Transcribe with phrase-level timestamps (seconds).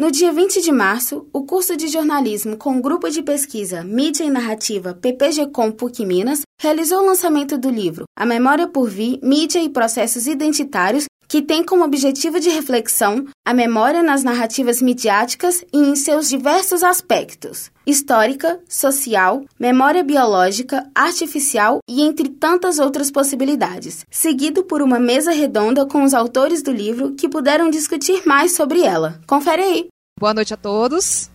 [0.00, 4.24] No dia 20 de março, o curso de jornalismo com o grupo de pesquisa Mídia
[4.24, 9.62] e Narrativa PPG-Com PUC Minas realizou o lançamento do livro A Memória por Vir, Mídia
[9.62, 15.78] e Processos Identitários, que tem como objetivo de reflexão a memória nas narrativas midiáticas e
[15.78, 24.64] em seus diversos aspectos: histórica, social, memória biológica, artificial e entre tantas outras possibilidades, seguido
[24.64, 29.20] por uma mesa redonda com os autores do livro que puderam discutir mais sobre ela.
[29.24, 29.88] Confere aí.
[30.18, 31.30] Boa noite a todos.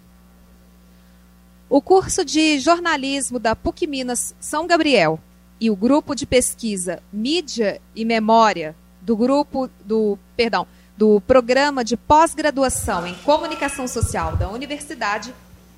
[1.70, 5.18] O curso de jornalismo da PUC Minas São Gabriel
[5.60, 11.96] e o grupo de pesquisa Mídia e Memória do grupo do, perdão, do programa de
[11.96, 15.34] pós-graduação em comunicação social da universidade,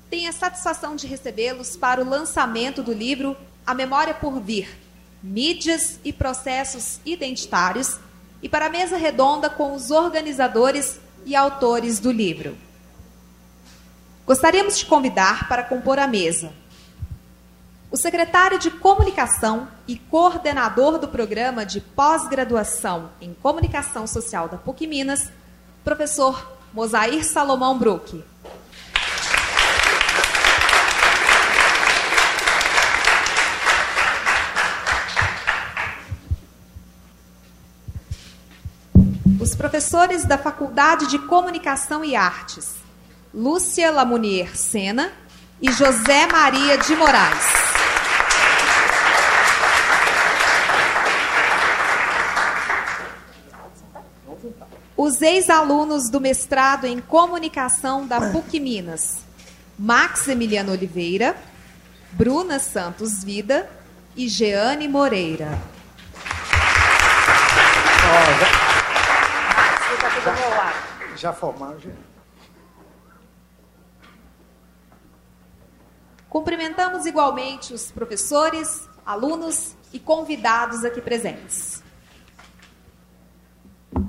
[0.08, 4.80] tem a satisfação de recebê-los para o lançamento do livro A Memória por Vir:
[5.22, 7.98] Mídias e Processos Identitários
[8.42, 12.56] e para a mesa redonda com os organizadores e autores do livro.
[14.24, 16.50] Gostaríamos de convidar para compor a mesa
[17.90, 24.86] o secretário de Comunicação e coordenador do programa de pós-graduação em Comunicação Social da PUC
[24.86, 25.30] Minas,
[25.82, 28.22] professor Mosair Salomão Bruck.
[39.40, 42.74] Os professores da Faculdade de Comunicação e Artes,
[43.32, 45.10] Lúcia Lamunier Sena
[45.62, 47.67] e José Maria de Moraes.
[55.00, 59.18] Os ex-alunos do mestrado em comunicação da PUC Minas,
[59.78, 61.36] Max Emiliano Oliveira,
[62.10, 63.70] Bruna Santos Vida
[64.16, 65.56] e Jeane Moreira.
[70.24, 71.90] já, já formaram, já.
[76.28, 81.77] Cumprimentamos igualmente os professores, alunos e convidados aqui presentes.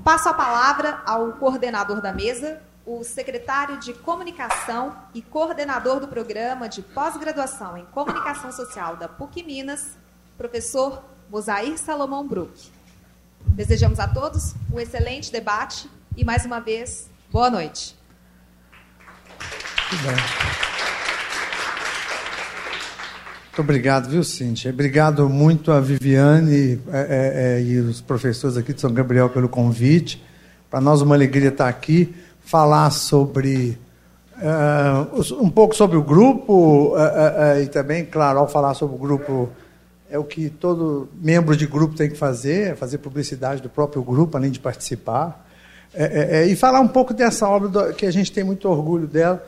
[0.04, 6.68] Passo a palavra ao coordenador da mesa, o secretário de Comunicação e coordenador do programa
[6.68, 9.96] de pós-graduação em Comunicação Social da PUC Minas,
[10.36, 12.70] professor Mosair Salomão Bruck.
[13.46, 17.96] Desejamos a todos um excelente debate e, mais uma vez, boa noite.
[20.02, 20.69] Bem.
[23.50, 24.70] Muito obrigado, viu, Cíntia?
[24.70, 29.48] Obrigado muito a Viviane é, é, é, e os professores aqui de São Gabriel pelo
[29.48, 30.24] convite.
[30.70, 33.76] Para nós uma alegria estar aqui, falar sobre
[34.36, 38.98] uh, um pouco sobre o grupo uh, uh, e também, claro, ao falar sobre o
[38.98, 39.50] grupo
[40.08, 44.00] é o que todo membro de grupo tem que fazer, é fazer publicidade do próprio
[44.00, 45.44] grupo, além de participar.
[45.92, 49.08] É, é, e falar um pouco dessa obra do, que a gente tem muito orgulho
[49.08, 49.44] dela,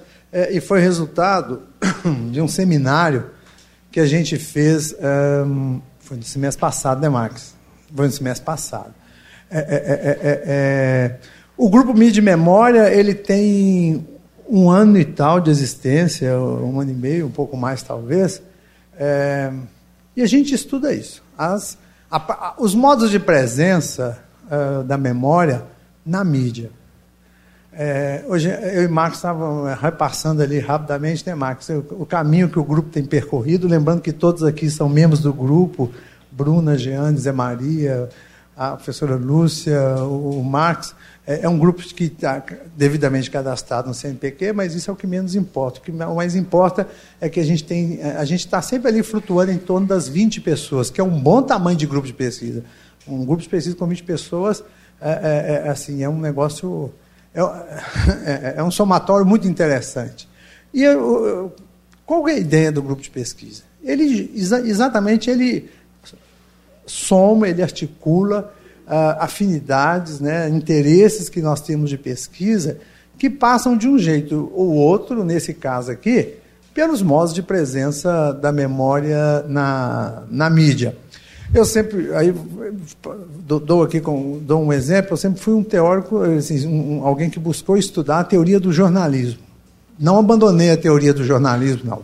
[0.51, 1.63] e foi resultado
[2.33, 3.27] de um seminário
[3.93, 4.95] que a gente fez,
[5.47, 7.55] um, foi no semestre passado, né, Max?
[7.95, 8.95] Foi no semestre passado.
[9.51, 11.17] É, é, é, é
[11.57, 14.09] o Grupo Mídia Memória, ele tem
[14.49, 18.43] um ano e tal de existência, um ano e meio, um pouco mais talvez,
[20.17, 21.23] e a gente estuda isso.
[21.37, 21.79] As,
[22.11, 25.65] a, os modos de presença uh, da memória
[26.05, 26.71] na mídia.
[27.75, 32.51] É, hoje eu e Marcos estavam é, repassando ali rapidamente, né, Marcos, o, o, caminho
[32.51, 35.91] que o grupo tem percorrido, lembrando que todos aqui são membros do grupo,
[36.31, 38.11] Bruna, Jeane, Zé Maria,
[38.55, 40.95] a professora Lúcia, o, o Marcos,
[41.27, 42.45] é, é, um grupo que está
[42.77, 45.79] devidamente cadastrado no CNPq, mas isso é o que menos importa.
[45.81, 46.87] O que mais importa
[47.23, 50.43] é que a gente tem, a gente está sempre ali flutuando em torno das 20
[50.43, 52.65] pessoas, que é um bom tamanho de grupo de pesquisa.
[53.09, 54.63] Um grupo de pesquisa com 20 pessoas,
[55.01, 56.93] é, é, é assim, é um negócio
[57.35, 60.29] é, é, é um somatório muito interessante.
[60.73, 61.55] E eu,
[62.07, 63.63] qual é a ideia do grupo de pesquisa?
[63.83, 65.71] Ele exatamente ele
[66.87, 68.53] soma, ele articula
[68.87, 72.79] uh, afinidades, né, interesses que nós temos de pesquisa
[73.19, 76.35] que passam de um jeito ou outro, nesse caso aqui,
[76.75, 80.97] pelos modos de presença da memória na, na mídia.
[81.55, 82.35] Eu sempre, aí
[83.47, 87.39] dou aqui com, dou um exemplo, eu sempre fui um teórico, assim, um, alguém que
[87.39, 89.41] buscou estudar a teoria do jornalismo.
[89.99, 92.03] Não abandonei a teoria do jornalismo, não.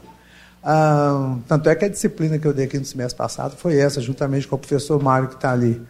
[0.63, 4.03] Ah, tanto é que a disciplina que eu dei aqui no semestre passado foi essa,
[4.03, 5.81] juntamente com o professor Mário que está ali.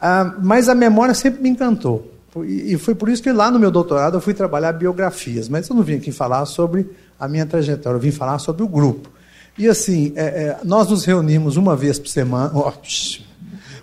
[0.00, 2.12] Ah, mas a memória sempre me encantou.
[2.44, 5.48] E foi por isso que lá no meu doutorado eu fui trabalhar biografias.
[5.48, 6.90] Mas eu não vim aqui falar sobre
[7.20, 9.10] a minha trajetória, eu vim falar sobre o grupo.
[9.58, 12.52] E assim, é, é, nós nos reunimos uma vez por semana,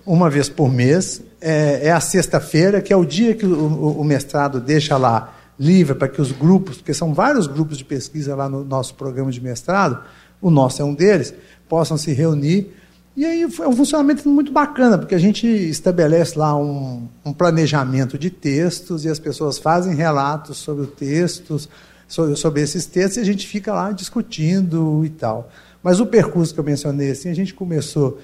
[0.06, 1.22] uma vez por mês.
[1.42, 5.94] É, é a sexta-feira, que é o dia que o, o, mestrado deixa lá livre
[5.94, 9.42] para que os grupos, porque são vários grupos de pesquisa lá no nosso programa de
[9.42, 10.02] mestrado,
[10.42, 11.34] o nosso é um deles,
[11.68, 12.74] possam se reunir.
[13.16, 18.18] E aí é um funcionamento muito bacana, porque a gente estabelece lá um, um planejamento
[18.18, 21.70] de textos e as pessoas fazem relatos sobre os textos,
[22.36, 25.50] sobre, esses textos, e a gente fica lá discutindo e tal.
[25.82, 28.20] Mas o percurso que eu mencionei, assim, a gente começou.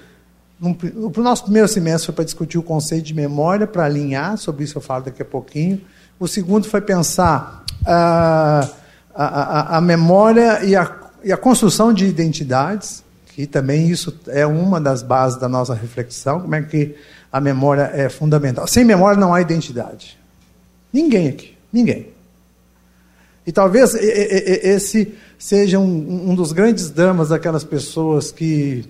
[0.62, 4.78] O nosso primeiro semestre foi para discutir o conceito de memória, para alinhar, sobre isso
[4.78, 5.80] eu falo daqui a pouquinho.
[6.20, 8.68] O segundo foi pensar a,
[9.14, 13.02] a, a memória e a, e a construção de identidades,
[13.34, 16.94] que também isso é uma das bases da nossa reflexão, como é que
[17.32, 18.66] a memória é fundamental.
[18.68, 20.18] Sem memória não há identidade.
[20.92, 22.19] Ninguém aqui, ninguém.
[23.46, 28.84] E talvez esse seja um, dos grandes dramas daquelas pessoas que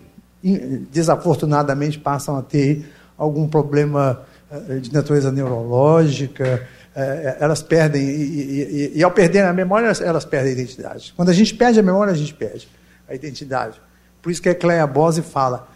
[0.91, 2.85] desafortunadamente passam a ter
[3.17, 6.67] algum problema eh, de natureza neurológica,
[6.97, 11.13] é, elas perdem, e, ao perder a memória, elas perdem a identidade.
[11.17, 12.69] Quando a gente perde a memória, a gente perde
[13.09, 13.81] a identidade.
[14.21, 15.69] Por isso que a Cleia Bose fala,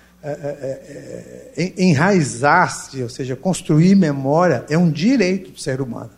[1.77, 6.11] enraizar-se, ou seja, construir memória, é um direito do ser humano.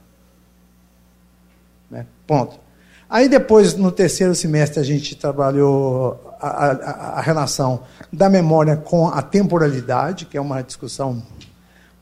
[1.90, 2.06] Né?
[2.26, 2.58] Ponto.
[3.08, 6.70] Aí depois, no terceiro semestre, a gente trabalhou a, a,
[7.18, 11.22] a relação da memória com a temporalidade, que é uma discussão,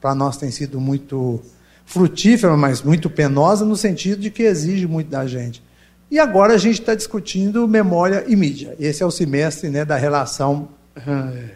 [0.01, 1.43] para nós tem sido muito
[1.85, 5.63] frutífera, mas muito penosa, no sentido de que exige muito da gente.
[6.11, 8.77] E agora a gente está discutindo memória e mídia.
[8.79, 11.51] Esse é o semestre né, da relação uh,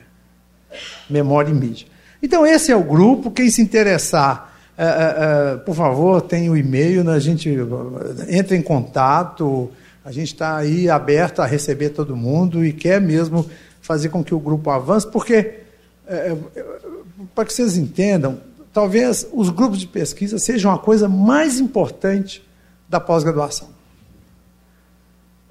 [1.09, 1.87] memória e mídia.
[2.23, 3.31] Então, esse é o grupo.
[3.31, 7.51] Quem se interessar, uh, uh, por favor, tem o e-mail, né, a gente
[8.29, 9.71] entra em contato.
[10.05, 13.45] A gente está aí aberto a receber todo mundo e quer mesmo
[13.83, 15.61] fazer com que o grupo avance, porque,
[17.35, 18.41] para que vocês entendam,
[18.73, 22.43] talvez os grupos de pesquisa sejam a coisa mais importante
[22.89, 23.69] da pós-graduação.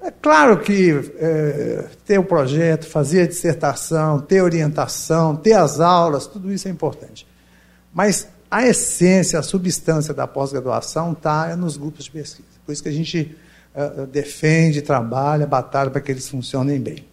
[0.00, 6.26] É claro que é, ter o projeto, fazer a dissertação, ter orientação, ter as aulas,
[6.26, 7.26] tudo isso é importante.
[7.92, 12.48] Mas a essência, a substância da pós-graduação está nos grupos de pesquisa.
[12.64, 13.36] Por isso que a gente
[13.74, 17.04] é, defende, trabalha, batalha para que eles funcionem bem.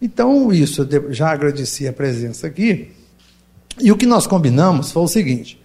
[0.00, 2.92] Então, isso, já agradeci a presença aqui.
[3.80, 5.60] E o que nós combinamos foi o seguinte: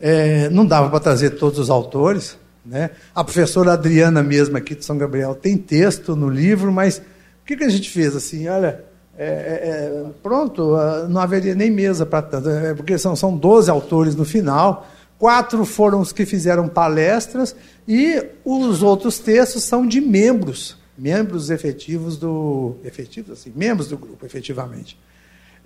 [0.00, 2.36] é, não dava para trazer todos os autores.
[2.64, 2.90] Né?
[3.14, 7.56] A professora Adriana, mesmo aqui de São Gabriel, tem texto no livro, mas o que,
[7.56, 8.48] que a gente fez assim?
[8.48, 8.84] Olha,
[9.18, 13.36] é, é, é pronto, ah, não haveria nem mesa para tanto, é, porque são, são
[13.36, 14.86] 12 autores no final.
[15.18, 17.56] Quatro foram os que fizeram palestras
[17.88, 22.76] e os outros textos são de membros, membros efetivos do.
[22.84, 24.98] efetivos, assim, membros do grupo, efetivamente.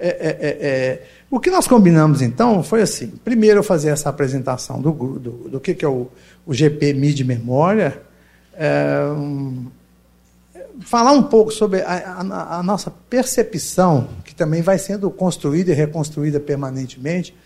[0.03, 4.93] É, é, o que nós combinamos então foi assim: primeiro eu fazer essa apresentação do,
[4.93, 6.09] do, do que, que é o,
[6.47, 8.01] o GP MID Memória,
[9.17, 9.67] um,
[10.81, 15.75] falar um pouco sobre a, a, a, nossa percepção, que também vai sendo construída e
[15.75, 17.37] reconstruída permanentemente,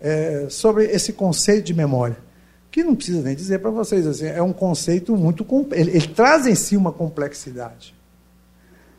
[0.00, 2.16] é, sobre esse conceito de memória.
[2.70, 5.46] Que não precisa nem dizer para vocês, assim, é um conceito muito.
[5.72, 7.94] Ele, ele traz em si uma complexidade.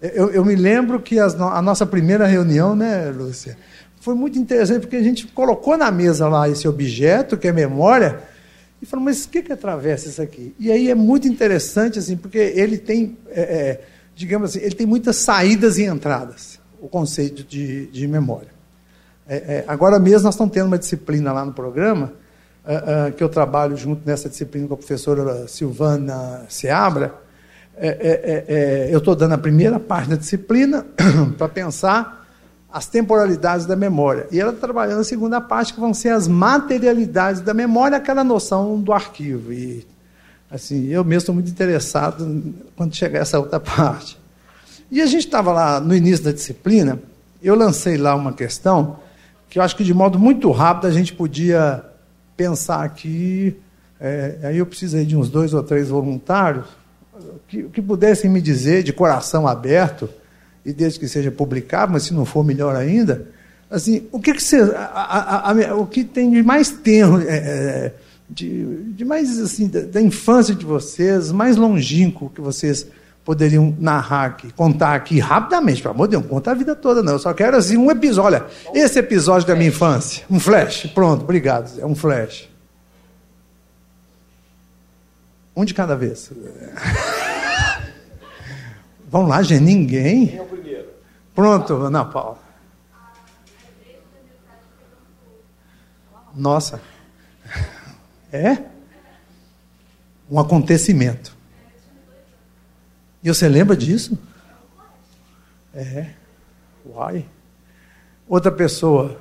[0.01, 3.57] Eu, eu me lembro que as, a nossa primeira reunião, né, Lúcia,
[4.01, 8.19] foi muito interessante, porque a gente colocou na mesa lá esse objeto, que é memória,
[8.81, 10.56] e falou, mas o que, que atravessa isso aqui?
[10.57, 13.81] E aí é muito interessante, assim, porque ele tem, é, é,
[14.16, 18.50] digamos assim, ele tem muitas saídas e entradas, o conceito de, de memória.
[19.28, 22.14] É, é agora mesmo nós estamos tendo uma disciplina lá no programa,
[22.66, 27.14] é, é, que eu trabalho junto nessa disciplina com a professora Silvana Seabra,
[27.78, 30.85] é, é, é, é, eu estou dando a primeira parte da disciplina
[31.38, 32.20] para pensar
[32.71, 34.28] as temporalidades da memória.
[34.31, 38.23] E ela está trabalhando a segunda parte, que vão ser as materialidades da memória, aquela
[38.23, 39.51] noção do arquivo.
[39.51, 39.85] E,
[40.49, 44.18] assim, eu mesmo estou muito interessado quando chegar essa outra parte.
[44.90, 46.99] E a gente estava lá no início da disciplina,
[47.42, 48.99] eu lancei lá uma questão
[49.49, 51.83] que eu acho que de modo muito rápido a gente podia
[52.37, 53.57] pensar aqui.
[53.99, 56.66] É, aí eu precisei de uns dois ou três voluntários
[57.47, 60.09] que, que pudessem me dizer de coração aberto,
[60.65, 63.27] e desde que seja publicado, mas se não for melhor ainda,
[63.69, 67.35] assim, o que, que você, a, a, a, o que tem de mais tenro, é,
[67.35, 67.94] é,
[68.30, 72.85] de, de mais assim, da, da, infância de vocês, mais longínquo que vocês
[73.23, 77.01] poderiam narrar aqui, contar aqui rapidamente, pelo amor de Deus, não conta a vida toda
[77.03, 80.87] não, eu só quero assim um episódio, olha, esse episódio da minha infância, um flash,
[80.94, 82.49] pronto, obrigado, é um flash.
[85.56, 86.31] Um de cada vez.
[89.07, 90.27] Vamos lá, gente, ninguém?
[90.27, 90.85] Quem é o primeiro?
[91.42, 92.38] Pronto, Ana Paula.
[96.36, 96.80] Nossa.
[98.31, 98.71] É?
[100.31, 101.36] um acontecimento.
[103.21, 104.18] E você lembra disso?
[105.74, 106.12] É.
[106.86, 107.26] Uai.
[108.28, 109.19] Outra pessoa.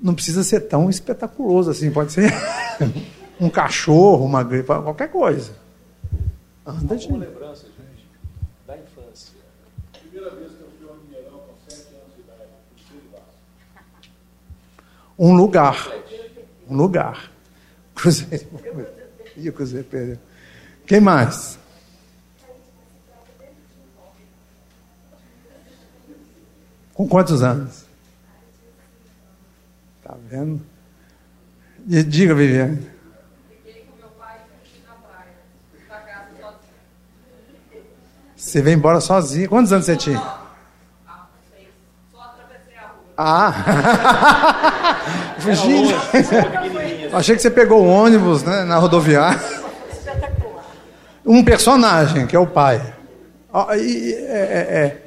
[0.00, 2.32] Não precisa ser tão espetaculoso assim, pode ser
[3.40, 5.52] um cachorro, uma gripe, qualquer coisa.
[6.66, 7.06] Anda de.
[7.06, 8.08] Uma lembrança, gente,
[8.66, 9.32] da infância.
[9.92, 12.50] Primeira vez que eu fui ao Mineirão com 7 anos de idade,
[15.18, 15.92] Um lugar.
[16.68, 17.30] Um lugar.
[17.94, 18.46] Cruzeiro.
[19.36, 20.18] E o Cruzeiro perdeu.
[20.86, 21.58] Quem mais?
[26.94, 27.84] Com quantos anos?
[30.02, 30.60] Tá vendo?
[31.86, 32.98] Diga, Viviane.
[38.36, 39.46] Você veio embora sozinha.
[39.46, 40.47] Quantos anos você tinha?
[43.20, 44.94] Ah!
[45.40, 45.92] Fugindo.
[47.12, 49.40] Achei que você pegou o ônibus né, na rodoviária.
[51.26, 52.80] Um personagem, que é o pai.
[53.76, 55.02] E, é, é, é.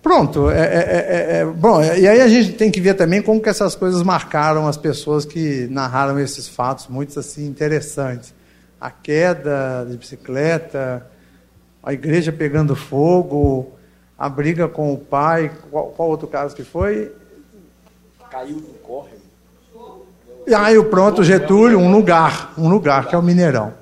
[0.00, 0.48] Pronto.
[0.48, 3.74] É, é, é, bom, e aí a gente tem que ver também como que essas
[3.74, 8.32] coisas marcaram as pessoas que narraram esses fatos muito assim interessantes.
[8.80, 11.04] A queda de bicicleta,
[11.82, 13.72] a igreja pegando fogo,
[14.22, 15.50] a briga com o pai.
[15.68, 17.12] Qual, qual outro caso que foi?
[18.30, 19.20] Caiu no córrego.
[20.46, 23.74] E aí o pronto, Getúlio, um lugar, um lugar, que é o Mineirão.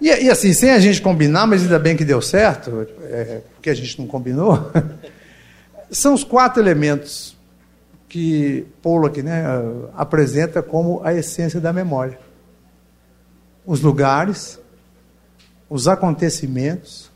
[0.00, 3.70] E, e assim, sem a gente combinar, mas ainda bem que deu certo, é, porque
[3.70, 4.72] a gente não combinou,
[5.88, 7.36] são os quatro elementos
[8.08, 9.44] que Paulo aqui né,
[9.96, 12.18] apresenta como a essência da memória.
[13.64, 14.58] Os lugares,
[15.70, 17.08] os acontecimentos,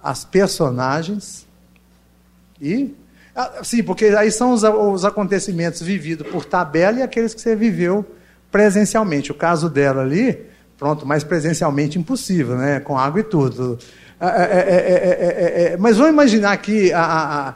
[0.00, 1.45] as personagens
[2.60, 2.94] e.
[3.34, 7.54] Ah, sim, porque aí são os, os acontecimentos vividos por tabela e aqueles que você
[7.54, 8.04] viveu
[8.50, 9.30] presencialmente.
[9.30, 10.46] O caso dela ali,
[10.78, 12.80] pronto, mas presencialmente impossível, né?
[12.80, 13.78] Com água e tudo.
[14.18, 17.54] É, é, é, mas vamos imaginar que a,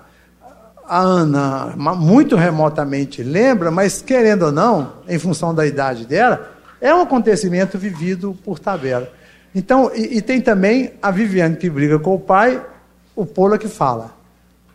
[0.87, 6.95] a, Ana, muito remotamente, lembra, mas querendo ou não, em função da idade dela, é
[6.95, 9.11] um acontecimento vivido por tabela.
[9.55, 12.63] Então, e, e, tem também a Viviane que briga com o pai,
[13.17, 14.13] o Pola que fala.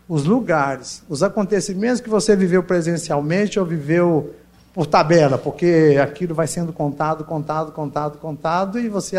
[0.08, 4.34] Os lugares, os acontecimentos que você viveu presencialmente ou viveu
[4.74, 9.16] por tabela, porque aquilo vai sendo contado, contado, contado, contado, e você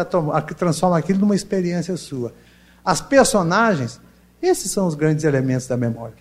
[0.56, 2.32] transforma aquilo numa experiência sua.
[2.84, 4.00] As personagens,
[4.40, 6.14] esses são os grandes elementos da memória.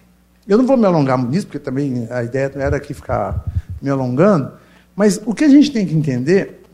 [0.48, 3.44] Eu não vou me alongar nisso, porque também a ideia não era aqui ficar
[3.82, 4.54] me alongando,
[4.96, 6.66] mas o que a gente tem que entender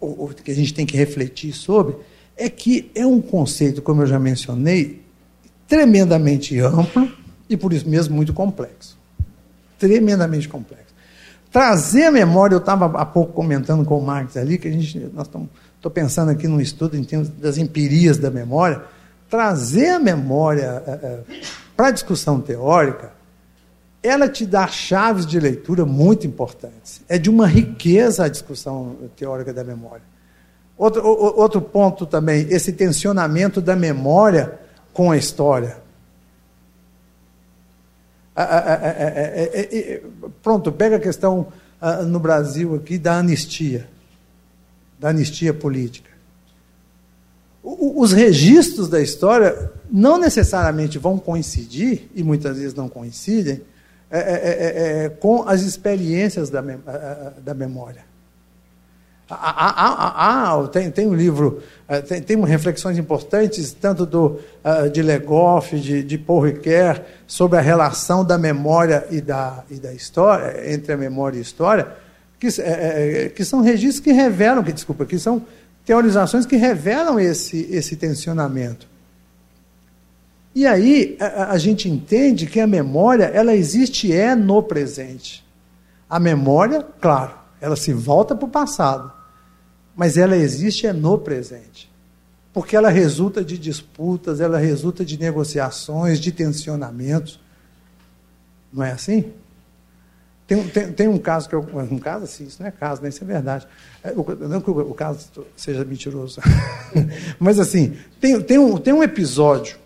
[0.00, 1.96] o, que a gente tem que refletir sobre,
[2.36, 5.01] é que é um conceito, como eu já mencionei,
[5.72, 7.10] tremendamente amplo
[7.48, 8.98] e por isso mesmo muito complexo.
[9.78, 10.92] Tremendamente complexo.
[11.50, 14.98] Trazer a memória, eu estava há pouco comentando com o Marx ali, que a gente,
[15.14, 18.82] nós estou pensando aqui num estudo em termos das empirias da memória,
[19.30, 21.20] trazer a memória é, é,
[21.74, 23.10] para a discussão teórica
[24.02, 27.02] ela te dá chaves de leitura muito importantes.
[27.08, 30.02] É de uma riqueza a discussão teórica da memória.
[30.76, 34.58] Outro, outro ponto também, esse tensionamento da memória
[34.92, 35.76] com a história.
[40.42, 41.48] Pronto, pega a questão
[42.06, 43.88] no Brasil aqui da anistia,
[44.98, 46.10] da anistia política.
[47.62, 53.62] Os registros da história não necessariamente vão coincidir, e muitas vezes não coincidem,
[54.10, 56.60] é é, é, com as experiências da,
[57.42, 58.11] da memória.
[59.40, 61.62] Há, há, há, tem, tem um livro,
[62.08, 64.38] tem, tem reflexões importantes, tanto do,
[64.92, 69.92] de Legoff, de, de Paul Ricoeur, sobre a relação da memória e da, e da
[69.92, 71.88] história, entre a memória e a história,
[72.38, 75.46] que, é, que são registros que revelam, que, desculpa, que são
[75.84, 78.86] teorizações que revelam esse, esse tensionamento.
[80.54, 85.44] E aí a, a, gente entende que a memória, ela existe é no presente.
[86.08, 89.10] A memória, claro, ela se volta para o passado,
[89.96, 91.90] mas ela existe é no presente.
[92.52, 97.40] Porque ela resulta de disputas, ela resulta de negociações, de tensionamentos.
[98.72, 99.32] Não é assim?
[100.46, 101.60] Tem, tem, tem um caso que eu.
[101.90, 103.08] Um caso assim, isso não é caso, né?
[103.08, 103.66] Isso é verdade.
[104.04, 106.40] É, não que o, caso seja mentiroso.
[107.40, 109.78] Mas assim, tem, tem, um, tem um episódio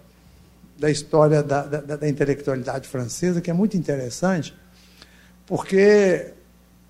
[0.76, 4.54] da história da, da, da, intelectualidade francesa, que é muito interessante,
[5.46, 6.32] porque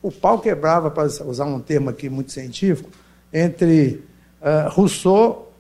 [0.03, 2.91] o pau quebrava, para usar um termo aqui muito científico,
[3.33, 4.05] entre
[4.41, 5.53] uh, Rousseau,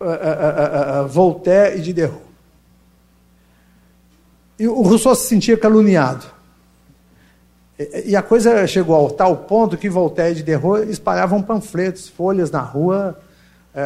[0.00, 2.22] uh, uh, Voltaire e Diderot.
[4.58, 6.26] E o Rousseau se sentia caluniado.
[8.04, 12.60] E a coisa chegou ao tal ponto que Voltaire e Derrot espalhavam panfletos, folhas na
[12.60, 13.18] rua,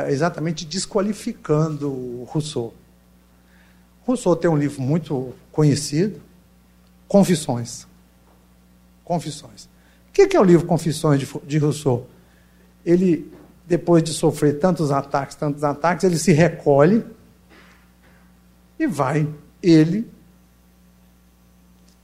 [0.09, 2.75] exatamente desqualificando Rousseau.
[4.05, 6.21] Rousseau tem um livro muito conhecido,
[7.09, 7.87] Confissões.
[9.05, 9.69] Confissões.
[10.09, 12.07] O que é o livro Confissões de Rousseau?
[12.87, 13.31] Ele,
[13.67, 17.05] depois de sofrer tantos ataques, tantos ataques, ele se recolhe
[18.79, 19.29] e vai,
[19.63, 20.09] ele,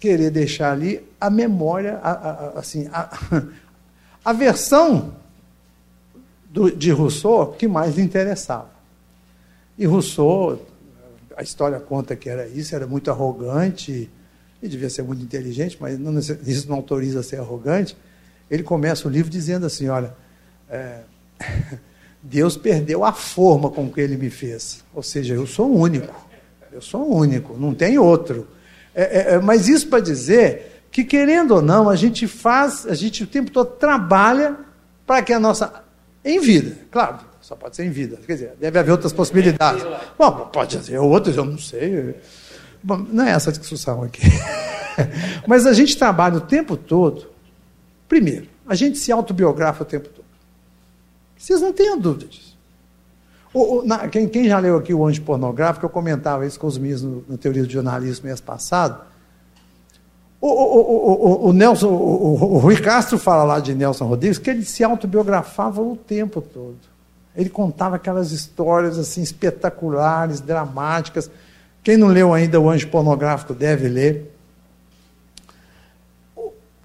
[0.00, 3.16] querer deixar ali a memória, a, a, assim, a,
[4.24, 5.14] a versão
[6.50, 8.70] do, de Rousseau que mais lhe interessava.
[9.78, 10.60] E Rousseau,
[11.36, 14.10] a história conta que era isso, era muito arrogante,
[14.62, 17.96] e devia ser muito inteligente, mas não, isso não autoriza a ser arrogante.
[18.50, 20.14] Ele começa o livro dizendo assim: olha,
[20.72, 21.00] é,
[22.22, 24.82] Deus perdeu a forma com que ele me fez.
[24.94, 26.14] Ou seja, eu sou único.
[26.72, 28.48] Eu sou único, não tem outro.
[28.94, 32.94] É, é, é mas isso para dizer que, querendo ou não, a gente faz, a
[32.94, 34.56] gente o tempo todo trabalha
[35.06, 35.82] para que a nossa.
[36.24, 38.16] Em vida, claro, só pode ser em vida.
[38.24, 39.84] Quer dizer, deve haver outras possibilidades.
[40.16, 42.14] Bom, pode haver outras, eu não sei.
[42.80, 44.22] Bom, não é essa a discussão aqui.
[45.46, 47.26] Mas a gente trabalha o tempo todo.
[48.08, 50.21] Primeiro, a gente se autobiografa o tempo todo.
[51.42, 52.56] Vocês não tenham dúvida disso.
[53.52, 56.68] O, o, na, quem, quem, já leu aqui o Anjo Pornográfico, eu comentava isso com
[56.68, 59.04] os meus no, no Teoria do Jornalismo mês passado.
[60.40, 64.84] O, o, o, Nelson, o, Rui Castro fala lá de Nelson Rodrigues que ele se
[64.84, 66.78] autobiografava o tempo todo.
[67.34, 71.28] Ele contava aquelas histórias assim espetaculares, dramáticas.
[71.82, 74.31] Quem não leu ainda o Anjo Pornográfico deve ler.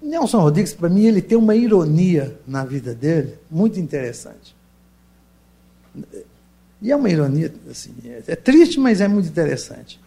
[0.00, 4.56] Nelson Rodrigues, para mim, ele tem uma ironia na vida dele muito interessante.
[6.80, 7.92] E é uma ironia, assim,
[8.26, 10.00] é triste, mas é muito interessante.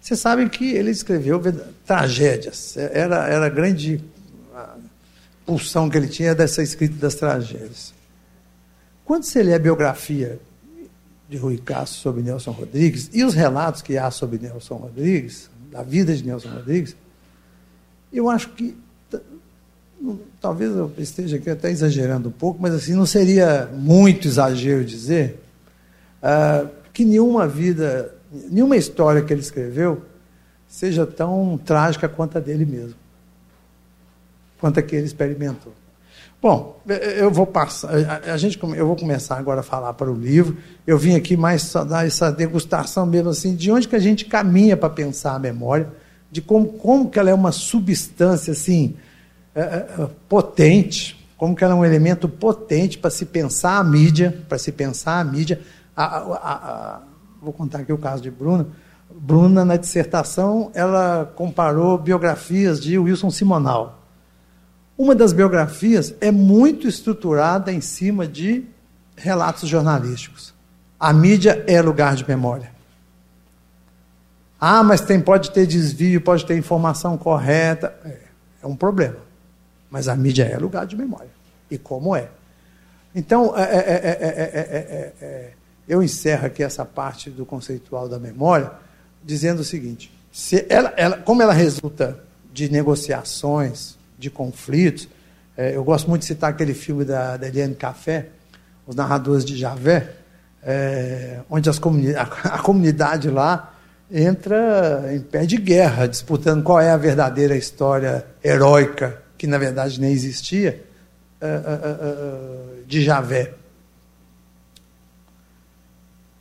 [0.00, 1.40] Você sabe que ele escreveu
[1.86, 2.76] tragédias.
[2.76, 4.02] Era, era a grande
[5.46, 7.94] pulsão que ele tinha dessa escrita das tragédias.
[9.04, 10.38] Quando você lê a biografia
[11.28, 15.82] de Rui Castro sobre Nelson Rodrigues e os relatos que há sobre Nelson Rodrigues, da
[15.82, 16.96] vida de Nelson Rodrigues,
[18.12, 18.76] eu acho que
[20.40, 25.40] talvez eu esteja aqui até exagerando um pouco, mas assim não seria muito exagero dizer
[26.22, 28.14] uh, que nenhuma vida
[28.50, 30.02] nenhuma história que ele escreveu
[30.66, 32.94] seja tão trágica quanto a dele mesmo,
[34.60, 35.72] quanto a que ele experimentou.
[36.40, 37.90] Bom, eu vou passar,
[38.30, 40.56] a gente, eu vou começar agora a falar para o livro.
[40.86, 44.24] Eu vim aqui mais só dar essa degustação mesmo assim, de onde que a gente
[44.24, 45.90] caminha para pensar a memória,
[46.30, 48.94] de como, como que ela é uma substância assim
[50.28, 54.72] potente, como que ela é um elemento potente para se pensar a mídia, para se
[54.72, 55.60] pensar a mídia.
[55.96, 57.00] A, a, a,
[57.40, 58.66] vou contar aqui o caso de Bruna.
[59.10, 64.02] Bruna, na dissertação, ela comparou biografias de Wilson Simonal.
[64.96, 68.64] Uma das biografias é muito estruturada em cima de
[69.16, 70.52] relatos jornalísticos.
[70.98, 72.72] A mídia é lugar de memória.
[74.60, 77.94] Ah, mas tem, pode ter desvio, pode ter informação correta.
[78.04, 78.18] É,
[78.64, 79.27] é um problema.
[79.90, 81.30] Mas a mídia é lugar de memória.
[81.70, 82.28] E como é?
[83.14, 85.50] Então, é, é, é,
[85.88, 88.70] eu encerro aqui essa parte do conceitual da memória,
[89.24, 90.12] dizendo o seguinte:
[90.68, 92.22] ela, ela, como ela resulta
[92.52, 95.08] de negociações, de conflitos,
[95.56, 98.28] é, eu gosto muito de citar aquele filme da, da Eliane Café,
[98.86, 100.12] Os Narradores de Javé,
[100.62, 103.74] é, onde comuni a, a comunidade lá
[104.10, 110.00] entra em pé de guerra, disputando qual é a verdadeira história heróica, que na verdade
[110.00, 110.84] nem existia,
[111.40, 113.54] uh, uh, uh, de Javé.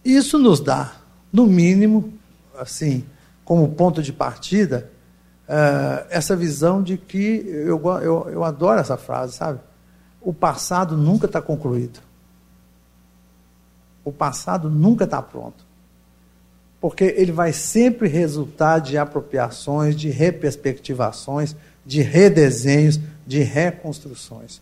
[0.04, 0.96] Isso nos dá,
[1.32, 2.12] no mínimo,
[2.58, 3.06] assim,
[3.46, 4.90] como ponto de partida,
[6.10, 9.60] essa visão de que eu, eu, eu adoro essa frase, sabe?
[10.20, 12.02] O passado nunca está concluído.
[14.04, 15.66] O passado nunca está pronto.
[16.82, 21.56] Porque ele vai sempre resultar de apropriações, de reperspectivações,
[21.88, 24.62] de redesenhos, de reconstruções.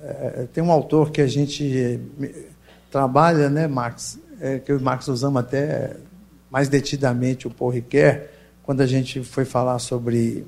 [0.00, 1.98] É, tem um autor que a gente
[2.88, 5.96] trabalha, né, Max, é, que o Marx usamos até
[6.48, 8.28] mais detidamente o Paul Ricoeur,
[8.62, 10.46] quando a gente foi falar sobre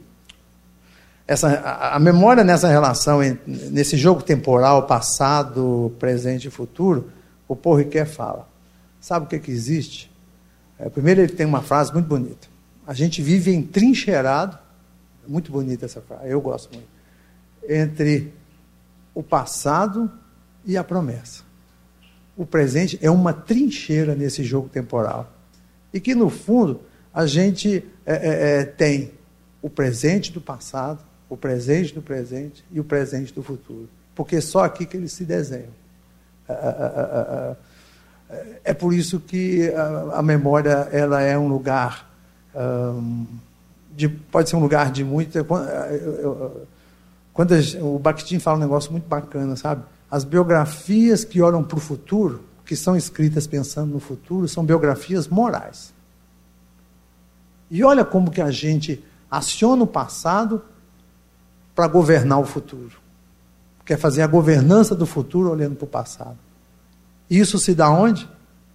[1.26, 7.10] essa, a, a memória nessa relação, nesse jogo temporal, passado, presente e futuro,
[7.48, 8.48] o Paul Ricoeur fala.
[9.00, 10.12] Sabe o que, que existe?
[10.78, 12.46] É, primeiro, ele tem uma frase muito bonita.
[12.86, 14.56] A gente vive entrincheirado,
[15.28, 16.88] muito bonita essa frase, eu gosto muito,
[17.68, 18.32] entre
[19.14, 20.10] o passado
[20.64, 21.46] e a promessa
[22.36, 25.32] o presente é uma trincheira nesse jogo temporal.
[25.92, 29.12] E que, no fundo, a gente é, é, é, tem
[29.62, 33.88] o presente do passado o presente do presente e o presente do futuro.
[34.14, 35.72] Porque é só aqui que eles se desenham.
[38.62, 39.72] É por isso que
[40.12, 42.08] a memória ela é um lugar
[43.96, 45.44] de, pode ser um lugar de muita.
[47.32, 49.82] Quando o Bakhtin fala um negócio muito bacana, sabe?
[50.10, 55.26] As biografias que olham para o futuro, que são escritas pensando no futuro, são biografias
[55.26, 55.94] morais.
[57.70, 60.62] E olha como que a gente aciona o passado
[61.74, 63.00] para governar o futuro.
[63.84, 66.38] Quer fazer a governança do futuro olhando para o passado.
[67.30, 68.28] Isso se dá onde?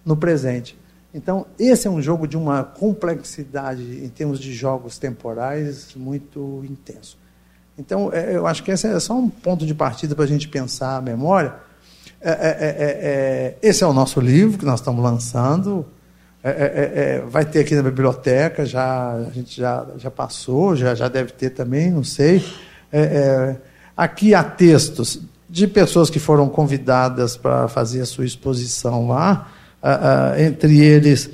[0.04, 0.78] No presente.
[1.14, 7.18] Então, esse é um jogo de uma complexidade em termos de jogos temporais muito intenso.
[7.78, 10.48] Então, é, eu acho que esse é só um ponto de partida para a gente
[10.48, 11.54] pensar a memória.
[12.20, 15.84] É é, é, é, é, esse é o nosso livro que nós estamos lançando.
[17.28, 21.50] vai ter aqui na biblioteca, já, a gente já, já passou, já, já deve ter
[21.50, 22.44] também, não sei.
[23.96, 29.52] aqui há textos de pessoas que foram convidadas para fazer a sua exposição lá,
[30.38, 31.30] entre eles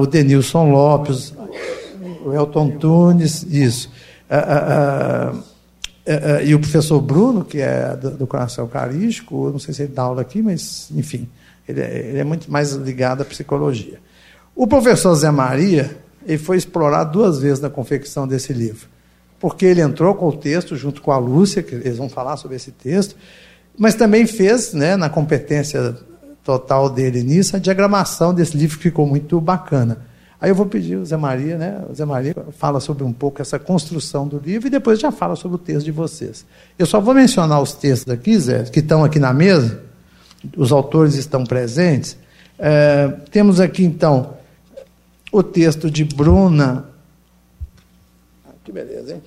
[0.00, 1.32] o Denilson Lopes,
[2.24, 3.90] o Elton Tunes, isso.
[6.06, 9.82] É, é, e o professor Bruno, que é do, do Coração Eucarístico, não sei se
[9.82, 11.28] ele dá aula aqui, mas, enfim,
[11.68, 13.98] ele é, ele é muito mais ligado à psicologia.
[14.54, 18.88] O professor Zé Maria, ele foi explorado duas vezes na confecção desse livro.
[19.40, 22.56] Porque ele entrou com o texto, junto com a Lúcia, que eles vão falar sobre
[22.56, 23.16] esse texto,
[23.76, 25.96] mas também fez, né, na competência
[26.46, 29.98] total dele nisso, a diagramação desse livro ficou muito bacana.
[30.40, 31.84] Aí eu vou pedir o Zé Maria, né?
[31.90, 35.34] O Zé Maria fala sobre um pouco essa construção do livro e depois já fala
[35.34, 36.46] sobre o texto de vocês.
[36.78, 39.82] Eu só vou mencionar os textos aqui, Zé, que estão aqui na mesa.
[40.56, 42.16] Os autores estão presentes.
[42.56, 44.34] É, temos aqui, então,
[45.32, 46.84] o texto de Bruna.
[48.46, 49.22] Ah, que beleza, hein?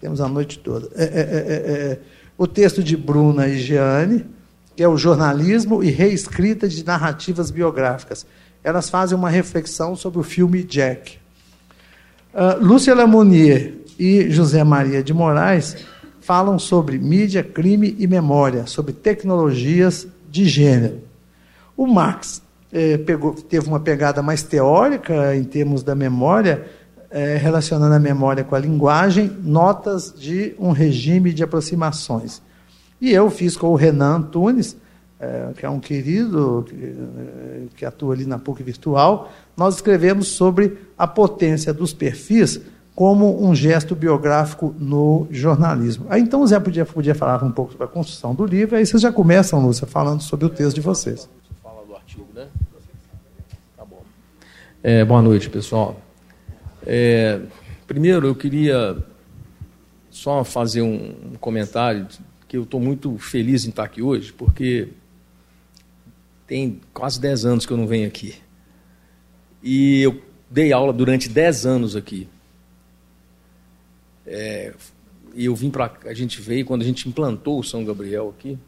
[0.00, 0.88] Temos a noite toda.
[0.94, 1.98] É, é, é, é
[2.38, 4.24] o texto de Bruna e Gianni,
[4.76, 8.26] que é o jornalismo e reescrita de narrativas biográficas
[8.66, 11.18] elas fazem uma reflexão sobre o filme Jack.
[12.34, 15.76] Uh, Lúcia Lamonier e José Maria de Moraes
[16.20, 21.00] falam sobre mídia, crime e memória, sobre tecnologias de gênero.
[21.76, 26.66] O Marx eh, pegou, teve uma pegada mais teórica em termos da memória,
[27.12, 32.42] eh, relacionando a memória com a linguagem, notas de um regime de aproximações.
[33.00, 34.76] E eu fiz com o Renan Antunes
[35.18, 40.28] é, que é um querido que, é, que, atua ali na PUC Virtual, nós escrevemos
[40.28, 42.60] sobre a potência dos perfis
[42.94, 46.06] como um gesto biográfico no jornalismo.
[46.10, 48.84] Aí então o Zé podia, podia falar um pouco sobre a construção do livro, aí
[48.84, 51.28] vocês já começam, Lúcia, falando sobre o texto de vocês.
[51.62, 52.48] Fala do artigo, né?
[53.74, 54.02] Tá bom.
[54.82, 55.98] É, boa noite, pessoal.
[56.86, 57.40] É,
[57.86, 58.96] primeiro, eu queria
[60.10, 62.06] só fazer um comentário
[62.48, 64.88] que eu estou muito feliz em estar aqui hoje, porque
[66.46, 68.34] tem quase 10 anos que eu não venho aqui.
[69.62, 72.28] E eu dei aula durante 10 anos aqui.
[74.26, 74.74] É,
[75.34, 78.58] e eu vim para a gente veio quando a gente implantou o São Gabriel aqui.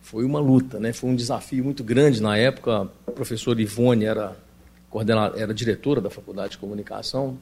[0.00, 0.92] Foi uma luta, né?
[0.92, 2.90] Foi um desafio muito grande na época.
[3.06, 4.36] A professora Ivone era
[4.90, 7.38] coordenadora, era diretora da Faculdade de Comunicação.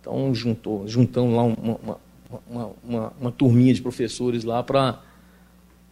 [0.00, 2.00] Então juntou, juntamos lá uma, uma,
[2.48, 5.00] uma, uma, uma turminha de professores lá para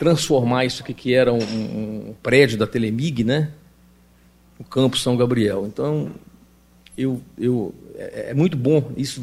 [0.00, 3.50] transformar isso que era um, um, prédio da Telemig, né?
[4.58, 5.66] O Campo São Gabriel.
[5.66, 6.10] Então,
[6.96, 9.22] eu, eu, é, é, muito bom, isso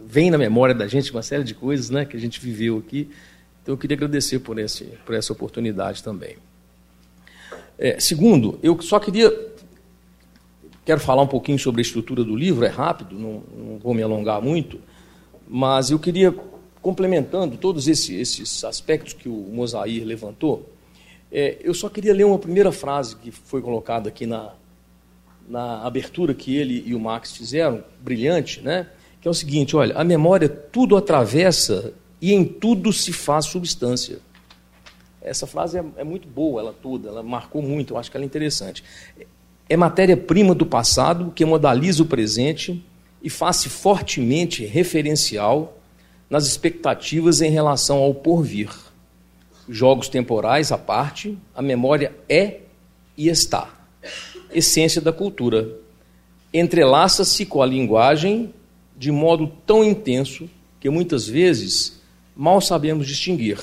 [0.00, 3.10] vem na memória da gente uma série de coisas né, que a gente viveu aqui.
[3.62, 6.36] Então, eu queria agradecer por, esse, por essa oportunidade também.
[7.78, 9.30] É, segundo, eu só queria.
[10.86, 14.02] Quero falar um pouquinho sobre a estrutura do livro, é rápido, não, não vou me
[14.02, 14.78] alongar muito,
[15.48, 16.34] mas eu queria
[16.84, 20.68] complementando todos esses, esses aspectos que o Mosair levantou,
[21.32, 24.52] é, eu só queria ler uma primeira frase que foi colocada aqui na,
[25.48, 28.86] na abertura que ele e o Max fizeram, brilhante, né?
[29.18, 34.18] que é o seguinte: olha, a memória tudo atravessa e em tudo se faz substância.
[35.22, 38.24] Essa frase é, é muito boa, ela toda, ela marcou muito, eu acho que ela
[38.24, 38.84] é interessante.
[39.70, 42.84] É matéria-prima do passado que modaliza o presente
[43.22, 45.80] e faz-se fortemente referencial
[46.28, 48.70] nas expectativas em relação ao porvir.
[49.68, 52.60] Jogos temporais à parte, a memória é
[53.16, 53.68] e está.
[54.52, 55.68] Essência da cultura.
[56.52, 58.52] Entrelaça-se com a linguagem
[58.96, 62.00] de modo tão intenso que muitas vezes
[62.36, 63.58] mal sabemos distinguir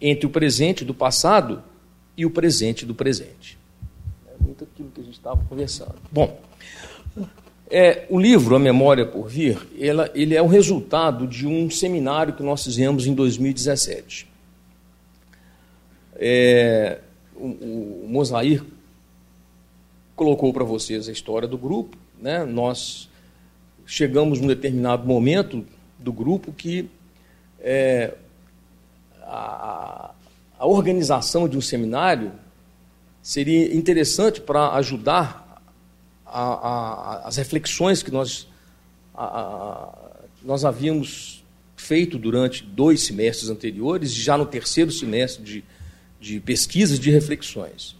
[0.00, 1.62] entre o presente do passado
[2.16, 3.58] e o presente do presente.
[4.26, 5.94] É muito aquilo que a gente estava conversando.
[6.12, 6.38] Bom,
[7.68, 12.32] É, o livro A Memória por Vir, ela, ele é o resultado de um seminário
[12.32, 14.28] que nós fizemos em 2017.
[16.14, 17.00] É,
[17.34, 18.62] o, o Mosair
[20.14, 21.96] colocou para vocês a história do grupo.
[22.20, 22.44] Né?
[22.44, 23.08] Nós
[23.84, 25.66] chegamos num determinado momento
[25.98, 26.88] do grupo que
[27.60, 28.14] é,
[29.22, 30.12] a,
[30.56, 32.32] a organização de um seminário
[33.20, 35.45] seria interessante para ajudar
[36.26, 38.48] a, a, as reflexões que nós,
[40.42, 41.44] nós havíamos
[41.76, 45.64] feito durante dois semestres anteriores, já no terceiro semestre de,
[46.20, 47.96] de pesquisas, de reflexões.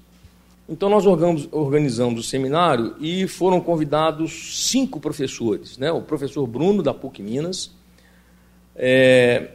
[0.69, 5.93] Então, nós organizamos o seminário e foram convidados cinco professores: né?
[5.93, 7.71] o professor Bruno, da PUC Minas,
[8.75, 9.51] é,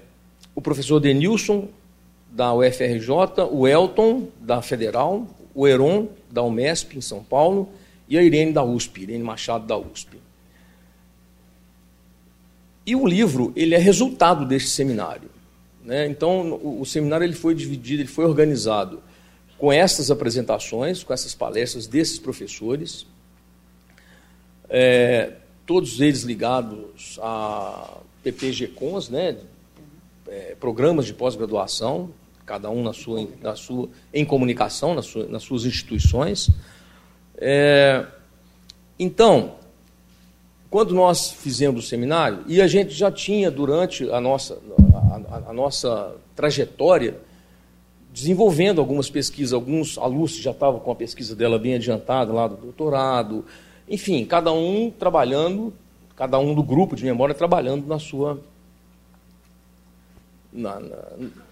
[0.56, 1.68] o professor Denilson,
[2.32, 7.70] da UFRJ, o Elton, da Federal, o Heron, da Umesp, em São Paulo,
[8.12, 10.18] e a Irene da USP, Irene Machado da USP.
[12.86, 15.30] E o livro ele é resultado deste seminário.
[15.82, 16.08] Né?
[16.08, 19.02] Então, o, o, seminário ele foi dividido, ele foi organizado
[19.58, 23.08] com essas apresentações, com essas palestras desses professores,
[24.70, 29.38] é, todos eles ligados a PPG-Cons, né?
[30.28, 32.10] É, programas de pós-graduação,
[32.46, 36.50] cada um na sua, na sua, em comunicação, na sua, nas suas instituições.
[37.44, 38.06] É,
[39.00, 39.56] então,
[40.70, 44.60] quando nós fizemos o seminário, e a gente já tinha, durante a nossa,
[44.94, 47.18] a, a, a nossa trajetória,
[48.14, 52.58] desenvolvendo algumas pesquisas, alguns alunos já estavam com a pesquisa dela bem adiantada lá do
[52.58, 53.44] doutorado,
[53.90, 55.74] enfim, cada um trabalhando,
[56.16, 58.40] cada um do grupo de memória trabalhando na sua
[60.54, 60.98] na, na,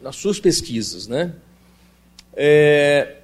[0.02, 1.08] nas suas pesquisas.
[1.08, 1.34] Né?
[2.34, 3.19] É,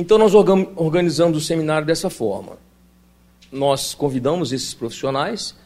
[0.00, 2.56] então, nós organizamos o seminário dessa forma.
[3.50, 5.56] Nós convidamos esses profissionais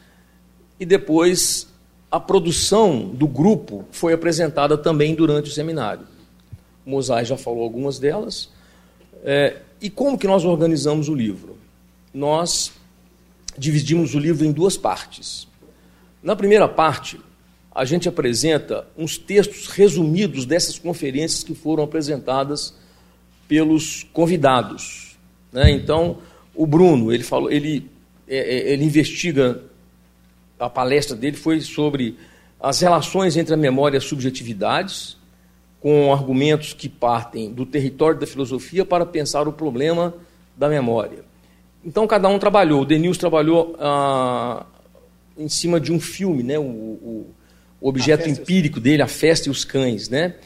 [0.81, 1.69] e depois
[2.11, 6.07] a produção do grupo foi apresentada também durante o seminário.
[6.87, 8.49] O Mosai já falou algumas delas.
[9.23, 11.59] É, e como que nós organizamos o livro?
[12.15, 12.73] Nós
[13.59, 15.47] dividimos o livro em duas partes.
[16.23, 17.21] Na primeira parte,
[17.71, 22.81] a gente apresenta uns textos resumidos dessas conferências que foram apresentadas
[23.53, 25.19] pelos convidados.
[25.53, 25.73] Né?
[25.73, 26.17] Então,
[26.55, 27.87] o Bruno, ele falou, ele,
[28.27, 29.61] é, é, ele investiga,
[30.59, 32.17] a palestra dele foi sobre
[32.59, 35.19] as relações entre a memória e as subjetividades,
[35.81, 40.15] com argumentos que partem do território da filosofia para pensar o problema
[40.57, 41.23] da memória.
[41.85, 42.81] Então, cada um trabalhou.
[42.81, 44.65] O Denils trabalhou ah,
[45.37, 46.59] em cima de um filme, né?
[46.59, 47.27] o, o
[47.83, 50.37] o objeto empírico dele, a festa e os cães, né?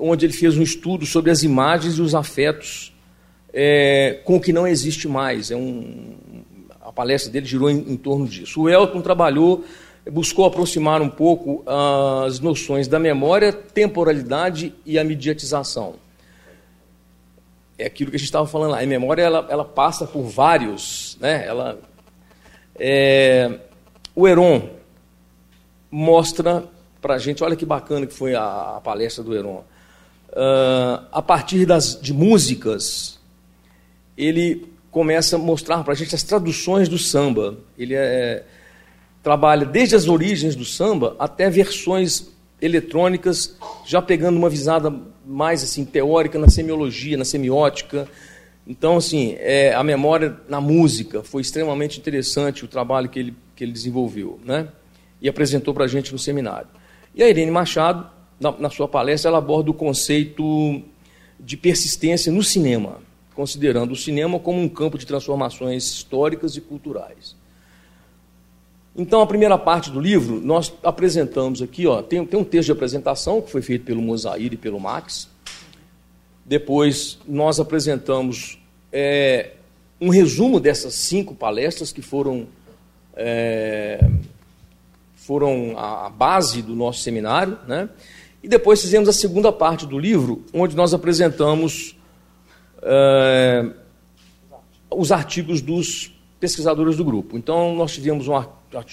[0.00, 2.92] Onde ele fez um estudo sobre as imagens e os afetos
[3.52, 5.50] é, com o que não existe mais.
[5.50, 6.16] É um,
[6.80, 8.62] a palestra dele girou em, em torno disso.
[8.62, 9.64] O Elton trabalhou,
[10.10, 15.94] buscou aproximar um pouco as noções da memória, temporalidade e a mediatização.
[17.78, 18.82] É aquilo que a gente estava falando lá.
[18.82, 21.46] A memória ela, ela passa por vários, né?
[21.46, 21.78] Ela,
[22.78, 23.58] é,
[24.14, 24.68] o Heron
[25.90, 26.64] mostra
[27.00, 29.64] para a gente, olha que bacana que foi a, a palestra do Heron.
[30.30, 33.18] Uh, a partir das, de músicas,
[34.16, 37.58] ele começa a mostrar para a gente as traduções do samba.
[37.76, 38.44] Ele é,
[39.22, 42.28] trabalha desde as origens do samba até versões
[42.60, 44.94] eletrônicas, já pegando uma visada
[45.26, 48.06] mais assim teórica na semiologia, na semiótica.
[48.66, 53.64] Então, assim, é, a memória na música foi extremamente interessante o trabalho que ele, que
[53.64, 54.68] ele desenvolveu, né?
[55.20, 56.68] e apresentou para a gente no seminário.
[57.14, 58.08] E a Irene Machado,
[58.40, 60.82] na, na sua palestra, ela aborda o conceito
[61.38, 62.98] de persistência no cinema,
[63.34, 67.36] considerando o cinema como um campo de transformações históricas e culturais.
[68.96, 72.72] Então, a primeira parte do livro, nós apresentamos aqui, ó, tem, tem um texto de
[72.72, 75.28] apresentação que foi feito pelo Mosair e pelo Max.
[76.44, 78.58] Depois, nós apresentamos
[78.92, 79.52] é,
[80.00, 82.48] um resumo dessas cinco palestras que foram
[83.14, 84.04] é,
[85.14, 87.88] foram a base do nosso seminário, né?
[88.42, 91.96] E depois fizemos a segunda parte do livro, onde nós apresentamos
[92.82, 93.70] é,
[94.90, 97.36] os artigos dos pesquisadores do grupo.
[97.36, 98.26] Então, nós tivemos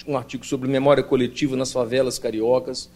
[0.06, 2.90] um artigo sobre memória coletiva nas favelas cariocas,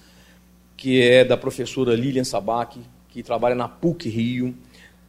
[0.77, 4.55] que é da professora Lilian Sabac, que trabalha na PUC Rio.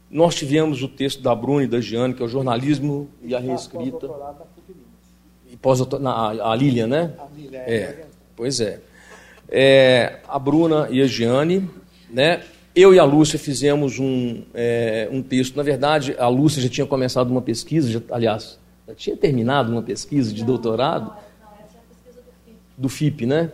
[0.09, 3.39] Nós tivemos o texto da Bruna e da Giane, que é o jornalismo e a
[3.39, 4.09] reescrita.
[5.51, 7.13] E pós a, a Lilian, né?
[7.19, 7.75] A Lilian, é.
[7.75, 8.05] é.
[8.35, 8.79] Pois é.
[9.53, 10.19] É.
[10.27, 11.69] A Bruna e a Giane,
[12.09, 12.41] né?
[12.75, 15.55] Eu e a Lúcia fizemos um, é, um texto.
[15.55, 19.83] Na verdade, a Lúcia já tinha começado uma pesquisa, já, aliás, Já tinha terminado uma
[19.83, 21.13] pesquisa de doutorado.
[22.75, 23.51] Do FIP, né?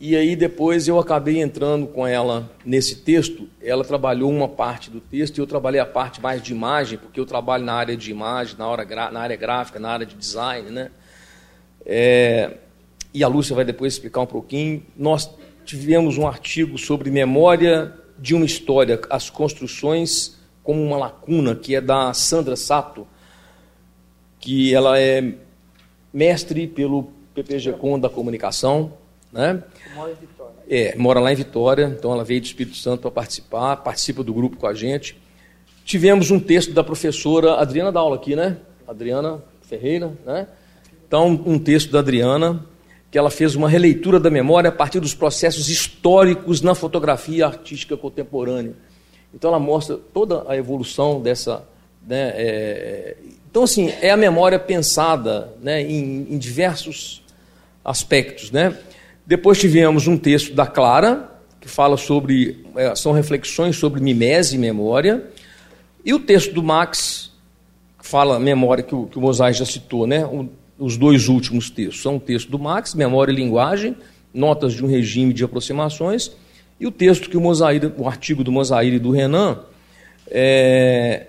[0.00, 3.48] E aí depois eu acabei entrando com ela nesse texto.
[3.60, 7.18] Ela trabalhou uma parte do texto e eu trabalhei a parte mais de imagem, porque
[7.18, 10.70] eu trabalho na área de imagem, na, hora, na área gráfica, na área de design,
[10.70, 10.90] né?
[11.84, 12.54] É,
[13.12, 14.82] e a Lúcia vai depois explicar um pouquinho.
[14.96, 15.30] Nós
[15.64, 21.80] tivemos um artigo sobre memória de uma história, as construções como uma lacuna, que é
[21.80, 23.06] da Sandra Sato,
[24.40, 25.34] que ela é
[26.12, 28.92] mestre pelo PPG-Com da comunicação,
[29.32, 29.62] né?
[29.94, 30.54] Mora em Vitória.
[30.68, 34.34] É, mora lá em Vitória, então ela veio do Espírito Santo para participar, participa do
[34.34, 35.18] grupo com a gente.
[35.84, 38.58] Tivemos um texto da professora Adriana Daula aqui, né?
[38.86, 40.46] Adriana Ferreira, né?
[41.06, 42.64] Então, um texto da Adriana,
[43.10, 47.96] que ela fez uma releitura da memória a partir dos processos históricos na fotografia artística
[47.96, 48.74] contemporânea.
[49.34, 51.66] Então ela mostra toda a evolução dessa.
[52.06, 53.16] Né, é...
[53.50, 57.22] então, assim, é a memória pensada né, em, em, diversos
[57.84, 58.50] aspectos.
[58.50, 58.76] Né?
[59.26, 62.64] Depois tivemos um texto da Clara, que fala sobre.
[62.76, 65.26] É, são reflexões sobre mimese e memória.
[66.04, 67.32] E o texto do Max,
[67.98, 70.24] que fala memória, que o, que o já citou, né?
[70.78, 72.02] Os dois últimos textos.
[72.02, 73.96] São o texto do Max, Memória e Linguagem,
[74.32, 76.30] Notas de um Regime de Aproximações,
[76.78, 79.60] e o texto que o Mosaíra, o artigo do Mosaíra e do Renan,
[80.30, 81.26] é,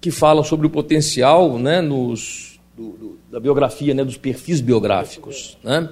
[0.00, 5.58] que fala sobre o potencial né, nos, do, do, da biografia, né, dos perfis biográficos.
[5.62, 5.88] Né?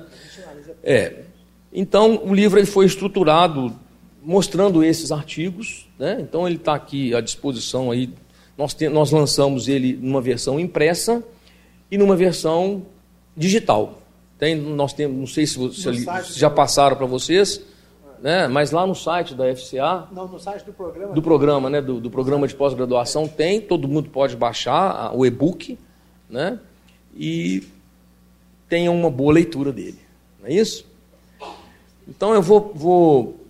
[0.83, 1.15] É.
[1.73, 3.73] Então, o livro ele foi estruturado
[4.23, 6.19] mostrando esses artigos, né?
[6.21, 7.91] então ele está aqui à disposição.
[7.91, 8.11] Aí.
[8.57, 11.23] Nós, te, nós lançamos ele numa versão impressa,
[11.91, 12.83] e numa versão
[13.37, 13.99] digital.
[14.39, 17.61] Tem, nós temos, não sei se, se já passaram para vocês,
[18.23, 18.49] né?
[18.49, 20.09] mas lá no site da FCA.
[20.13, 21.13] Não, no site do programa.
[21.13, 21.81] Do programa, né?
[21.83, 25.79] Do, do programa de pós-graduação tem, todo mundo pode baixar o e-book,
[26.29, 26.59] né?
[27.15, 27.67] E
[28.69, 29.99] tenha uma boa leitura dele.
[30.41, 30.87] Não é isso?
[32.09, 33.41] Então eu vou, vou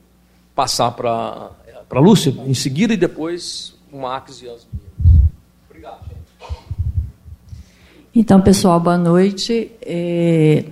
[0.54, 1.50] passar para
[1.88, 4.66] a Lúcia em seguida e depois o Max e as
[8.20, 9.72] Então, pessoal, boa noite.
[9.80, 10.64] É,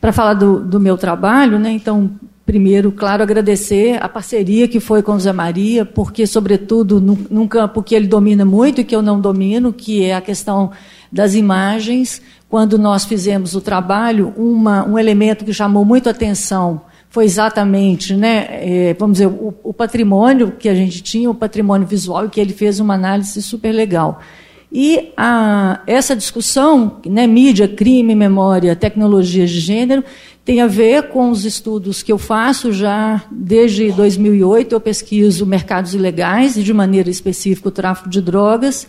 [0.00, 2.08] Para falar do, do, meu trabalho, né, então,
[2.46, 7.48] primeiro, claro, agradecer a parceria que foi com o Zé Maria, porque, sobretudo, num, num
[7.48, 10.70] campo que ele domina muito e que eu não domino, que é a questão
[11.10, 12.22] das imagens.
[12.48, 18.46] Quando nós fizemos o trabalho, uma, um elemento que chamou muito atenção foi exatamente, né,
[18.50, 22.40] é, vamos dizer, o, o patrimônio que a gente tinha, o patrimônio visual, e que
[22.40, 24.20] ele fez uma análise super legal.
[24.70, 30.04] E a, essa discussão, né, mídia, crime, memória, tecnologias de gênero,
[30.44, 34.74] tem a ver com os estudos que eu faço já desde 2008.
[34.74, 38.86] Eu pesquiso mercados ilegais e, de maneira específica, o tráfico de drogas.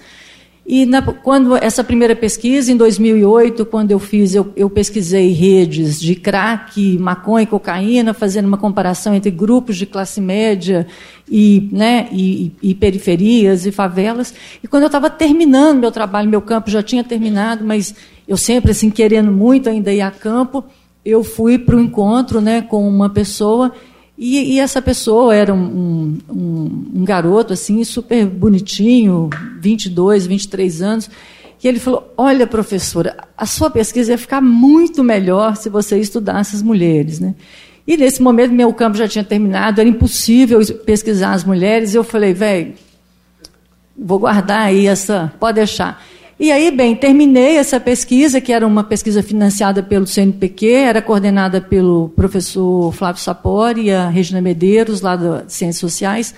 [0.72, 6.00] E na, quando essa primeira pesquisa, em 2008, quando eu fiz, eu, eu, pesquisei redes
[6.00, 10.86] de crack, maconha e cocaína, fazendo uma comparação entre grupos de classe média
[11.28, 14.32] e, né, e, e periferias e favelas.
[14.62, 17.96] E quando eu estava terminando meu trabalho, meu campo já tinha terminado, mas
[18.28, 20.64] eu sempre assim querendo muito ainda ir a campo,
[21.04, 23.72] eu fui para o encontro né, com uma pessoa
[24.22, 29.30] e, e, essa pessoa era um, um, um, garoto assim super bonitinho,
[29.62, 31.10] 22, 23 anos,
[31.64, 36.54] e ele falou: Olha, professora, a sua pesquisa ia ficar muito melhor se você estudasse
[36.54, 37.22] as mulheres.
[37.22, 37.34] Né?
[37.88, 42.04] E nesse momento meu campo já tinha terminado, era impossível pesquisar as mulheres, e eu
[42.04, 42.74] falei: Velho,
[43.98, 46.04] vou guardar aí essa, pode deixar.
[46.40, 51.60] E aí, bem, terminei essa pesquisa, que era uma pesquisa financiada pelo CNPq, era coordenada
[51.60, 56.34] pelo professor Flávio Sapori e a Regina Medeiros, lá de Ciências Sociais.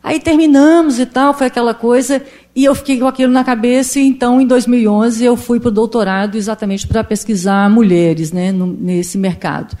[0.00, 2.22] Aí terminamos e tal, foi aquela coisa,
[2.54, 5.72] e eu fiquei com aquilo na cabeça, e então, em 2011, eu fui para o
[5.72, 9.76] doutorado exatamente para pesquisar mulheres né, no, nesse mercado.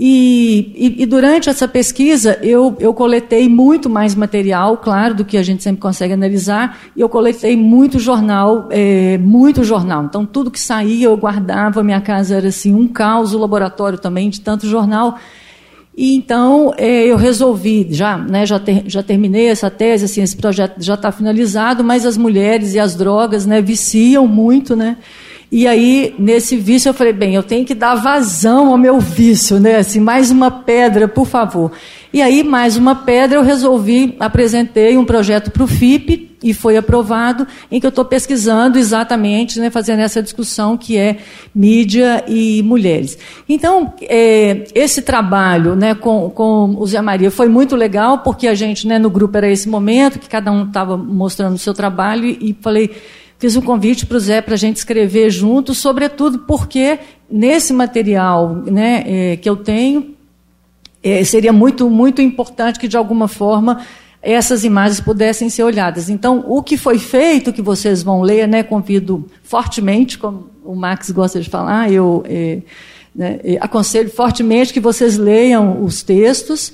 [0.00, 5.36] E, e, e, durante essa pesquisa, eu, eu coletei muito mais material, claro, do que
[5.36, 10.04] a gente sempre consegue analisar, e eu coletei muito jornal, é, muito jornal.
[10.04, 14.30] Então, tudo que saía eu guardava, minha casa era assim, um caos, o laboratório também,
[14.30, 15.18] de tanto jornal.
[15.96, 20.36] E então, é, eu resolvi, já, né, já, ter, já terminei essa tese, assim, esse
[20.36, 24.96] projeto já está finalizado, mas as mulheres e as drogas né, viciam muito, né?
[25.50, 29.58] E aí, nesse vício, eu falei, bem, eu tenho que dar vazão ao meu vício,
[29.58, 29.76] né?
[29.76, 31.72] Assim, mais uma pedra, por favor.
[32.12, 36.76] E aí, mais uma pedra, eu resolvi, apresentei um projeto para o FIP e foi
[36.76, 41.18] aprovado, em que eu estou pesquisando exatamente, né, fazendo essa discussão que é
[41.54, 43.18] mídia e mulheres.
[43.48, 48.54] Então, é, esse trabalho né, com, com o Zé Maria foi muito legal, porque a
[48.54, 52.24] gente, né, no grupo era esse momento, que cada um estava mostrando o seu trabalho,
[52.24, 52.90] e, e falei
[53.38, 56.98] fiz um convite para o Zé para a gente escrever junto, sobretudo porque
[57.30, 60.14] nesse material né, é, que eu tenho,
[61.02, 63.80] é, seria muito, muito importante que, de alguma forma,
[64.20, 66.08] essas imagens pudessem ser olhadas.
[66.10, 71.10] Então, o que foi feito, que vocês vão ler, né, convido fortemente, como o Max
[71.10, 72.58] gosta de falar, eu é,
[73.14, 76.72] né, aconselho fortemente que vocês leiam os textos.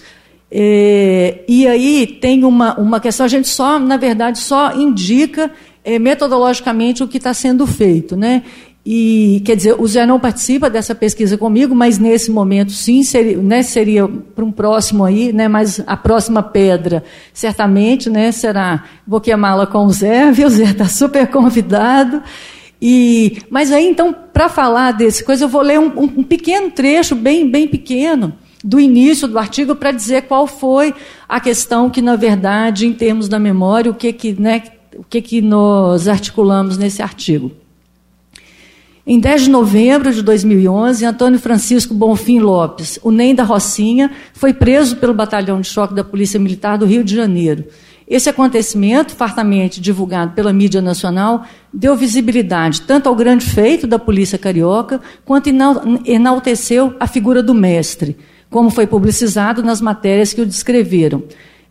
[0.51, 5.51] É, e aí tem uma, uma questão, a gente só, na verdade, só indica
[5.85, 8.17] é, metodologicamente o que está sendo feito.
[8.17, 8.43] Né?
[8.87, 13.39] E, quer dizer, o Zé não participa dessa pesquisa comigo, mas nesse momento sim, seria,
[13.39, 19.23] né, seria para um próximo aí, né, mas a próxima pedra, certamente, né, será, vou
[19.23, 22.23] queimá-la com o Zé, viu, Zé está super convidado.
[22.81, 27.15] E, mas aí, então, para falar desse coisa, eu vou ler um, um, pequeno trecho,
[27.15, 30.95] bem, bem pequeno, do início do artigo, para dizer qual foi
[31.27, 34.63] a questão que, na verdade, em termos da memória, o que, que, né,
[34.99, 37.51] o que, que nós articulamos nesse artigo.
[39.07, 44.55] Em 10 de novembro de 2011, Antônio Francisco Bonfim Lopes, o NEM da Rocinha, foi
[44.55, 47.67] preso pelo Batalhão de Choque da Polícia Militar do Rio de Janeiro.
[48.09, 54.39] Esse acontecimento, fartamente divulgado pela mídia nacional, deu visibilidade tanto ao grande feito da polícia
[54.39, 55.51] carioca, quanto
[56.07, 58.17] enalteceu a figura do mestre,
[58.51, 61.25] como foi publicizado nas matérias que o descreveram.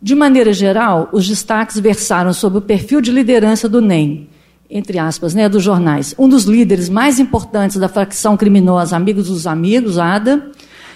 [0.04, 4.28] De maneira geral, os destaques versaram sobre o perfil de liderança do NEM
[4.68, 9.46] entre aspas, né, dos jornais, um dos líderes mais importantes da facção criminosa Amigos dos
[9.46, 10.50] Amigos, ADA,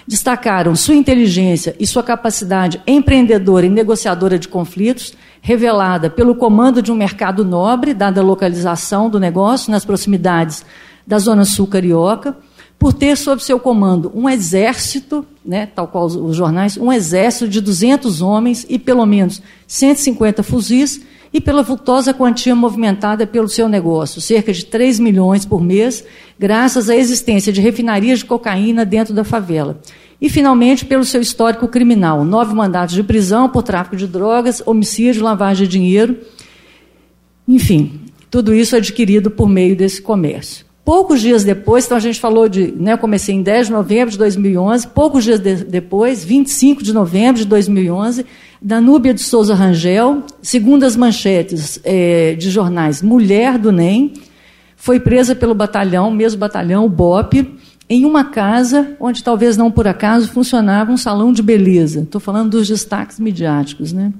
[0.05, 6.91] destacaram sua inteligência e sua capacidade empreendedora e negociadora de conflitos, revelada pelo comando de
[6.91, 10.65] um mercado nobre, dada a localização do negócio nas proximidades
[11.07, 12.35] da Zona Sul Carioca,
[12.79, 17.59] por ter sob seu comando um exército, né, tal qual os jornais, um exército de
[17.59, 21.01] 200 homens e pelo menos 150 fuzis,
[21.31, 26.03] e pela vultosa quantia movimentada pelo seu negócio, cerca de 3 milhões por mês,
[26.39, 29.79] graças à existência de refinarias de cocaína dentro da favela.
[30.19, 35.23] E, finalmente, pelo seu histórico criminal, nove mandatos de prisão por tráfico de drogas, homicídio,
[35.23, 36.17] lavagem de dinheiro,
[37.47, 40.68] enfim, tudo isso adquirido por meio desse comércio.
[40.89, 44.09] Poucos dias depois, então a gente falou de, né, eu comecei em 10 de novembro
[44.09, 48.25] de 2011, poucos dias de, depois, 25 de novembro de 2011,
[48.59, 54.13] Danúbia de Souza Rangel, segundo as manchetes é, de jornais, mulher do NEM,
[54.75, 57.55] foi presa pelo batalhão, mesmo batalhão, o BOP,
[57.87, 61.99] em uma casa onde talvez não por acaso funcionava um salão de beleza.
[61.99, 64.11] Estou falando dos destaques midiáticos, né?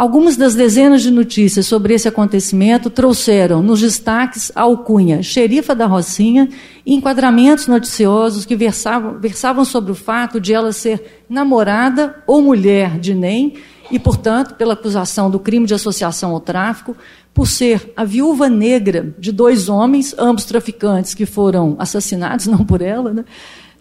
[0.00, 5.84] Algumas das dezenas de notícias sobre esse acontecimento trouxeram nos destaques a alcunha xerifa da
[5.84, 6.48] Rocinha
[6.86, 12.98] e enquadramentos noticiosos que versavam, versavam sobre o fato de ela ser namorada ou mulher
[12.98, 13.58] de Nem
[13.90, 16.96] e, portanto, pela acusação do crime de associação ao tráfico,
[17.34, 22.80] por ser a viúva negra de dois homens, ambos traficantes que foram assassinados, não por
[22.80, 23.24] ela, né?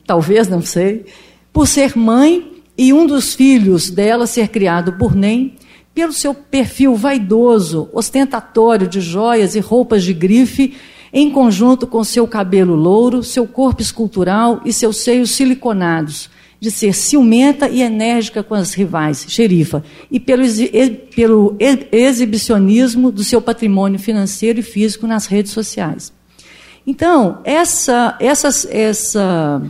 [0.06, 1.06] talvez, não sei,
[1.54, 5.56] por ser mãe e um dos filhos dela ser criado por Nem
[5.94, 10.76] pelo seu perfil vaidoso, ostentatório de joias e roupas de grife,
[11.12, 16.30] em conjunto com seu cabelo louro, seu corpo escultural e seus seios siliconados,
[16.60, 20.44] de ser ciumenta e enérgica com as rivais, xerifa, e pelo,
[21.16, 26.14] pelo exibicionismo do seu patrimônio financeiro e físico nas redes sociais.
[26.86, 29.62] Então, essa, essa, essa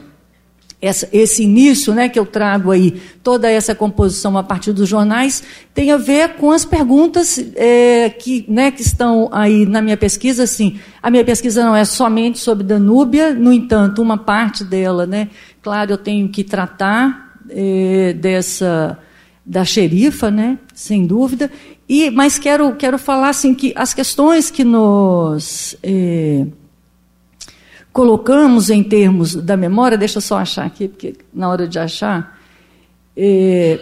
[0.82, 5.44] essa, esse início né, que eu trago aí, toda essa composição a partir dos jornais,
[5.74, 10.44] tem a ver com as perguntas é, que, né, que estão aí na minha pesquisa.
[10.44, 15.30] Assim, a minha pesquisa não é somente sobre Danúbia, no entanto, uma parte dela, né,
[15.62, 18.98] claro, eu tenho que tratar é, dessa
[19.46, 21.52] da xerifa, né, sem dúvida.
[21.88, 25.76] E, mas quero, quero falar assim, que as questões que nos.
[25.82, 26.46] É,
[28.00, 32.40] colocamos em termos da memória, deixa eu só achar aqui, porque na hora de achar,
[33.14, 33.78] é,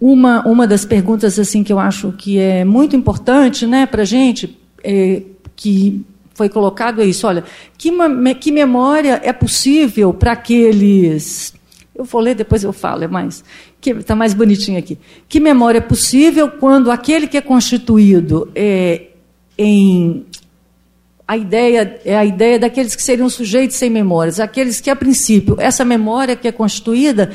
[0.00, 4.04] uma, uma das perguntas assim que eu acho que é muito importante né, para a
[4.04, 5.22] gente, é,
[5.54, 6.04] que
[6.34, 7.44] foi colocado é isso, olha,
[7.78, 7.88] que,
[8.40, 11.54] que memória é possível para aqueles...
[11.94, 13.44] Eu vou ler, depois eu falo, é mais...
[13.80, 14.98] Está mais bonitinho aqui.
[15.28, 19.06] Que memória é possível quando aquele que é constituído é,
[19.56, 20.26] em
[21.26, 25.56] a ideia é a ideia daqueles que seriam sujeitos sem memórias, aqueles que, a princípio,
[25.58, 27.30] essa memória que é constituída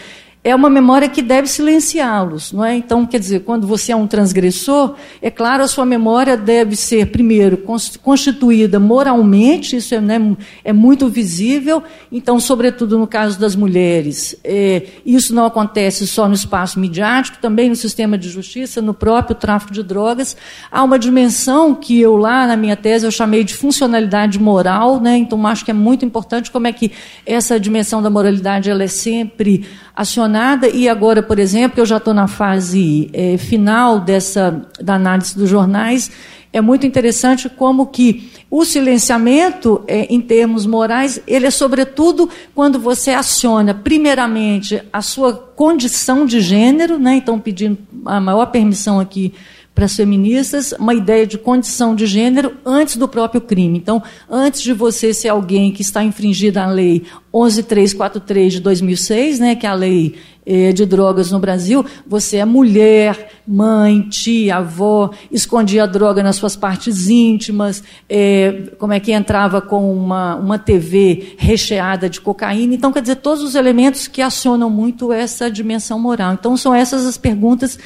[0.47, 2.73] é uma memória que deve silenciá-los, não é?
[2.73, 7.07] Então, quer dizer, quando você é um transgressor, é claro, a sua memória deve ser,
[7.07, 7.57] primeiro,
[8.01, 14.83] constituída moralmente, isso é, né, é muito visível, então, sobretudo no caso das mulheres, é,
[15.05, 19.73] isso não acontece só no espaço midiático, também no sistema de justiça, no próprio tráfico
[19.73, 20.37] de drogas,
[20.71, 25.17] há uma dimensão que eu lá, na minha tese, eu chamei de funcionalidade moral, né?
[25.17, 26.93] então acho que é muito importante como é que
[27.25, 30.36] essa dimensão da moralidade ela é sempre acionada
[30.73, 35.49] e agora, por exemplo, eu já estou na fase é, final dessa da análise dos
[35.49, 36.11] jornais,
[36.53, 42.79] é muito interessante como que o silenciamento, é, em termos morais, ele é sobretudo quando
[42.79, 47.15] você aciona, primeiramente, a sua condição de gênero, né?
[47.15, 49.33] então pedindo a maior permissão aqui
[49.77, 53.77] para as feministas uma ideia de condição de gênero antes do próprio crime.
[53.77, 59.55] Então, antes de você ser alguém que está infringindo a lei 11343 de 2006, né,
[59.55, 60.15] que é a lei
[60.47, 66.37] eh, de drogas no Brasil, você é mulher, mãe, tia, avó, escondia a droga nas
[66.37, 72.73] suas partes íntimas, eh, como é que entrava com uma, uma TV recheada de cocaína.
[72.73, 76.33] Então, quer dizer, todos os elementos que acionam muito essa dimensão moral.
[76.33, 77.77] Então, são essas as perguntas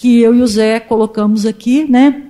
[0.00, 2.22] que eu e o Zé colocamos aqui, né?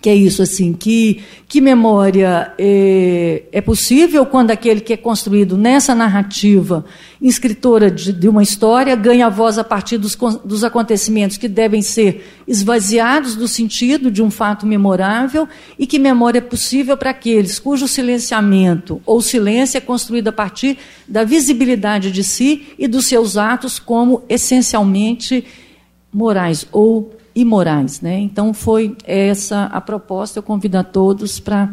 [0.00, 5.56] Que é isso, assim, que, que memória é, é possível quando aquele que é construído
[5.56, 6.84] nessa narrativa,
[7.22, 12.40] escritora de, de uma história, ganha voz a partir dos, dos acontecimentos que devem ser
[12.48, 17.86] esvaziados do sentido de um fato memorável, e que memória é possível para aqueles cujo
[17.86, 23.78] silenciamento ou silêncio é construído a partir da visibilidade de si e dos seus atos
[23.78, 25.44] como essencialmente
[26.12, 28.00] morais ou imorais.
[28.00, 28.18] Né?
[28.18, 30.38] Então, foi essa a proposta.
[30.38, 31.72] Eu convido a todos para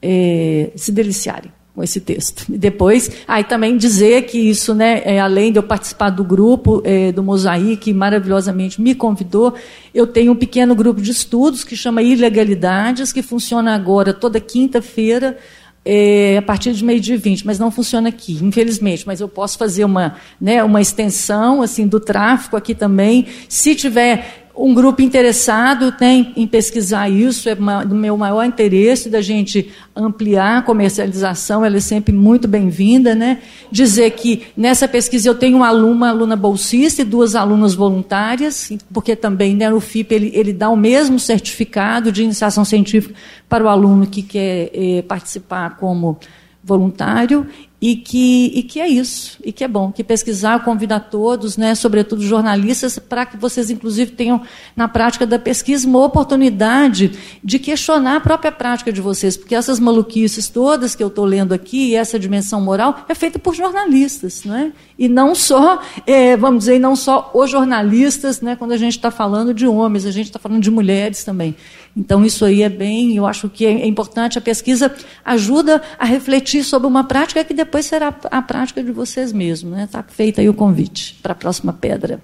[0.00, 2.52] é, se deliciarem com esse texto.
[2.52, 6.22] E depois, aí ah, também dizer que isso, né, é, além de eu participar do
[6.22, 9.54] grupo é, do Mosaic, que maravilhosamente me convidou,
[9.94, 15.38] eu tenho um pequeno grupo de estudos que chama Ilegalidades, que funciona agora toda quinta-feira,
[15.84, 19.06] é, a partir de meio dia 20, mas não funciona aqui, infelizmente.
[19.06, 23.26] Mas eu posso fazer uma, né, uma extensão assim do tráfico aqui também.
[23.48, 27.54] Se tiver um grupo interessado tem em pesquisar isso, é
[27.84, 33.40] do meu maior interesse da gente ampliar a comercialização, ela é sempre muito bem-vinda, né?
[33.72, 38.70] Dizer que nessa pesquisa eu tenho uma aluna, uma aluna bolsista e duas alunas voluntárias,
[38.92, 43.16] porque também né, no FIP ele, ele dá o mesmo certificado de iniciação científica
[43.48, 46.20] para o aluno que quer é, participar como
[46.62, 47.48] voluntário
[47.82, 51.56] e que, e que é isso, e que é bom, que pesquisar convida a todos,
[51.56, 54.40] né, sobretudo jornalistas, para que vocês, inclusive, tenham
[54.76, 57.10] na prática da pesquisa uma oportunidade
[57.42, 61.52] de questionar a própria prática de vocês, porque essas maluquices todas que eu estou lendo
[61.52, 64.70] aqui, essa dimensão moral, é feita por jornalistas, não é?
[64.96, 69.10] E não só, é, vamos dizer, não só os jornalistas, né, quando a gente está
[69.10, 71.56] falando de homens, a gente está falando de mulheres também.
[71.94, 74.38] Então, isso aí é bem, eu acho que é importante.
[74.38, 79.32] A pesquisa ajuda a refletir sobre uma prática que depois será a prática de vocês
[79.32, 79.78] mesmos.
[79.78, 80.04] Está né?
[80.08, 82.22] feito aí o convite para a próxima pedra.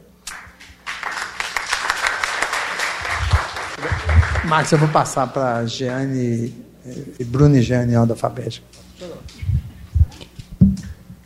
[4.46, 6.54] Marcos, eu vou passar para a Giane
[7.20, 8.66] e Bruno e Giane alfabética.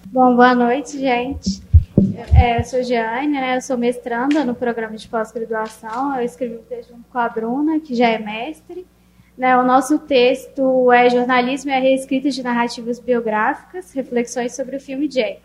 [0.06, 1.62] Bom, boa noite, gente.
[2.34, 3.56] É, sou Giane, né?
[3.56, 6.16] eu sou mestranda no programa de pós-graduação.
[6.16, 8.86] Eu escrevi um texto junto com a Bruna, que já é mestre.
[9.36, 9.56] Né?
[9.56, 15.08] O nosso texto é Jornalismo e a Reescrita de Narrativas Biográficas, reflexões sobre o filme
[15.08, 15.40] Jack.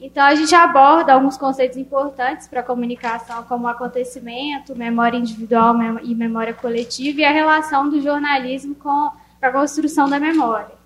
[0.00, 5.74] Então, a gente aborda alguns conceitos importantes para a comunicação, como acontecimento, memória individual
[6.04, 9.10] e memória coletiva, e a relação do jornalismo com
[9.42, 10.77] a construção da memória.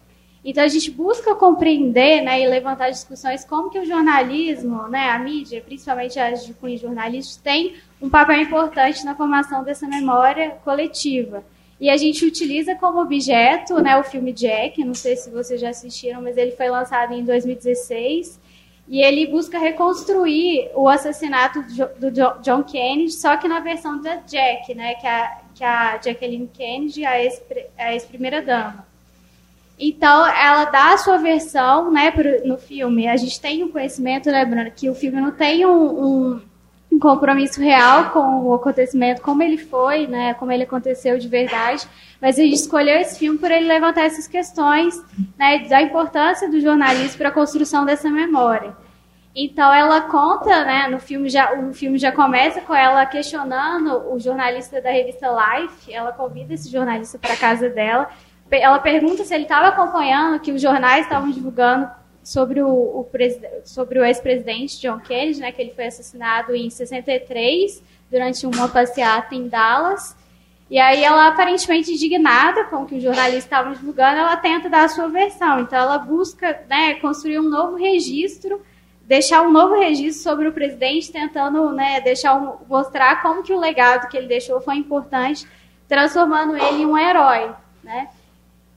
[0.45, 5.19] Então a gente busca compreender né, e levantar discussões como que o jornalismo, né, a
[5.19, 11.45] mídia, principalmente as de cunho jornalistas, tem um papel importante na formação dessa memória coletiva.
[11.81, 15.71] E a gente utiliza como objeto né, o filme Jack, não sei se vocês já
[15.71, 18.41] assistiram, mas ele foi lançado em 2016.
[18.89, 21.63] E ele busca reconstruir o assassinato
[21.99, 22.11] do
[22.43, 26.01] John Kennedy, só que na versão da Jack, né, que, é a, que é a
[26.03, 27.23] Jacqueline Kennedy, a
[27.93, 28.92] ex-primeira-dama.
[29.79, 32.13] Então, ela dá a sua versão né,
[32.45, 33.09] no filme.
[33.09, 36.41] A gente tem um conhecimento, né, Bruna, que o filme não tem um, um,
[36.93, 41.87] um, compromisso real com o acontecimento, como ele foi, né, como ele aconteceu de verdade.
[42.21, 45.03] Mas a gente escolheu esse filme por ele levantar essas questões
[45.39, 48.77] né, da importância do jornalismo para a construção dessa memória.
[49.35, 54.21] Então ela conta, né, no filme já, o filme já começa com ela questionando o
[54.21, 55.93] jornalista da revista Life.
[55.93, 58.11] Ela convida esse jornalista para casa dela
[58.61, 61.91] ela pergunta se ele estava acompanhando que os jornais estavam divulgando
[62.23, 63.11] sobre o, o,
[63.65, 69.35] sobre o ex-presidente John Kennedy, né, que ele foi assassinado em 63 durante uma passeata
[69.35, 70.17] em Dallas.
[70.71, 74.85] E aí ela, aparentemente indignada com o que os jornalistas estavam divulgando, ela tenta dar
[74.85, 75.61] a sua versão.
[75.61, 78.63] Então ela busca né, construir um novo registro,
[79.03, 83.61] deixar um novo registro sobre o presidente, tentando né, deixar um, mostrar como que o
[83.61, 85.47] legado que ele deixou foi importante,
[85.87, 87.51] transformando ele em um herói.
[87.83, 88.09] Né?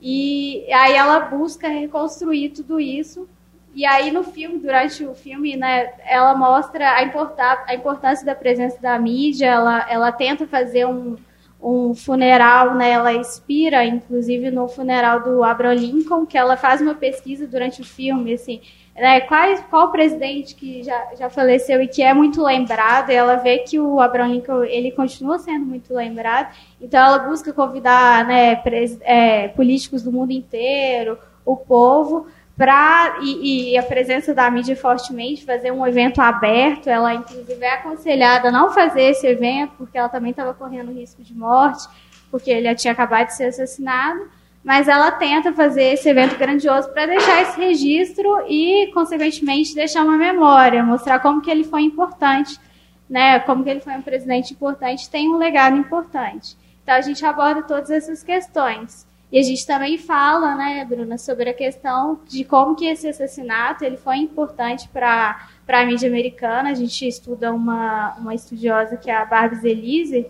[0.01, 3.27] E aí ela busca reconstruir tudo isso.
[3.73, 8.81] E aí no filme, durante o filme, né, ela mostra a, a importância da presença
[8.81, 11.17] da mídia, ela, ela tenta fazer um
[11.61, 16.93] um funeral, né, ela inspira, inclusive no funeral do Abraham Lincoln, que ela faz uma
[16.93, 18.61] pesquisa durante o filme, assim,
[18.95, 23.59] né, qual, qual presidente que já, já faleceu e que é muito lembrado, ela vê
[23.59, 28.97] que o Abraham Lincoln, ele continua sendo muito lembrado, então ela busca convidar, né, pres,
[29.01, 32.27] é, políticos do mundo inteiro, o povo,
[32.57, 36.87] pra, e, e, a presença da mídia fortemente, fazer um evento aberto.
[36.87, 41.21] Ela, inclusive, é aconselhada a não fazer esse evento, porque ela também estava correndo risco
[41.21, 41.87] de morte,
[42.31, 44.21] porque ele tinha acabado de ser assassinado.
[44.65, 50.17] Mas ela tenta fazer esse evento grandioso para deixar esse registro e, consequentemente, deixar uma
[50.17, 52.59] memória, mostrar como que ele foi importante,
[53.07, 53.39] né?
[53.41, 56.57] Como que ele foi um presidente importante, tem um legado importante.
[56.81, 59.07] Então a gente aborda todas essas questões.
[59.31, 63.85] E a gente também fala, né, Bruna, sobre a questão de como que esse assassinato
[63.85, 66.71] ele foi importante para a mídia americana.
[66.71, 70.25] A gente estuda uma, uma estudiosa que é a Barbie Elise,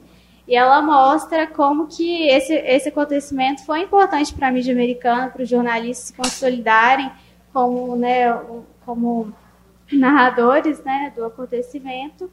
[0.47, 5.41] e ela mostra como que esse, esse acontecimento foi importante para a mídia americana, para
[5.41, 7.11] os jornalistas se consolidarem
[7.51, 8.31] como, né,
[8.85, 9.33] como
[9.91, 12.29] narradores né, do acontecimento.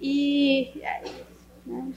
[0.00, 0.80] E.
[1.66, 1.92] Né,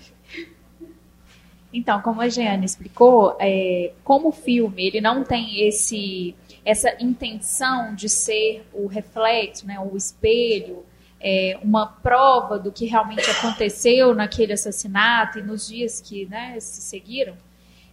[1.73, 7.95] então, como a Jeane explicou, é, como o filme ele não tem esse, essa intenção
[7.95, 10.83] de ser o reflexo, né, o espelho,
[11.21, 16.81] é, uma prova do que realmente aconteceu naquele assassinato e nos dias que né, se
[16.81, 17.35] seguiram,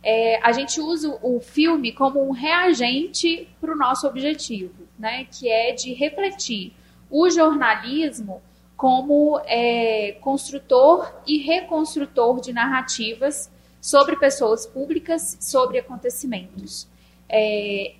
[0.02, 5.48] é, a gente usa o filme como um reagente para o nosso objetivo, né, que
[5.48, 6.72] é de refletir
[7.10, 8.40] o jornalismo
[8.76, 13.50] como é, construtor e reconstrutor de narrativas
[13.80, 16.88] sobre pessoas públicas, sobre acontecimentos.
[17.28, 17.94] É,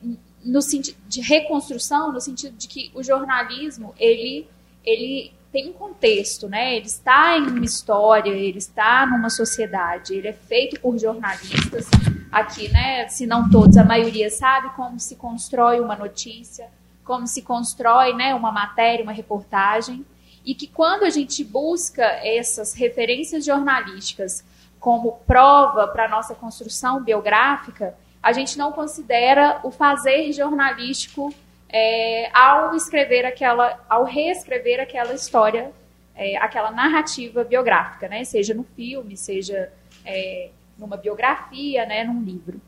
[0.45, 4.47] no sentido de reconstrução, no sentido de que o jornalismo ele,
[4.89, 6.77] ele tem um contexto, né?
[6.77, 11.87] Ele está em uma história, ele está numa sociedade, ele é feito por jornalistas.
[12.31, 13.09] Aqui, né?
[13.09, 16.69] Se não todos, a maioria sabe como se constrói uma notícia,
[17.05, 18.35] como se constrói, né?
[18.35, 20.05] Uma matéria, uma reportagem,
[20.45, 24.45] e que quando a gente busca essas referências jornalísticas
[24.79, 31.33] como prova para a nossa construção biográfica, a gente não considera o fazer jornalístico
[31.69, 35.71] é, ao escrever aquela, ao reescrever aquela história,
[36.15, 38.25] é, aquela narrativa biográfica, né?
[38.25, 39.73] Seja no filme, seja
[40.05, 42.05] é, numa biografia, né?
[42.05, 42.61] Num livro.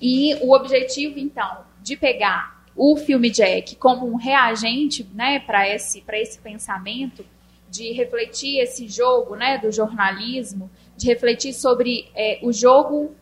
[0.00, 5.40] E o objetivo, então, de pegar o filme Jack como um reagente, né?
[5.40, 7.24] Para esse, para esse pensamento
[7.70, 9.58] de refletir esse jogo, né?
[9.58, 10.70] Do jornalismo
[11.02, 13.14] de refletir sobre é, o jogo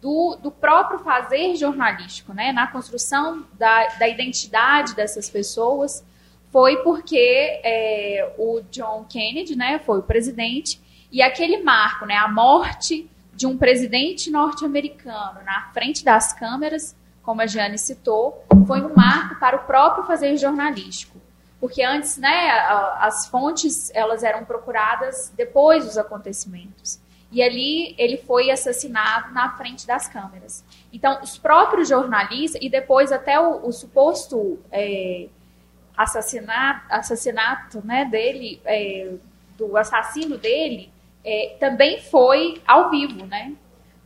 [0.00, 2.52] do, do, próprio fazer jornalístico, né?
[2.52, 6.04] na construção da, da identidade dessas pessoas,
[6.50, 10.80] foi porque é, o John Kennedy né, foi o presidente,
[11.10, 17.42] e aquele marco, né, a morte de um presidente norte-americano na frente das câmeras, como
[17.42, 21.20] a Giane citou, foi um marco para o próprio fazer jornalístico.
[21.60, 22.50] Porque antes, né,
[23.00, 27.00] as fontes elas eram procuradas depois dos acontecimentos.
[27.30, 30.64] E ali ele foi assassinado na frente das câmeras.
[30.92, 35.28] Então, os próprios jornalistas, e depois até o, o suposto é,
[35.96, 39.14] assassinato, assassinato né, dele, é,
[39.56, 40.90] do assassino dele,
[41.24, 43.54] é, também foi ao vivo, né?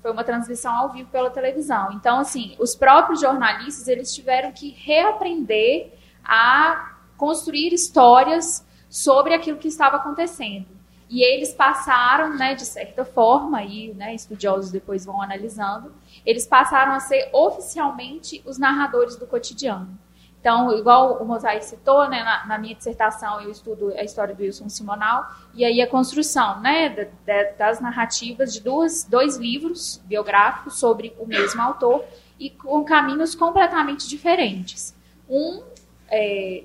[0.00, 1.92] Foi uma transmissão ao vivo pela televisão.
[1.92, 5.92] Então, assim, os próprios jornalistas, eles tiveram que reaprender
[6.24, 10.79] a construir histórias sobre aquilo que estava acontecendo.
[11.10, 15.92] E eles passaram, né, de certa forma, e né, estudiosos depois vão analisando,
[16.24, 19.98] eles passaram a ser oficialmente os narradores do cotidiano.
[20.40, 24.40] Então, igual o Mosaic citou, né, na, na, minha dissertação eu estudo a história do
[24.40, 30.00] Wilson Simonal, e aí a construção né, de, de, das narrativas de duas, dois livros
[30.04, 32.04] biográficos sobre o mesmo autor
[32.38, 34.94] e com caminhos completamente diferentes.
[35.28, 35.60] Um
[36.08, 36.62] é,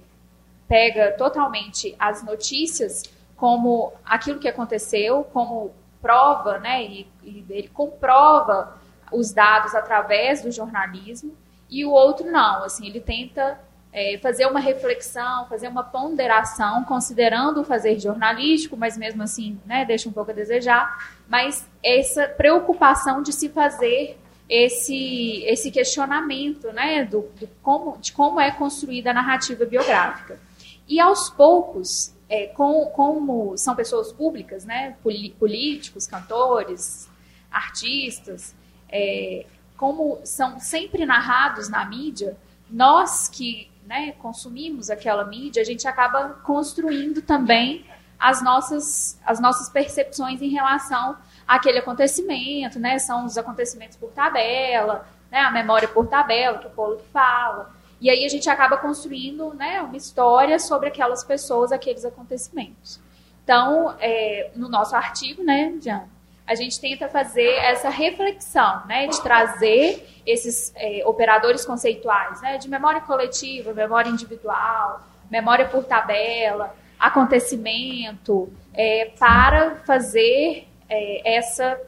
[0.68, 5.72] pega totalmente as notícias como aquilo que aconteceu, como
[6.02, 8.78] prova, né, e, e ele comprova
[9.12, 11.36] os dados através do jornalismo,
[11.70, 13.60] e o outro não, assim, ele tenta
[13.92, 19.86] é, fazer uma reflexão, fazer uma ponderação, considerando o fazer jornalístico, mas mesmo assim né,
[19.86, 24.18] deixa um pouco a desejar, mas essa preocupação de se fazer
[24.48, 30.40] esse, esse questionamento né, do, do como, de como é construída a narrativa biográfica.
[30.88, 34.96] E aos poucos, é, com, como são pessoas públicas, né,
[35.40, 37.10] políticos, cantores,
[37.52, 38.56] artistas,
[38.90, 39.46] é,
[39.78, 42.38] como são sempre narrados na mídia,
[42.70, 47.86] nós que né, consumimos aquela mídia, a gente acaba construindo também
[48.20, 51.18] as nossas, as nossas percepções em relação
[51.48, 52.98] àquele acontecimento, né?
[52.98, 55.40] São os acontecimentos por tabela, né?
[55.40, 57.75] a memória por tabela, que o Paulo fala.
[58.00, 63.00] E aí a gente acaba construindo né, uma história sobre aquelas pessoas, aqueles acontecimentos.
[63.44, 66.10] Então, é, no nosso artigo, né, Diana,
[66.48, 72.70] a gente tenta fazer essa reflexão, né, de trazer esses é, operadores conceituais, né, de
[72.70, 81.80] memória coletiva, memória individual, memória por tabela, acontecimento, é, para fazer é, essa,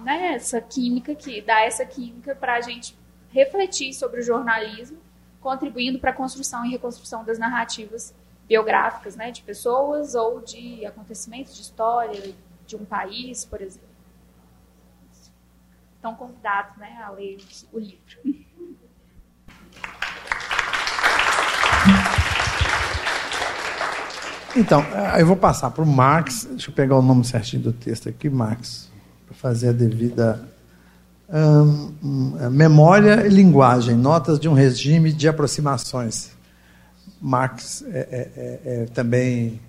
[0.00, 2.96] né, essa química que dá essa química para a gente
[3.30, 4.98] refletir sobre o jornalismo,
[5.48, 8.14] contribuindo para a construção e reconstrução das narrativas
[8.46, 12.34] biográficas, né, de pessoas ou de acontecimentos de história
[12.66, 13.88] de um país, por exemplo
[15.98, 17.38] estão convidados né, a ler
[17.72, 17.98] o livro.
[24.56, 24.84] Então,
[25.18, 28.30] eu vou passar para o Marx, deixa eu pegar o nome certinho do texto aqui,
[28.30, 28.90] Marx,
[29.26, 30.48] para fazer a devida.
[31.30, 31.92] Hum,
[32.50, 36.30] memória e linguagem, notas de um regime de aproximações.
[37.20, 39.60] Marx é, é, é, é também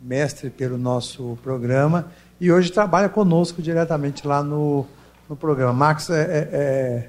[0.00, 2.06] mestre pelo nosso programa
[2.40, 4.86] e hoje trabalha conosco diretamente lá no
[5.32, 5.72] no programa.
[5.72, 7.08] Max é, é, é,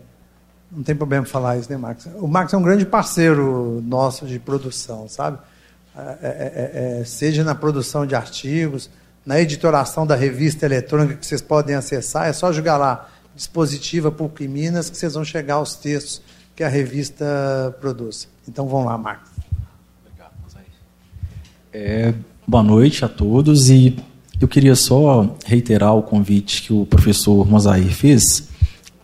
[0.72, 2.08] não tem problema falar isso, né, Max?
[2.16, 5.38] O Max é um grande parceiro nosso de produção, sabe?
[7.06, 8.90] Seja na produção de artigos,
[9.26, 14.48] na editoração da revista eletrônica que vocês podem acessar, é só jogar lá dispositiva PUC
[14.48, 16.22] Minas que vocês vão chegar aos textos
[16.56, 18.28] que a revista produz.
[18.48, 19.32] Então vamos lá, Marcos.
[21.76, 22.14] É,
[22.48, 23.98] boa noite a todos e
[24.40, 28.48] eu queria só reiterar o convite que o professor Mosair fez.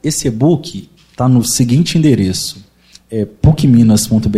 [0.04, 2.64] Esse e-book está no seguinte endereço:
[3.10, 4.30] é pucminas.br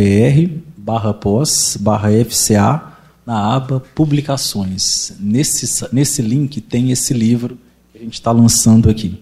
[0.77, 2.91] barra pós barra FCA
[3.25, 5.13] na aba Publicações.
[5.19, 7.57] Nesse, nesse link tem esse livro
[7.91, 9.21] que a gente está lançando aqui.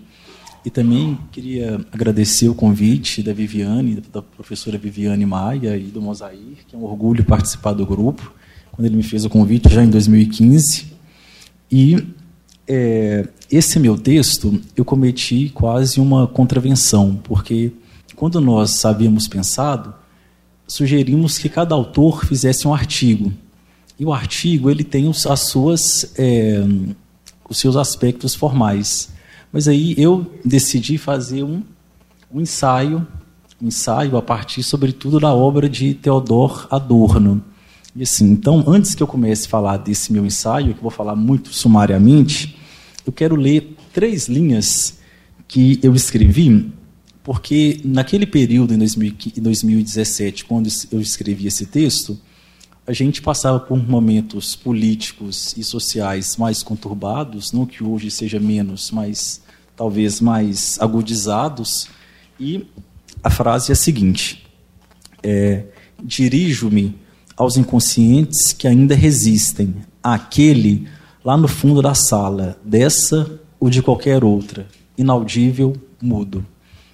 [0.70, 6.58] E também queria agradecer o convite da Viviane, da professora Viviane Maia e do Mosair,
[6.68, 8.32] que é um orgulho participar do grupo,
[8.72, 10.86] quando ele me fez o convite já em 2015.
[11.72, 12.06] E
[12.68, 17.72] é, esse meu texto, eu cometi quase uma contravenção, porque
[18.16, 19.92] quando nós havíamos pensado,
[20.68, 23.34] sugerimos que cada autor fizesse um artigo.
[24.00, 26.64] E o artigo ele tem as suas, é,
[27.50, 29.18] os seus aspectos formais.
[29.52, 31.64] Mas aí eu decidi fazer um,
[32.32, 33.06] um ensaio,
[33.62, 37.44] um ensaio a partir, sobretudo, da obra de Theodor Adorno.
[37.96, 41.16] E assim, então, antes que eu comece a falar desse meu ensaio, que vou falar
[41.16, 42.56] muito sumariamente,
[43.06, 45.00] eu quero ler três linhas
[45.48, 46.72] que eu escrevi,
[47.24, 52.20] porque naquele período, em 2017, quando eu escrevi esse texto,
[52.90, 58.90] a gente passava por momentos políticos e sociais mais conturbados, não que hoje seja menos,
[58.90, 59.44] mas
[59.76, 61.88] talvez mais agudizados,
[62.40, 62.66] e
[63.24, 64.44] a frase é a seguinte:
[65.22, 65.66] é,
[66.04, 66.96] dirijo-me
[67.38, 70.88] aos inconscientes que ainda resistem àquele
[71.24, 74.68] lá no fundo da sala, dessa ou de qualquer outra,
[74.98, 76.44] inaudível, mudo.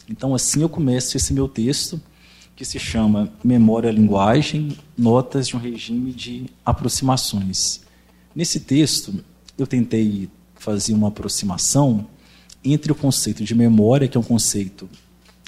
[0.09, 2.01] Então, assim eu começo esse meu texto,
[2.56, 7.82] que se chama Memória Linguagem, Notas de um Regime de Aproximações.
[8.34, 9.24] Nesse texto,
[9.58, 12.08] eu tentei fazer uma aproximação
[12.64, 14.89] entre o conceito de memória, que é um conceito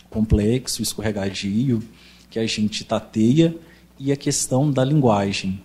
[0.09, 1.81] complexo, escorregadio,
[2.29, 3.55] que a gente tateia,
[3.97, 5.61] e a questão da linguagem.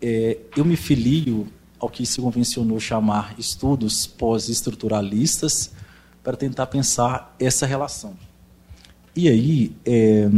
[0.00, 1.46] É, eu me filio
[1.78, 5.70] ao que se convencionou chamar estudos pós-estruturalistas
[6.22, 8.16] para tentar pensar essa relação.
[9.14, 10.28] E aí, é,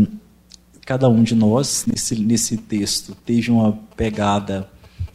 [0.85, 4.70] cada um de nós, nesse, nesse texto, teve uma pegada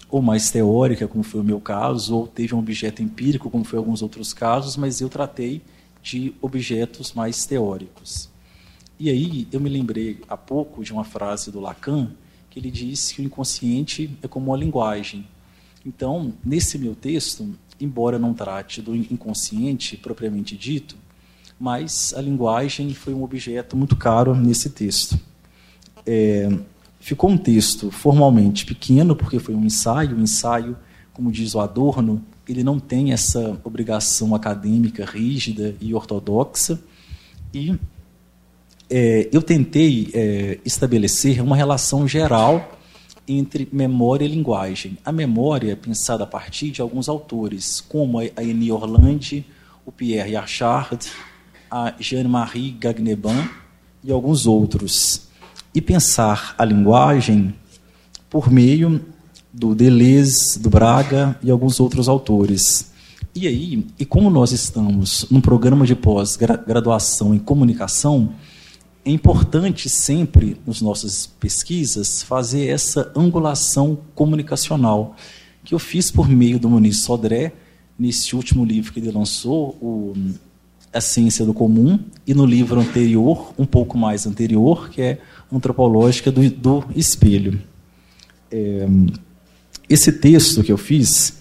[0.09, 3.77] ou mais teórica, como foi o meu caso, ou teve um objeto empírico, como foi
[3.77, 5.61] alguns outros casos, mas eu tratei
[6.01, 8.29] de objetos mais teóricos.
[8.99, 12.11] E aí eu me lembrei há pouco de uma frase do Lacan,
[12.49, 15.27] que ele disse que o inconsciente é como uma linguagem.
[15.85, 20.97] Então, nesse meu texto, embora não trate do inconsciente propriamente dito,
[21.59, 25.28] mas a linguagem foi um objeto muito caro nesse texto.
[26.05, 26.49] É,
[26.99, 30.15] ficou um texto formalmente pequeno, porque foi um ensaio.
[30.15, 30.77] O ensaio,
[31.13, 36.79] como diz o Adorno, ele não tem essa obrigação acadêmica rígida e ortodoxa.
[37.53, 37.75] E
[38.89, 42.77] é, eu tentei é, estabelecer uma relação geral
[43.27, 44.97] entre memória e linguagem.
[45.05, 49.45] A memória é pensada a partir de alguns autores, como a Eni Orlandi,
[49.85, 51.07] o Pierre Achard,
[51.69, 53.47] a Jeanne-Marie Gagneban
[54.03, 55.28] e alguns outros.
[55.73, 57.53] E pensar a linguagem
[58.29, 59.01] por meio
[59.51, 62.91] do Deleuze, do Braga e alguns outros autores.
[63.35, 68.33] E aí, e como nós estamos num programa de pós-graduação em comunicação,
[69.05, 75.15] é importante sempre, nas nossas pesquisas, fazer essa angulação comunicacional,
[75.63, 77.53] que eu fiz por meio do Muniz Sodré,
[77.97, 80.13] nesse último livro que ele lançou, o
[80.91, 86.31] A Ciência do Comum, e no livro anterior, um pouco mais anterior, que é Antropológica
[86.31, 87.61] do, do Espelho.
[88.51, 88.87] É,
[89.89, 91.39] esse texto que eu fiz,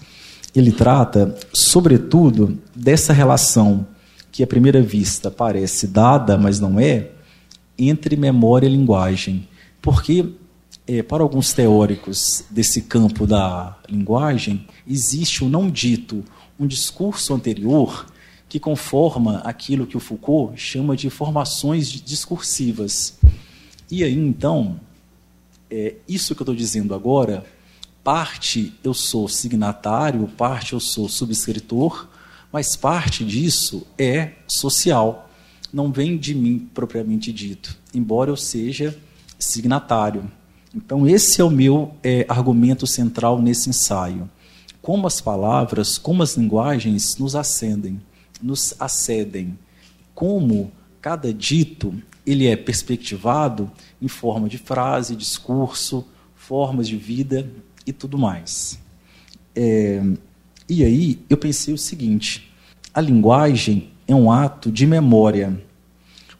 [0.55, 3.85] ele trata, sobretudo, dessa relação
[4.31, 7.09] que à primeira vista parece dada, mas não é,
[7.77, 9.47] entre memória e linguagem.
[9.81, 10.33] Porque,
[10.87, 16.23] é, para alguns teóricos desse campo da linguagem, existe o não dito,
[16.59, 18.05] um discurso anterior
[18.49, 23.17] que conforma aquilo que o Foucault chama de formações discursivas.
[23.89, 24.79] E aí, então,
[25.69, 27.45] é, isso que eu estou dizendo agora,
[28.03, 32.07] parte eu sou signatário, parte eu sou subscritor,
[32.51, 35.29] mas parte disso é social
[35.71, 38.97] não vem de mim propriamente dito, embora eu seja
[39.37, 40.29] signatário.
[40.75, 44.29] Então, esse é o meu é, argumento central nesse ensaio.
[44.81, 48.01] Como as palavras, como as linguagens nos acendem,
[48.41, 49.57] nos acedem.
[50.13, 50.71] Como
[51.01, 51.93] cada dito
[52.29, 56.05] ele é perspectivado em forma de frase, discurso,
[56.35, 57.49] formas de vida
[57.87, 58.79] e tudo mais.
[59.55, 59.99] É,
[60.69, 62.51] e aí eu pensei o seguinte:
[62.93, 65.59] a linguagem é um ato de memória.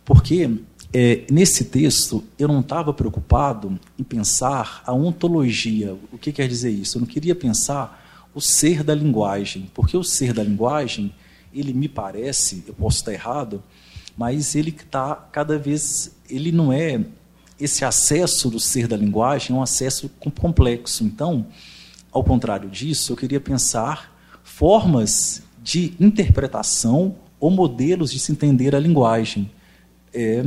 [0.06, 0.60] Porque
[0.94, 5.98] é, nesse texto eu não estava preocupado em pensar a ontologia.
[6.12, 6.98] O que quer dizer isso?
[6.98, 11.14] Eu não queria pensar o ser da linguagem, porque o ser da linguagem,
[11.52, 13.64] ele me parece, eu posso estar errado,
[14.20, 17.06] mas ele está cada vez, ele não é
[17.58, 21.06] esse acesso do ser da linguagem é um acesso complexo.
[21.06, 21.48] Então,
[22.12, 24.14] ao contrário disso, eu queria pensar
[24.44, 29.50] formas de interpretação ou modelos de se entender a linguagem.
[30.14, 30.44] É,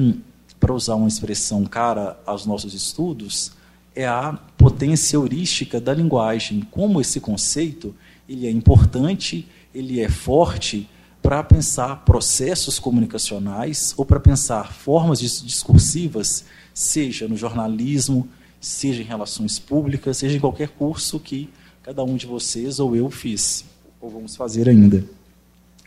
[0.60, 3.52] para usar uma expressão cara aos nossos estudos,
[3.96, 6.60] é a potência heurística da linguagem.
[6.70, 7.94] Como esse conceito
[8.28, 10.90] ele é importante, ele é forte
[11.22, 16.44] para pensar processos comunicacionais ou para pensar formas discursivas,
[16.74, 18.28] seja no jornalismo,
[18.60, 21.48] seja em relações públicas, seja em qualquer curso que
[21.82, 23.64] cada um de vocês ou eu fiz,
[24.00, 25.04] ou vamos fazer ainda.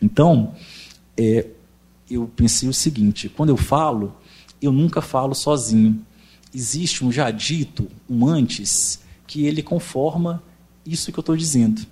[0.00, 0.54] Então,
[1.16, 1.46] é,
[2.10, 4.16] eu pensei o seguinte: quando eu falo,
[4.60, 6.04] eu nunca falo sozinho.
[6.54, 10.42] Existe um já dito, um antes, que ele conforma
[10.86, 11.82] isso que eu estou dizendo.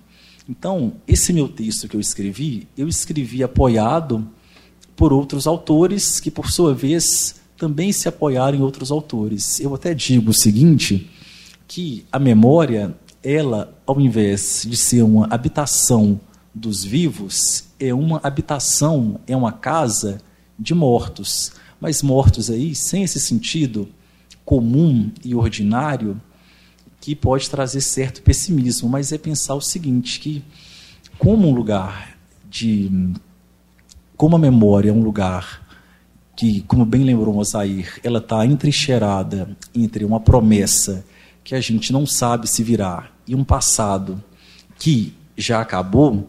[0.47, 4.27] Então, esse meu texto que eu escrevi, eu escrevi apoiado
[4.95, 9.59] por outros autores que, por sua vez, também se apoiaram em outros autores.
[9.59, 11.09] Eu até digo o seguinte,
[11.67, 16.19] que a memória, ela, ao invés de ser uma habitação
[16.53, 20.19] dos vivos é uma habitação, é uma casa
[20.57, 21.51] de mortos.
[21.79, 23.89] Mas mortos aí, sem esse sentido
[24.45, 26.19] comum e ordinário,
[27.05, 30.43] que pode trazer certo pessimismo, mas é pensar o seguinte, que
[31.19, 32.17] como um lugar
[32.49, 33.13] de...
[34.17, 35.63] Como a memória é um lugar
[36.35, 41.05] que, como bem lembrou Mosair, ela está entrincheirada entre uma promessa
[41.43, 44.23] que a gente não sabe se virá e um passado
[44.79, 46.27] que já acabou,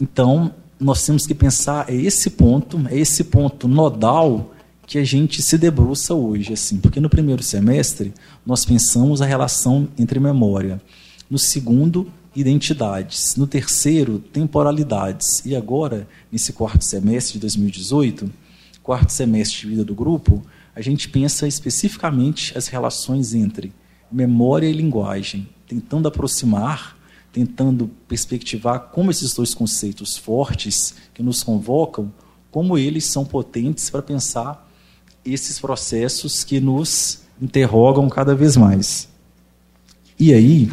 [0.00, 4.51] então, nós temos que pensar é esse ponto, é esse ponto nodal
[4.86, 8.12] que a gente se debruça hoje, assim, porque no primeiro semestre
[8.44, 10.80] nós pensamos a relação entre memória,
[11.30, 15.44] no segundo identidades, no terceiro temporalidades.
[15.44, 18.30] E agora nesse quarto semestre de 2018,
[18.82, 20.42] quarto semestre de vida do grupo,
[20.74, 23.72] a gente pensa especificamente as relações entre
[24.10, 26.96] memória e linguagem, tentando aproximar
[27.32, 32.12] tentando perspectivar como esses dois conceitos fortes que nos convocam,
[32.50, 34.70] como eles são potentes para pensar
[35.24, 39.08] esses processos que nos interrogam cada vez mais.
[40.18, 40.70] E aí,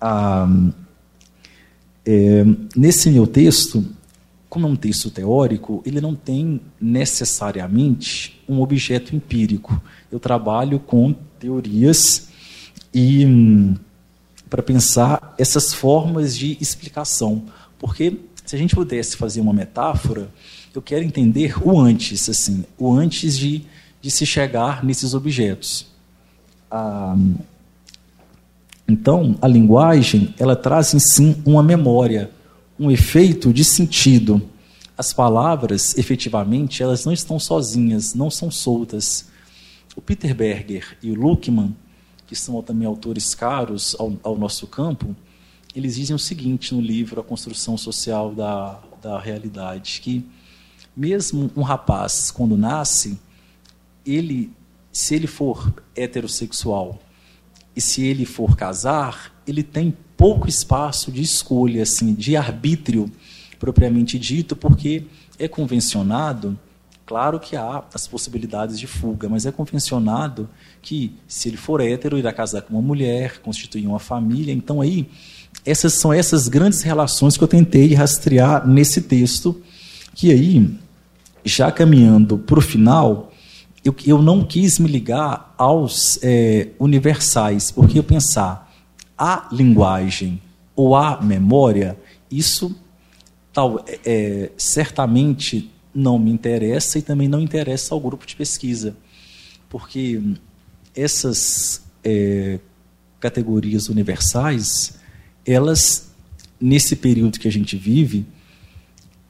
[0.00, 0.48] ah,
[2.04, 3.84] é, nesse meu texto,
[4.48, 9.80] como é um texto teórico, ele não tem necessariamente um objeto empírico.
[10.10, 12.28] Eu trabalho com teorias
[12.92, 13.74] e hum,
[14.50, 17.44] para pensar essas formas de explicação.
[17.78, 20.28] Porque se a gente pudesse fazer uma metáfora,
[20.74, 23.64] eu quero entender o antes, assim, o antes de,
[24.00, 25.86] de se chegar nesses objetos.
[26.70, 27.16] Ah,
[28.88, 32.30] então, a linguagem, ela traz em si uma memória,
[32.78, 34.42] um efeito de sentido.
[34.96, 39.26] As palavras, efetivamente, elas não estão sozinhas, não são soltas.
[39.94, 41.74] O Peter Berger e o Luckmann,
[42.26, 45.14] que são também autores caros ao, ao nosso campo,
[45.74, 50.24] eles dizem o seguinte no livro A Construção Social da, da Realidade, que
[50.96, 53.18] mesmo um rapaz, quando nasce,
[54.04, 54.50] ele,
[54.92, 57.00] se ele for heterossexual
[57.74, 63.10] e se ele for casar, ele tem pouco espaço de escolha, assim, de arbítrio
[63.58, 65.04] propriamente dito, porque
[65.38, 66.58] é convencionado,
[67.06, 70.48] claro que há as possibilidades de fuga, mas é convencionado
[70.80, 74.52] que se ele for hétero, irá casar com uma mulher, constituir uma família.
[74.52, 75.08] Então aí,
[75.64, 79.62] essas são essas grandes relações que eu tentei rastrear nesse texto,
[80.14, 80.74] que aí,
[81.44, 83.32] já caminhando para o final,
[83.84, 88.72] eu, eu não quis me ligar aos é, universais, porque eu pensar
[89.16, 90.40] a linguagem
[90.74, 91.98] ou a memória,
[92.30, 92.74] isso
[93.52, 98.96] tal, é, certamente não me interessa e também não interessa ao grupo de pesquisa,
[99.68, 100.20] porque
[100.94, 102.58] essas é,
[103.20, 104.98] categorias universais,
[105.46, 106.10] elas
[106.60, 108.24] nesse período que a gente vive,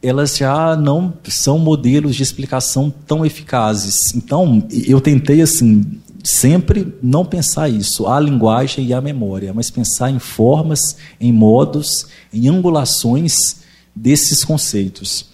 [0.03, 4.15] elas já não são modelos de explicação tão eficazes.
[4.15, 10.11] Então, eu tentei assim sempre não pensar isso, a linguagem e a memória, mas pensar
[10.11, 13.63] em formas, em modos, em angulações
[13.95, 15.27] desses conceitos.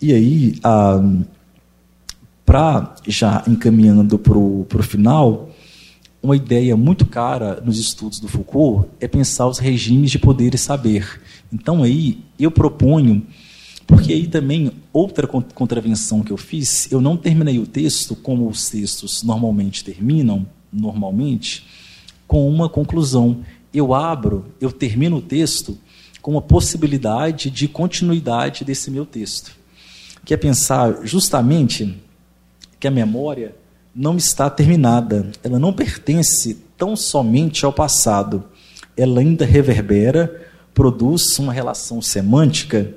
[0.00, 1.02] E aí, ah,
[2.44, 5.50] para já encaminhando para o final,
[6.22, 10.58] uma ideia muito cara nos estudos do Foucault é pensar os regimes de poder e
[10.58, 11.20] saber.
[11.52, 13.26] Então aí eu proponho
[13.90, 18.68] porque aí também, outra contravenção que eu fiz, eu não terminei o texto como os
[18.70, 21.66] textos normalmente terminam, normalmente,
[22.24, 23.44] com uma conclusão.
[23.74, 25.76] Eu abro, eu termino o texto
[26.22, 29.50] com uma possibilidade de continuidade desse meu texto.
[30.24, 31.98] Que é pensar justamente
[32.78, 33.56] que a memória
[33.92, 38.44] não está terminada, ela não pertence tão somente ao passado,
[38.96, 42.94] ela ainda reverbera, produz uma relação semântica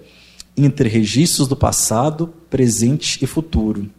[0.55, 3.89] entre registros do passado, presente e futuro.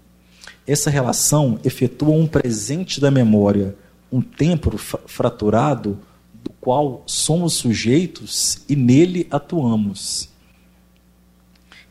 [0.67, 3.77] Essa relação efetua um presente da memória,
[4.11, 5.99] um tempo fraturado
[6.43, 10.29] do qual somos sujeitos e nele atuamos.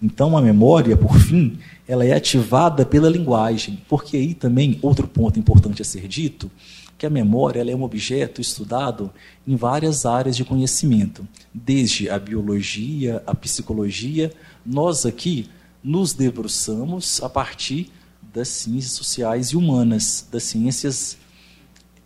[0.01, 5.39] Então a memória, por fim, ela é ativada pela linguagem, porque aí também outro ponto
[5.39, 6.49] importante a ser dito,
[6.97, 9.11] que a memória é um objeto estudado
[9.47, 14.32] em várias áreas de conhecimento, desde a biologia, a psicologia,
[14.66, 15.49] nós aqui
[15.84, 17.91] nos debruçamos a partir
[18.34, 21.18] das ciências sociais e humanas, das ciências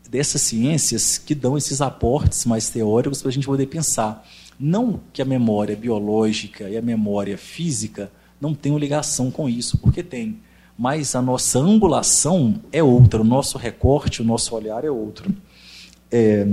[0.10, 4.26] dessas ciências que dão esses aportes mais teóricos para a gente poder pensar.
[4.60, 10.01] Não que a memória biológica e a memória física não tenham ligação com isso, porque
[10.01, 10.39] tem.
[10.78, 15.34] Mas a nossa angulação é outra, o nosso recorte, o nosso olhar é outro.
[16.12, 16.47] É,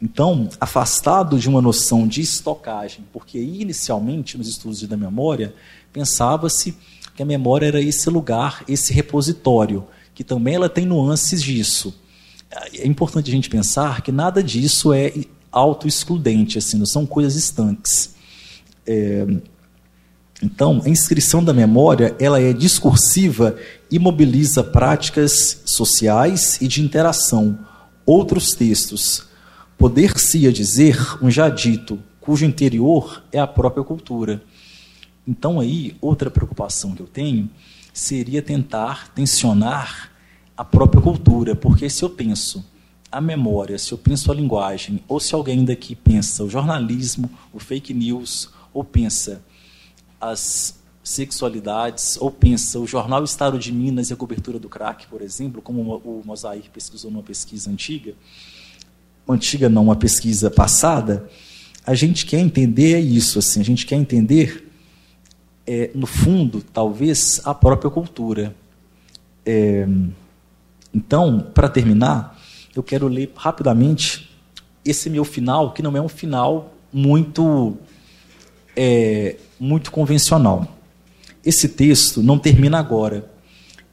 [0.00, 5.54] então, afastado de uma noção de estocagem, porque inicialmente nos estudos da memória
[5.92, 6.76] pensava-se
[7.16, 9.84] que a memória era esse lugar, esse repositório,
[10.14, 12.00] que também ela tem nuances disso.
[12.74, 15.12] É importante a gente pensar que nada disso é
[15.50, 18.14] auto-excludente, assim, não são coisas estanques.
[18.86, 19.26] É,
[20.40, 23.56] então, a inscrição da memória ela é discursiva
[23.90, 27.58] e mobiliza práticas sociais e de interação.
[28.06, 29.27] Outros textos,
[29.78, 34.42] Poder-se-ia dizer um já dito, cujo interior é a própria cultura.
[35.26, 37.48] Então, aí, outra preocupação que eu tenho
[37.92, 40.10] seria tentar tensionar
[40.56, 42.64] a própria cultura, porque se eu penso
[43.10, 47.60] a memória, se eu penso a linguagem, ou se alguém daqui pensa o jornalismo, o
[47.60, 49.42] fake news, ou pensa
[50.20, 55.22] as sexualidades, ou pensa o jornal Estado de Minas e a cobertura do crack, por
[55.22, 58.14] exemplo, como o Mosair pesquisou numa pesquisa antiga,
[59.28, 61.28] antiga não, uma pesquisa passada,
[61.86, 64.70] a gente quer entender isso, assim, a gente quer entender,
[65.66, 68.54] é, no fundo, talvez, a própria cultura.
[69.44, 69.86] É,
[70.92, 72.38] então, para terminar,
[72.74, 74.30] eu quero ler rapidamente
[74.84, 77.76] esse meu final, que não é um final muito,
[78.76, 80.76] é, muito convencional.
[81.44, 83.30] Esse texto não termina agora.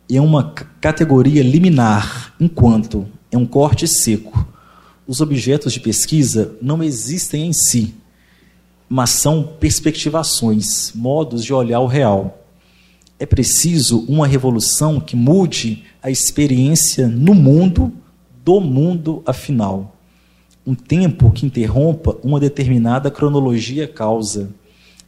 [0.09, 4.54] É uma categoria liminar, enquanto é um corte seco
[5.07, 7.93] os objetos de pesquisa não existem em si,
[8.89, 12.43] mas são perspectivações, modos de olhar o real.
[13.19, 17.91] É preciso uma revolução que mude a experiência no mundo,
[18.43, 19.95] do mundo afinal.
[20.65, 24.49] Um tempo que interrompa uma determinada cronologia causa.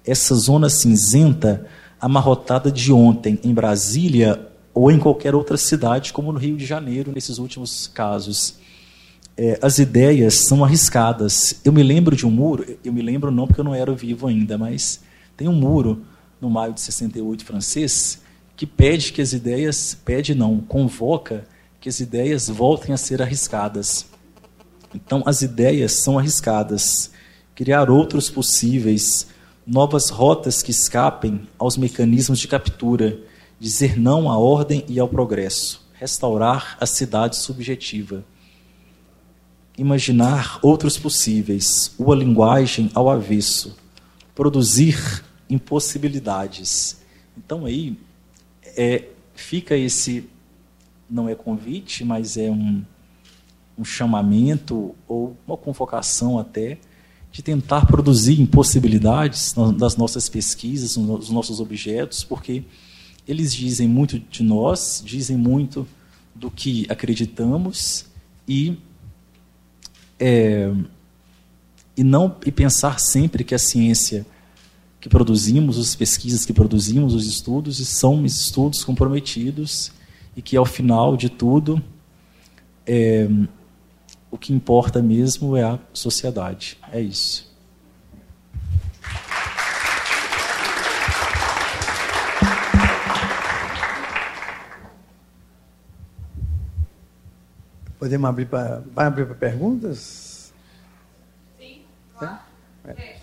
[0.06, 1.66] Essa zona cinzenta
[2.00, 7.12] amarrotada de ontem em Brasília ou em qualquer outra cidade, como no Rio de Janeiro,
[7.14, 8.56] nesses últimos casos
[9.38, 11.62] é, as ideias são arriscadas.
[11.64, 14.28] Eu me lembro de um muro, eu me lembro não porque eu não era vivo
[14.28, 15.00] ainda, mas
[15.38, 16.04] tem um muro
[16.42, 18.20] no maio de 68 francês
[18.56, 21.46] que pede que as ideias, pede não, convoca
[21.80, 24.08] que as ideias voltem a ser arriscadas.
[24.96, 27.12] Então, as ideias são arriscadas.
[27.54, 29.28] Criar outros possíveis,
[29.66, 33.20] novas rotas que escapem aos mecanismos de captura,
[33.60, 38.24] dizer não à ordem e ao progresso, restaurar a cidade subjetiva
[39.78, 43.78] imaginar outros possíveis, uma linguagem ao avesso,
[44.34, 47.00] produzir impossibilidades.
[47.38, 47.98] Então aí
[48.76, 49.06] é,
[49.36, 50.28] fica esse
[51.10, 52.84] não é convite, mas é um,
[53.78, 56.78] um chamamento ou uma convocação até
[57.32, 62.64] de tentar produzir impossibilidades das nossas pesquisas, nos nossos objetos, porque
[63.28, 65.88] eles dizem muito de nós, dizem muito
[66.34, 68.06] do que acreditamos
[68.48, 68.78] e
[70.20, 70.72] é,
[71.96, 74.26] e não e pensar sempre que a ciência
[75.00, 79.92] que produzimos, as pesquisas que produzimos, os estudos, são estudos comprometidos
[80.36, 81.82] e que ao final de tudo
[82.86, 83.28] é,
[84.30, 86.78] o que importa mesmo é a sociedade.
[86.92, 87.47] É isso.
[98.00, 100.54] Podemos abrir para abrir para perguntas?
[101.58, 101.86] Sim.
[102.18, 102.40] Claro.
[102.86, 103.17] É?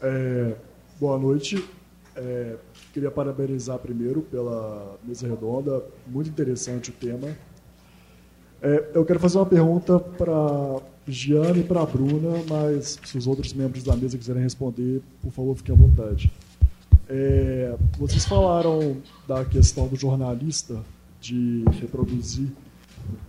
[0.00, 0.54] É,
[1.00, 1.64] boa noite.
[2.14, 2.56] É,
[2.92, 7.28] queria parabenizar primeiro pela mesa redonda, muito interessante o tema.
[8.62, 13.26] É, eu quero fazer uma pergunta para Giane e para a Bruna, mas se os
[13.26, 16.32] outros membros da mesa quiserem responder, por favor, fiquem à vontade.
[17.08, 18.96] É, vocês falaram
[19.28, 20.82] da questão do jornalista
[21.20, 22.48] de reproduzir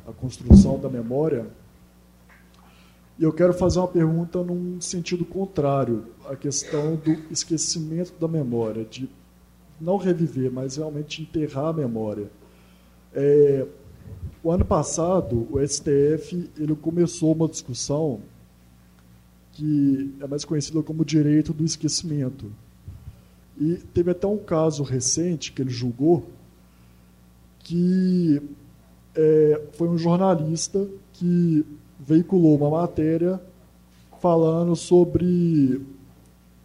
[0.08, 1.46] a construção da memória
[3.20, 8.86] e eu quero fazer uma pergunta num sentido contrário, a questão do esquecimento da memória,
[8.86, 9.10] de
[9.82, 12.30] não reviver, mas realmente enterrar a memória.
[13.14, 13.66] É,
[14.44, 18.22] o ano passado, o STF ele começou uma discussão
[19.54, 22.52] que é mais conhecida como direito do esquecimento.
[23.60, 26.30] E teve até um caso recente que ele julgou
[27.60, 28.40] que
[29.16, 31.66] é, foi um jornalista que
[32.00, 33.40] veiculou uma matéria
[34.20, 35.82] falando sobre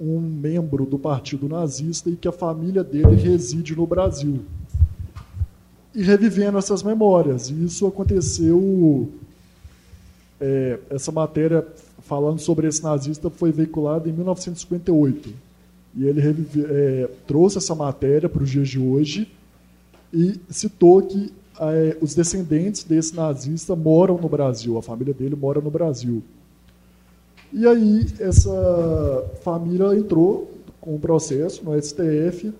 [0.01, 4.41] um membro do partido nazista e que a família dele reside no Brasil.
[5.95, 7.51] E revivendo essas memórias.
[7.51, 9.09] E isso aconteceu.
[10.41, 11.65] É, essa matéria
[12.01, 15.33] falando sobre esse nazista foi veiculada em 1958.
[15.95, 19.31] E ele revive, é, trouxe essa matéria para os dias de hoje
[20.13, 21.33] e citou que
[21.71, 26.23] é, os descendentes desse nazista moram no Brasil, a família dele mora no Brasil.
[27.53, 32.53] E aí essa família entrou com um processo no STF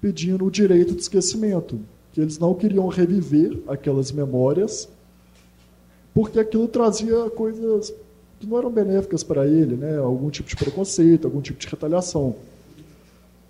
[0.00, 1.78] pedindo o direito de esquecimento,
[2.12, 4.88] que eles não queriam reviver aquelas memórias,
[6.12, 7.94] porque aquilo trazia coisas
[8.40, 9.96] que não eram benéficas para ele, né?
[9.98, 12.34] algum tipo de preconceito, algum tipo de retaliação.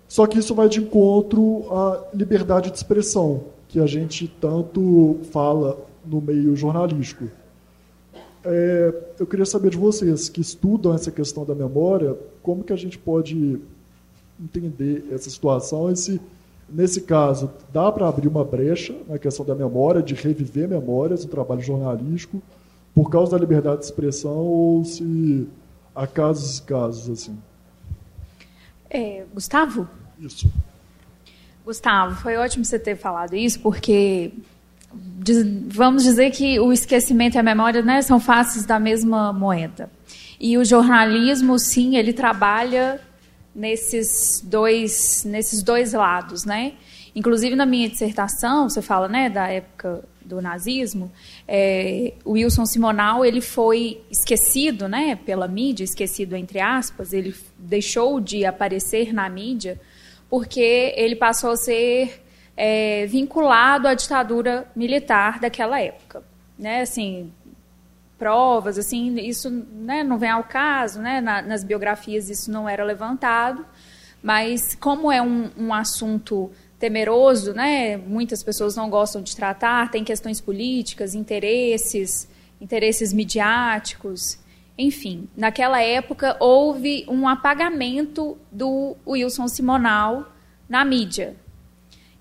[0.07, 5.83] Só que isso vai de encontro à liberdade de expressão, que a gente tanto fala
[6.05, 7.27] no meio jornalístico.
[8.45, 12.75] É, eu queria saber de vocês que estudam essa questão da memória, como que a
[12.75, 13.59] gente pode
[14.39, 16.21] entender essa situação e se,
[16.69, 21.31] nesse caso, dá para abrir uma brecha na questão da memória, de reviver memórias no
[21.31, 22.43] trabalho jornalístico,
[22.93, 25.47] por causa da liberdade de expressão, ou se
[25.95, 27.35] há casos e casos assim.
[28.87, 29.87] É, Gustavo?
[30.19, 30.47] Isso.
[31.65, 34.31] Gustavo, foi ótimo você ter falado isso, porque
[35.67, 39.89] vamos dizer que o esquecimento e a memória né, são faces da mesma moeda.
[40.39, 42.99] E o jornalismo, sim, ele trabalha
[43.55, 46.73] nesses dois, nesses dois lados, né?
[47.15, 51.11] Inclusive na minha dissertação, você fala, né, da época do nazismo,
[51.47, 58.19] é, o Wilson Simonal ele foi esquecido, né, pela mídia, esquecido entre aspas, ele deixou
[58.19, 59.79] de aparecer na mídia
[60.33, 62.23] porque ele passou a ser
[62.57, 66.23] é, vinculado à ditadura militar daquela época,
[66.57, 67.31] né, assim
[68.17, 72.83] provas, assim isso né, não vem ao caso, né, na, nas biografias isso não era
[72.83, 73.63] levantado,
[74.23, 76.49] mas como é um, um assunto
[76.79, 77.95] temeroso, né?
[77.97, 82.27] Muitas pessoas não gostam de tratar, tem questões políticas, interesses,
[82.59, 84.39] interesses midiáticos,
[84.77, 85.27] enfim.
[85.35, 90.31] Naquela época houve um apagamento do Wilson Simonal
[90.67, 91.35] na mídia.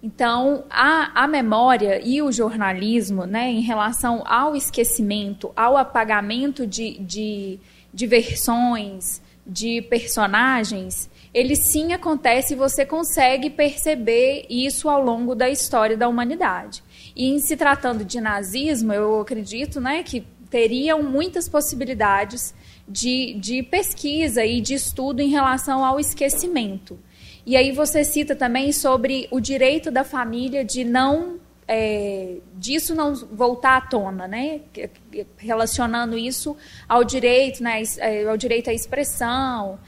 [0.02, 6.98] Então, a, a memória e o jornalismo, né, em relação ao esquecimento, ao apagamento de,
[6.98, 7.60] de,
[7.94, 15.48] de versões, de personagens, ele sim acontece e você consegue perceber isso ao longo da
[15.48, 16.82] história da humanidade.
[17.14, 22.54] E em se tratando de nazismo, eu acredito né, que teriam muitas possibilidades
[22.86, 26.98] de, de pesquisa e de estudo em relação ao esquecimento.
[27.46, 33.14] E aí você cita também sobre o direito da família de não é, disso não
[33.14, 34.60] voltar à tona, né?
[35.38, 36.54] Relacionando isso
[36.86, 37.82] ao direito, né?
[38.28, 39.78] Ao direito à expressão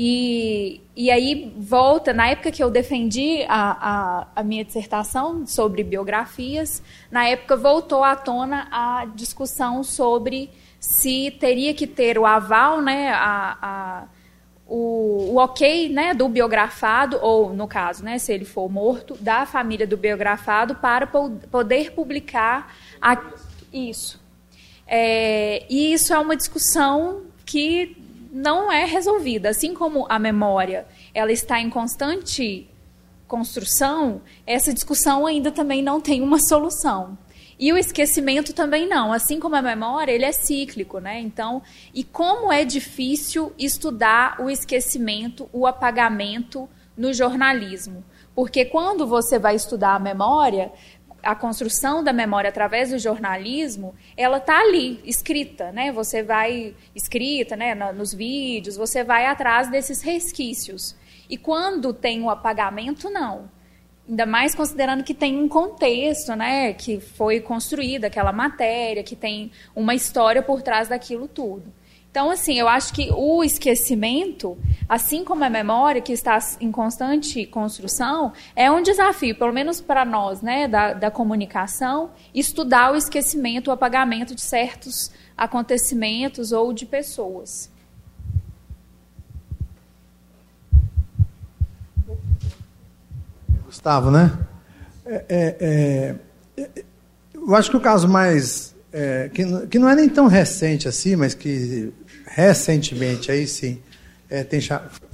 [0.00, 5.82] e, e aí volta, na época que eu defendi a, a, a, minha dissertação sobre
[5.82, 6.80] biografias,
[7.10, 13.10] na época voltou à tona a discussão sobre se teria que ter o aval, né,
[13.10, 14.04] a, a
[14.68, 19.46] o, o, ok né, do biografado, ou no caso, né, se ele for morto, da
[19.46, 22.72] família do biografado para poder publicar
[23.02, 23.20] a,
[23.72, 24.22] isso.
[24.86, 27.96] É, e isso é uma discussão que
[28.30, 29.50] não é resolvida.
[29.50, 32.68] Assim como a memória ela está em constante
[33.26, 37.16] construção, essa discussão ainda também não tem uma solução.
[37.58, 39.12] E o esquecimento também não.
[39.12, 41.20] Assim como a memória, ele é cíclico, né?
[41.20, 41.60] Então,
[41.92, 48.04] e como é difícil estudar o esquecimento, o apagamento no jornalismo?
[48.34, 50.70] Porque quando você vai estudar a memória,
[51.28, 55.92] a construção da memória através do jornalismo, ela está ali, escrita, né?
[55.92, 57.74] Você vai escrita, né?
[57.92, 60.96] Nos vídeos, você vai atrás desses resquícios.
[61.28, 63.50] E quando tem o apagamento, não.
[64.08, 66.72] Ainda mais considerando que tem um contexto, né?
[66.72, 71.70] Que foi construída aquela matéria, que tem uma história por trás daquilo tudo.
[72.10, 74.56] Então, assim, eu acho que o esquecimento,
[74.88, 80.04] assim como a memória, que está em constante construção, é um desafio, pelo menos para
[80.04, 86.86] nós, né, da, da comunicação, estudar o esquecimento, o apagamento de certos acontecimentos ou de
[86.86, 87.70] pessoas.
[93.66, 94.36] Gustavo, né?
[95.04, 96.16] É, é,
[96.56, 96.84] é,
[97.34, 101.16] eu acho que o caso mais é, que, que não é nem tão recente assim,
[101.16, 101.92] mas que
[102.26, 103.80] recentemente aí sim
[104.30, 104.60] é, tem,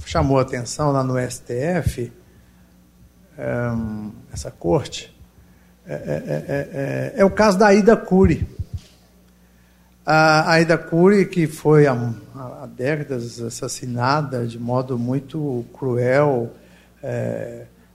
[0.05, 2.11] chamou atenção lá no STF,
[3.37, 3.71] é,
[4.33, 5.15] essa corte,
[5.87, 8.47] é, é, é, o caso da Aida Cury.
[10.05, 11.93] A Aida Cury, que foi há,
[12.35, 16.53] há décadas assassinada de modo muito cruel,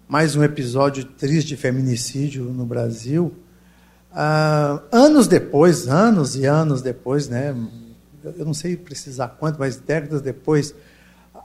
[0.08, 3.32] mais um episódio triste de feminicídio no Brasil.
[4.12, 7.54] Uh, anos depois, anos e anos depois, né,
[8.24, 10.74] eu não sei precisar quanto, mas décadas depois,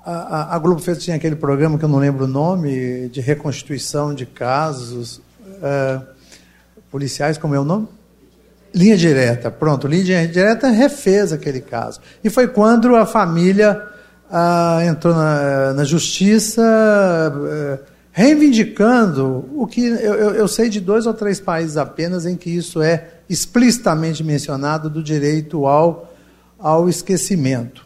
[0.04, 3.22] a, a, a Globo fez tinha aquele programa que eu não lembro o nome, de
[3.22, 6.06] reconstituição de casos uh,
[6.90, 7.88] policiais, como é o nome?
[8.74, 12.02] Linha Direta, pronto, Linha Direta refez aquele caso.
[12.24, 13.82] E foi quando a família
[14.30, 16.62] uh, entrou na, na justiça
[18.18, 22.50] reivindicando o que eu, eu, eu, sei de dois ou três países apenas em que
[22.50, 26.16] isso é explicitamente mencionado do direito ao,
[26.58, 27.86] ao esquecimento.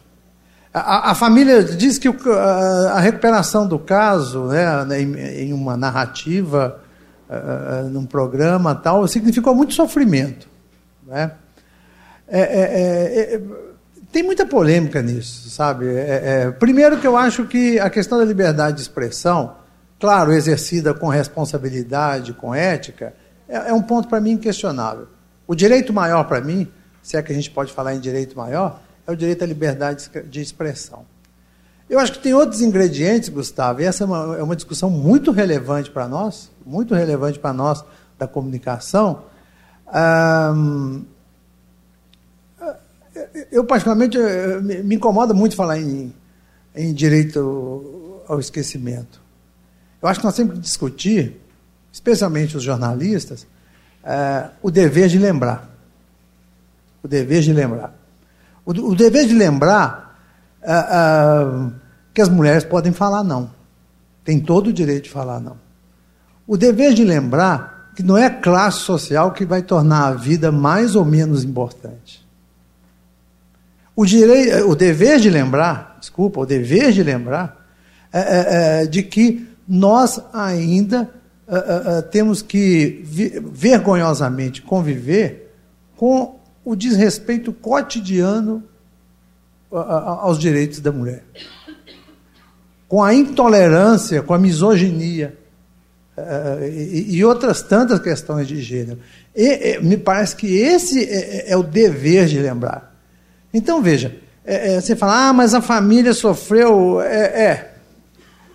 [0.72, 5.76] A, a família diz que o, a, a, recuperação do caso, né, em, em uma
[5.76, 6.80] narrativa,
[7.28, 10.46] uh, num programa tal, significou muito sofrimento.
[11.08, 11.32] Né?
[12.28, 13.40] É, é, é, é
[14.12, 15.88] tem muita polêmica nisso, sabe?
[15.88, 19.58] É, é, primeiro que eu acho que a questão da liberdade de expressão
[20.00, 23.12] claro, exercida com responsabilidade, com ética,
[23.46, 25.06] é, é um ponto para mim inquestionável.
[25.46, 26.66] O direito maior para mim,
[27.02, 30.10] se é que a gente pode falar em direito maior, é o direito à liberdade
[30.28, 31.04] de expressão.
[31.88, 35.32] Eu acho que tem outros ingredientes, Gustavo, e essa é uma, é uma discussão muito
[35.32, 37.84] relevante para nós, muito relevante para nós
[38.16, 39.24] da comunicação.
[43.50, 44.16] eu, particularmente,
[44.84, 46.14] me incomoda muito falar em,
[46.74, 49.20] em direito ao esquecimento.
[50.02, 51.40] Eu acho que nós temos que discutir,
[51.92, 53.46] especialmente os jornalistas,
[54.02, 55.68] é, o dever de lembrar.
[57.02, 57.94] O dever de lembrar.
[58.64, 60.18] O, o dever de lembrar
[60.62, 61.70] é, é,
[62.14, 63.50] que as mulheres podem falar não.
[64.24, 65.56] Tem todo o direito de falar não.
[66.46, 70.50] O dever de lembrar que não é a classe social que vai tornar a vida
[70.50, 72.26] mais ou menos importante.
[73.94, 77.66] O, direi, o dever de lembrar, desculpa, o dever de lembrar
[78.12, 81.08] é, é, é de que nós ainda
[81.46, 85.54] é, é, é, temos que vergonhosamente conviver
[85.96, 88.64] com o desrespeito cotidiano
[89.70, 91.22] aos direitos da mulher.
[92.88, 95.38] Com a intolerância, com a misoginia
[96.72, 98.98] e, outras tantas questões de gênero.
[99.34, 102.92] E, me parece que esse é, é o dever de lembrar.
[103.54, 107.00] Então, veja, é, é, você fala, ah, mas a família sofreu.
[107.00, 107.69] É, é,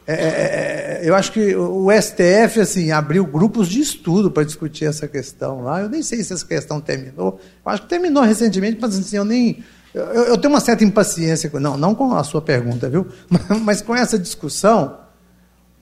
[0.08, 4.86] é, é, é eu acho que o STF assim, abriu grupos de estudo para discutir
[4.86, 5.82] essa questão lá.
[5.82, 7.40] Eu nem sei se essa questão terminou.
[7.66, 9.64] Eu acho que terminou recentemente, mas assim, eu nem.
[9.94, 13.08] Eu, eu tenho uma certa impaciência, com, não, não com a sua pergunta, viu?
[13.64, 14.98] Mas, com essa discussão,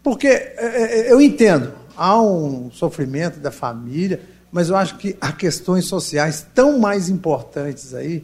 [0.04, 0.54] porque
[1.08, 4.22] eu entendo, há um sofrimento da família,
[4.52, 8.24] mas eu acho que há questões sociais tão mais importantes aí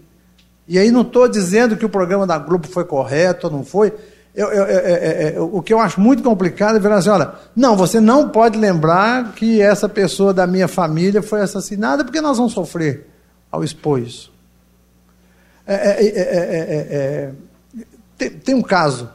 [0.70, 3.92] e aí não estou dizendo que o programa da Globo foi correto ou não foi.
[4.34, 7.99] Eu, eu, eu, o que eu acho muito complicado é virar assim, olha, não, você
[7.99, 13.07] não pode lembrar que essa pessoa da minha família foi assassinada porque nós vamos sofrer
[13.51, 14.31] ao expor isso.
[18.18, 19.10] tem, tem um caso,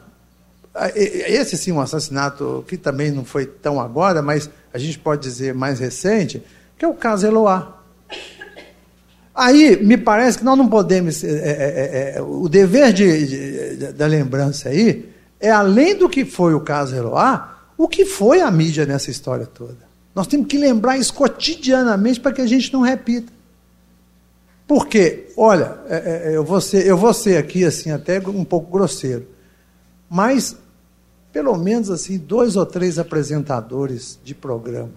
[0.94, 5.54] esse sim um assassinato que também não foi tão agora, mas a gente pode dizer
[5.54, 6.42] mais recente,
[6.76, 7.83] que é o caso Eloá.
[9.34, 11.24] Aí, me parece que nós não podemos.
[11.24, 15.12] É, é, é, é o dever de, de, da lembrança aí
[15.44, 19.44] é, além do que foi o caso Eloá, o que foi a mídia nessa história
[19.44, 19.76] toda.
[20.14, 23.30] Nós temos que lembrar isso cotidianamente para que a gente não repita.
[24.66, 28.70] Porque, olha, é, é, eu, vou ser, eu vou ser aqui assim até um pouco
[28.70, 29.26] grosseiro,
[30.08, 30.56] mas
[31.30, 34.94] pelo menos assim dois ou três apresentadores de programa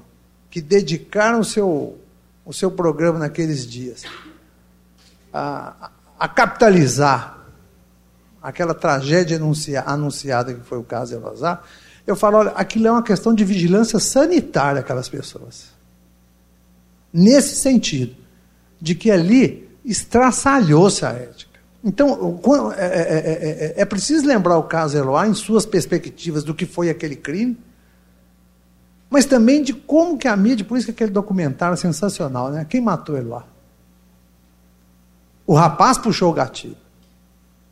[0.50, 1.98] que dedicaram o seu,
[2.46, 4.04] o seu programa naqueles dias
[5.38, 7.38] a, a capitalizar
[8.42, 11.64] aquela tragédia anuncia, anunciada que foi o caso Elazar,
[12.06, 15.68] eu falo, olha, aquilo é uma questão de vigilância sanitária aquelas pessoas.
[17.12, 18.16] Nesse sentido,
[18.80, 21.60] de que ali estraçalhou-se a ética.
[21.84, 22.40] Então,
[22.78, 26.90] é, é, é, é, preciso lembrar o caso Eloá em suas perspectivas do que foi
[26.90, 27.58] aquele crime,
[29.10, 32.66] mas também de como que a mídia, por isso que aquele documentário é sensacional, né?
[32.70, 33.46] Quem matou Eloá?
[35.48, 36.76] O rapaz puxou o gatilho.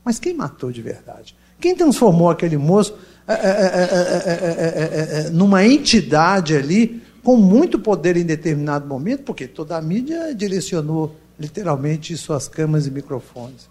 [0.03, 1.35] Mas quem matou de verdade?
[1.60, 2.97] Quem transformou aquele moço
[3.27, 9.23] é, é, é, numa entidade ali com muito poder em determinado momento?
[9.23, 13.69] Porque toda a mídia direcionou literalmente suas câmeras e microfones.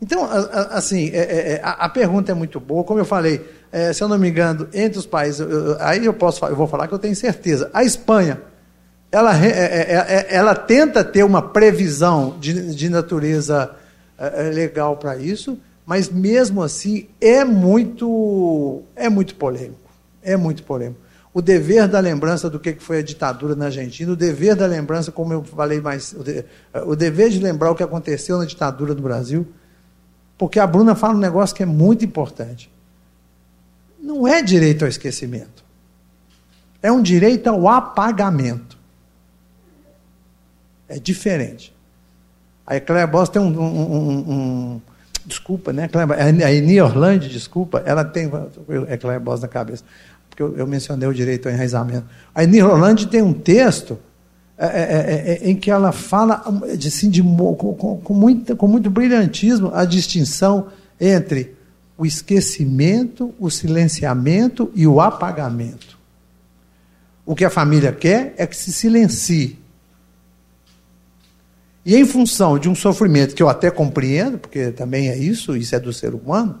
[0.00, 0.26] Então,
[0.70, 1.12] assim,
[1.62, 2.82] a pergunta é muito boa.
[2.82, 3.44] Como eu falei,
[3.94, 5.46] se eu não me engano, entre os países,
[5.78, 7.70] aí eu posso, eu vou falar que eu tenho certeza.
[7.72, 8.40] A Espanha
[9.12, 13.70] ela, é, é, é, ela tenta ter uma previsão de, de natureza
[14.54, 19.90] legal para isso, mas mesmo assim é muito, é muito polêmico.
[20.22, 21.00] É muito polêmico.
[21.34, 25.10] O dever da lembrança do que foi a ditadura na Argentina, o dever da lembrança,
[25.10, 26.44] como eu falei mais, o, de,
[26.86, 29.46] o dever de lembrar o que aconteceu na ditadura no Brasil,
[30.36, 32.70] porque a Bruna fala um negócio que é muito importante.
[34.00, 35.64] Não é direito ao esquecimento.
[36.82, 38.71] É um direito ao apagamento.
[40.92, 41.74] É diferente.
[42.66, 44.80] A Eclair Boss tem um, um, um,
[45.24, 45.88] desculpa, né?
[46.42, 48.30] A Eni Orlando, desculpa, ela tem
[48.90, 49.82] Eclair Boss na cabeça,
[50.28, 52.04] porque eu, eu, mencionei o direito ao enraizamento.
[52.34, 53.98] A Eni Orlando tem um texto
[54.58, 56.44] é, é, é, é, em que ela fala
[56.86, 58.14] assim, de, com, com,
[58.56, 60.68] com muito brilhantismo a distinção
[61.00, 61.56] entre
[61.96, 65.98] o esquecimento, o silenciamento e o apagamento.
[67.24, 69.61] O que a família quer é que se silencie
[71.84, 75.74] e em função de um sofrimento que eu até compreendo, porque também é isso, isso
[75.74, 76.60] é do ser humano,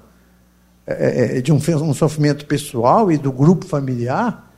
[0.86, 4.52] é, é, é de um, um sofrimento pessoal e do grupo familiar,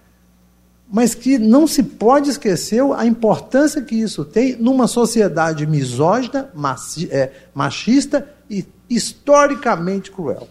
[0.90, 6.50] mas que não se pode esquecer a importância que isso tem numa sociedade misógina,
[7.10, 10.48] é, machista e historicamente cruel.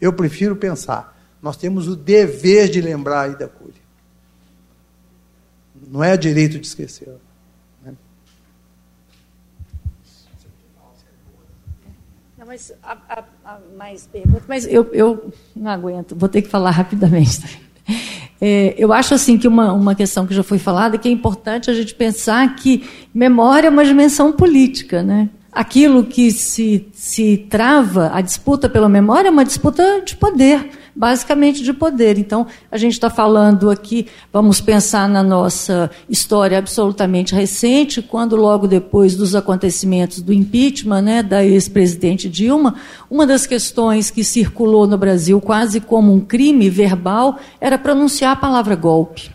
[0.00, 3.82] Eu prefiro pensar, nós temos o dever de lembrar a Ida Cury.
[5.88, 7.08] Não é direito de esquecer.
[12.36, 16.48] Não, mas a, a, a mais perguntas, mas eu, eu não aguento, vou ter que
[16.48, 17.60] falar rapidamente.
[18.40, 21.70] É, eu acho assim que uma, uma questão que já foi falada que é importante
[21.70, 25.28] a gente pensar que memória é uma dimensão política, né?
[25.50, 31.62] Aquilo que se, se trava, a disputa pela memória é uma disputa de poder basicamente
[31.62, 32.18] de poder.
[32.18, 38.66] Então, a gente está falando aqui, vamos pensar na nossa história absolutamente recente, quando logo
[38.66, 42.76] depois dos acontecimentos do impeachment né, da ex-presidente Dilma,
[43.10, 48.36] uma das questões que circulou no Brasil quase como um crime verbal era pronunciar a
[48.36, 49.34] palavra golpe.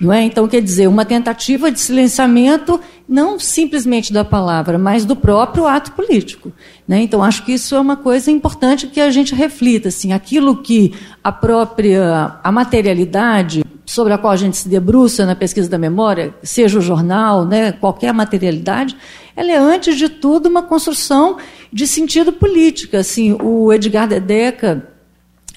[0.00, 0.22] Não é?
[0.22, 5.92] Então, quer dizer, uma tentativa de silenciamento não simplesmente da palavra, mas do próprio ato
[5.92, 6.52] político.
[6.86, 7.00] Né?
[7.00, 9.88] Então, acho que isso é uma coisa importante que a gente reflita.
[9.88, 10.94] Assim, aquilo que
[11.24, 16.34] a própria a materialidade sobre a qual a gente se debruça na pesquisa da memória,
[16.42, 18.94] seja o jornal, né, qualquer materialidade,
[19.34, 21.38] ela é, antes de tudo, uma construção
[21.72, 22.96] de sentido político.
[22.96, 24.86] Assim, o Edgar Dedeca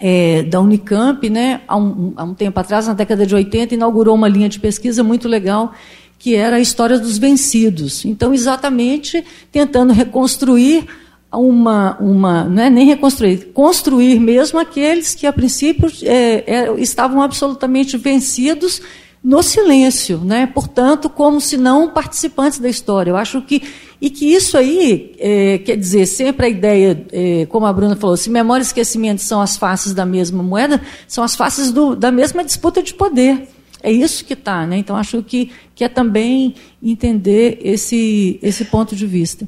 [0.02, 4.16] é, da Unicamp, né, há um, há um tempo atrás, na década de 80, inaugurou
[4.16, 5.74] uma linha de pesquisa muito legal
[6.18, 8.06] que era a história dos vencidos.
[8.06, 10.86] Então, exatamente tentando reconstruir
[11.34, 17.22] uma, uma não é nem reconstruir, construir mesmo aqueles que a princípio é, é, estavam
[17.22, 18.82] absolutamente vencidos
[19.24, 20.46] no silêncio, né?
[20.48, 23.12] Portanto, como se não participantes da história.
[23.12, 23.64] Eu acho que
[24.02, 28.18] e que isso aí é, quer dizer sempre a ideia, é, como a Bruna falou,
[28.18, 32.12] se memória e esquecimento são as faces da mesma moeda, são as faces do, da
[32.12, 33.48] mesma disputa de poder.
[33.84, 34.78] É isso que está, né?
[34.78, 39.48] Então acho que, que é também entender esse esse ponto de vista.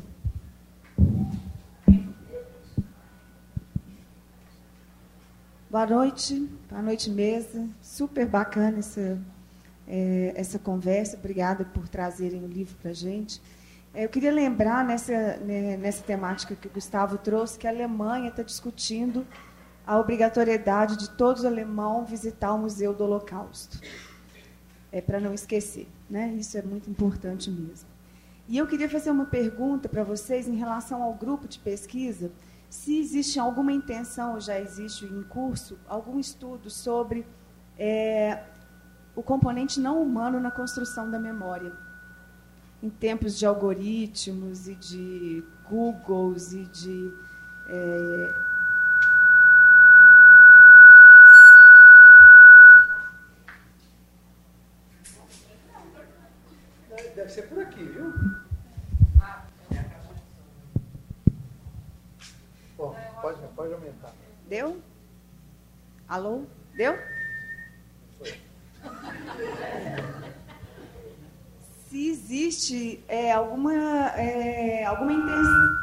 [5.70, 7.68] Boa noite, boa noite mesa.
[7.82, 9.20] Super bacana essa
[9.88, 11.18] é, essa conversa.
[11.18, 13.42] Obrigada por trazerem o livro para a gente.
[13.94, 18.30] É, eu queria lembrar nessa, né, nessa temática que o Gustavo trouxe que a Alemanha
[18.30, 19.26] está discutindo
[19.86, 23.80] a obrigatoriedade de todos os alemães visitar o Museu do Holocausto.
[24.92, 26.34] É para não esquecer, né?
[26.34, 27.88] Isso é muito importante mesmo.
[28.48, 32.32] E eu queria fazer uma pergunta para vocês em relação ao grupo de pesquisa,
[32.70, 37.26] se existe alguma intenção, ou já existe em curso, algum estudo sobre
[37.78, 38.44] é,
[39.16, 41.72] o componente não humano na construção da memória.
[42.84, 47.14] Em tempos de algoritmos e de Googles e de.
[47.70, 48.44] É...
[57.16, 58.14] Deve ser por aqui, viu?
[62.76, 64.14] Bom, pode, pode aumentar.
[64.50, 64.82] Deu?
[66.10, 66.44] Alô?
[66.76, 66.98] Deu?
[71.88, 73.74] Se existe é, alguma,
[74.18, 75.78] é, alguma intenção.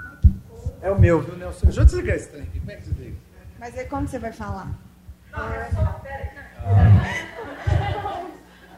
[0.82, 1.66] É o meu, viu, Nelson?
[1.66, 2.58] Deixa eu desligar esse trem aqui.
[2.58, 3.16] Como é que desliga?
[3.58, 4.68] Mas aí como você vai falar?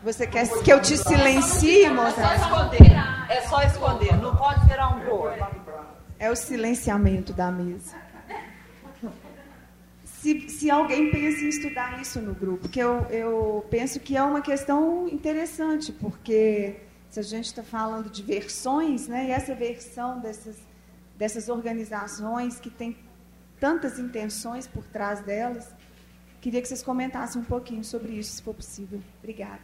[0.02, 2.20] Você quer que eu te silencie, moça?
[2.20, 2.92] É só esconder.
[3.28, 4.16] É só esconder.
[4.16, 5.46] Não pode virar um outro.
[6.18, 7.96] É o silenciamento da mesa
[10.04, 14.22] se, se alguém pensa em estudar isso no grupo, porque eu, eu penso que é
[14.22, 16.76] uma questão interessante, porque
[17.12, 20.56] se a gente está falando de versões, né, e essa versão dessas,
[21.14, 22.96] dessas organizações que tem
[23.60, 25.68] tantas intenções por trás delas,
[26.40, 28.98] queria que vocês comentassem um pouquinho sobre isso, se for possível.
[29.18, 29.60] Obrigada.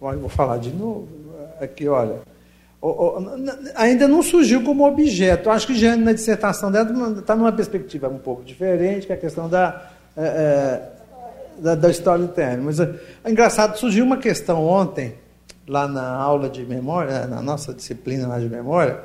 [0.00, 1.08] Olha, vou falar de novo.
[1.60, 2.22] Aqui, olha
[3.74, 5.48] ainda não surgiu como objeto.
[5.48, 9.18] Acho que já na dissertação dela está numa perspectiva um pouco diferente, que é a
[9.18, 10.93] questão da, é, é,
[11.58, 12.62] da, da história interna.
[12.64, 12.94] Mas é,
[13.24, 15.14] é, engraçado, surgiu uma questão ontem,
[15.66, 19.00] lá na aula de memória, na nossa disciplina lá de memória,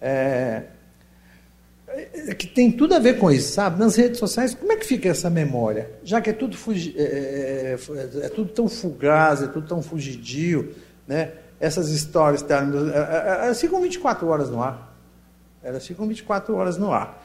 [0.00, 0.64] é,
[2.38, 3.78] que tem tudo a ver com isso, sabe?
[3.78, 5.90] Nas redes sociais, como é que fica essa memória?
[6.02, 10.74] Já que é tudo, fugi, é, é, é tudo tão fugaz, é tudo tão fugidio,
[11.06, 11.32] né?
[11.60, 14.94] essas histórias elas ficam 24 horas no ar.
[15.62, 17.23] Elas ficam 24 horas no ar.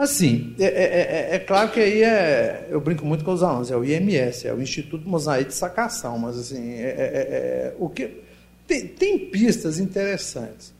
[0.00, 3.76] Assim, é, é, é, claro que aí é, eu brinco muito com os alunos, é
[3.76, 8.22] o IMS, é o Instituto Mosaico de Sacação, mas assim, é, o que
[8.66, 10.72] tem, tem, pistas interessantes.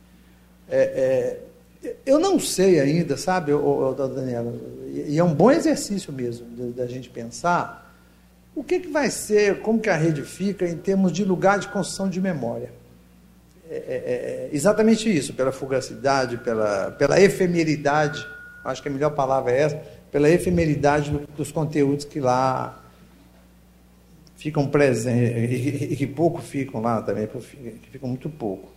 [2.06, 4.54] eu não sei ainda, sabe, o, Daniela,
[4.86, 7.94] e é um bom exercício mesmo da gente pensar
[8.54, 11.68] o que, que vai ser, como que a rede fica em termos de lugar de
[11.68, 12.72] construção de memória.
[13.68, 18.26] É, é, é, exatamente isso, pela fugacidade, pela, pela efemeridade,
[18.64, 22.82] acho que a melhor palavra é essa, pela efemeridade dos conteúdos que lá
[24.36, 28.68] ficam presentes, e que pouco ficam lá também, que ficam muito pouco.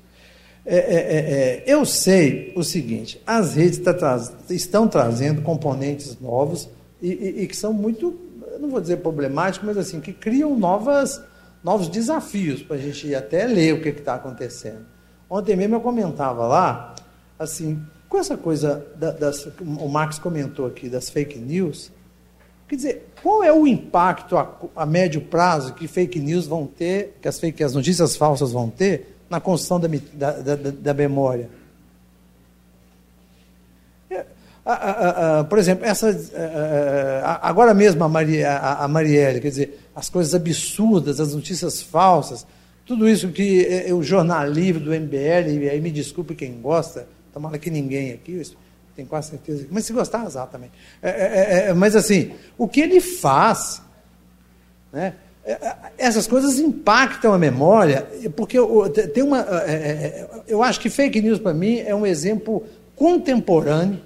[0.66, 4.18] É, é, é, é, eu sei o seguinte: as redes tá tra
[4.50, 6.70] estão trazendo componentes novos
[7.02, 8.18] e, e, e, que são muito,
[8.60, 11.22] não vou dizer problemáticos, mas assim, que criam novas,
[11.62, 14.86] novos desafios para a gente até ler o que está acontecendo.
[15.30, 16.96] Ontem mesmo eu comentava lá,
[17.38, 17.82] assim,
[18.14, 21.92] com essa coisa da, das, o Marx comentou aqui das fake news,
[22.68, 27.18] quer dizer, qual é o impacto a, a médio prazo que fake news vão ter,
[27.20, 31.50] que as, fake, as notícias falsas vão ter na construção da, da, da, da memória.
[34.12, 34.26] É,
[34.64, 36.16] a, a, a, por exemplo, essa,
[37.42, 42.46] agora mesmo a, Maria, a, Marielle, quer dizer, as coisas absurdas, as notícias falsas,
[42.86, 46.62] tudo isso que é, é o jornal livre do MBL, e aí me desculpe quem
[46.62, 48.42] gosta, tomara que ninguém aqui,
[48.96, 50.72] tenho quase certeza, mas se gostar, azar também.
[51.02, 53.82] É, é, é, mas assim, o que ele faz,
[54.92, 55.16] né,
[55.98, 58.58] essas coisas impactam a memória, porque
[59.14, 59.40] tem uma.
[59.40, 62.66] É, é, é, eu acho que fake news, para mim, é um exemplo
[62.96, 64.00] contemporâneo,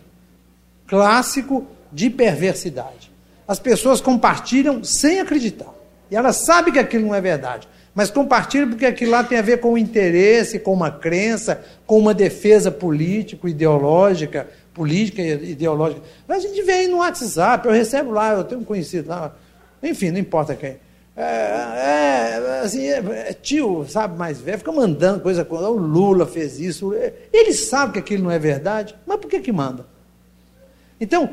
[0.88, 3.12] clássico, de perversidade.
[3.48, 5.74] As pessoas compartilham sem acreditar.
[6.10, 7.68] E elas sabem que aquilo não é verdade.
[7.98, 11.98] Mas compartilham porque aquilo lá tem a ver com um interesse, com uma crença, com
[11.98, 16.04] uma defesa político-ideológica, política e ideológica.
[16.30, 19.36] A gente aí no WhatsApp, eu recebo lá, eu tenho um conhecido lá,
[19.82, 20.78] enfim, não importa quem
[21.18, 26.60] é, é, assim, é, é, tio, sabe, mais velho, fica mandando coisa, o Lula fez
[26.60, 26.94] isso.
[27.34, 29.88] Ele sabe que aquilo não é verdade, mas por que que manda?
[31.02, 31.32] Então,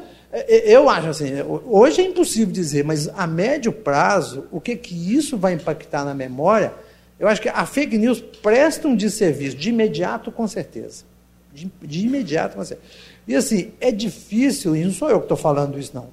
[0.48, 1.30] eu acho assim,
[1.66, 6.14] hoje é impossível dizer, mas a médio prazo, o que que isso vai impactar na
[6.14, 6.72] memória,
[7.18, 11.04] eu acho que a fake news presta um desserviço, de imediato, com certeza.
[11.52, 12.88] De, de imediato, com certeza.
[13.28, 16.08] E assim, é difícil, e não sou eu que estou falando isso, não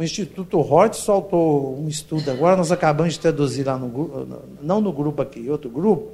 [0.00, 4.92] o Instituto Hort soltou um estudo agora, nós acabamos de traduzir lá no não no
[4.92, 6.12] grupo aqui, outro grupo.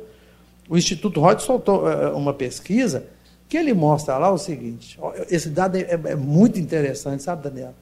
[0.69, 3.07] O Instituto Hort soltou uma pesquisa
[3.49, 4.99] que ele mostra lá o seguinte:
[5.31, 7.75] esse dado é, é muito interessante, sabe, Daniel?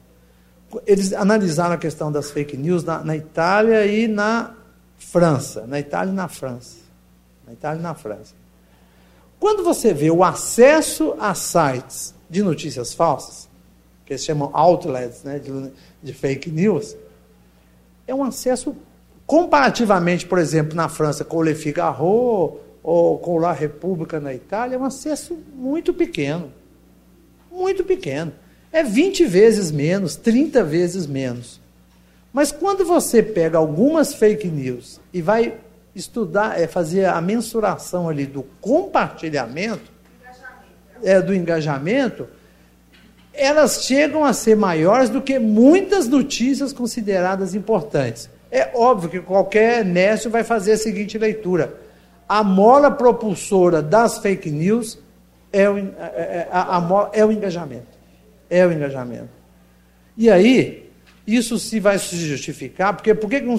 [0.85, 4.53] Eles analisaram a questão das fake news na, na Itália e na
[4.97, 5.65] França.
[5.67, 6.77] Na Itália e na França.
[7.45, 8.33] Na Itália e na França.
[9.39, 13.47] Quando você vê o acesso a sites de notícias falsas,
[14.05, 15.71] que eles chamam outlets né, de,
[16.01, 16.95] de fake news,
[18.07, 18.75] é um acesso
[19.25, 24.75] comparativamente, por exemplo, na França com o Le Figaro ou com La República na Itália,
[24.75, 26.53] é um acesso muito pequeno.
[27.51, 28.31] Muito pequeno.
[28.71, 31.59] É 20 vezes menos, 30 vezes menos.
[32.31, 35.55] Mas quando você pega algumas fake news e vai
[35.95, 39.91] estudar, é fazer a mensuração ali do compartilhamento,
[41.01, 42.27] é, do engajamento,
[43.33, 48.29] elas chegam a ser maiores do que muitas notícias consideradas importantes.
[48.51, 51.84] É óbvio que qualquer nécio vai fazer a seguinte leitura:
[52.27, 54.99] a mola propulsora das fake news
[55.51, 57.95] é o, é, é, a, a, é o engajamento.
[58.49, 59.29] É o engajamento.
[60.17, 60.89] E aí,
[61.25, 63.57] isso se vai se justificar, porque por que não.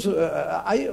[0.64, 0.92] Aí,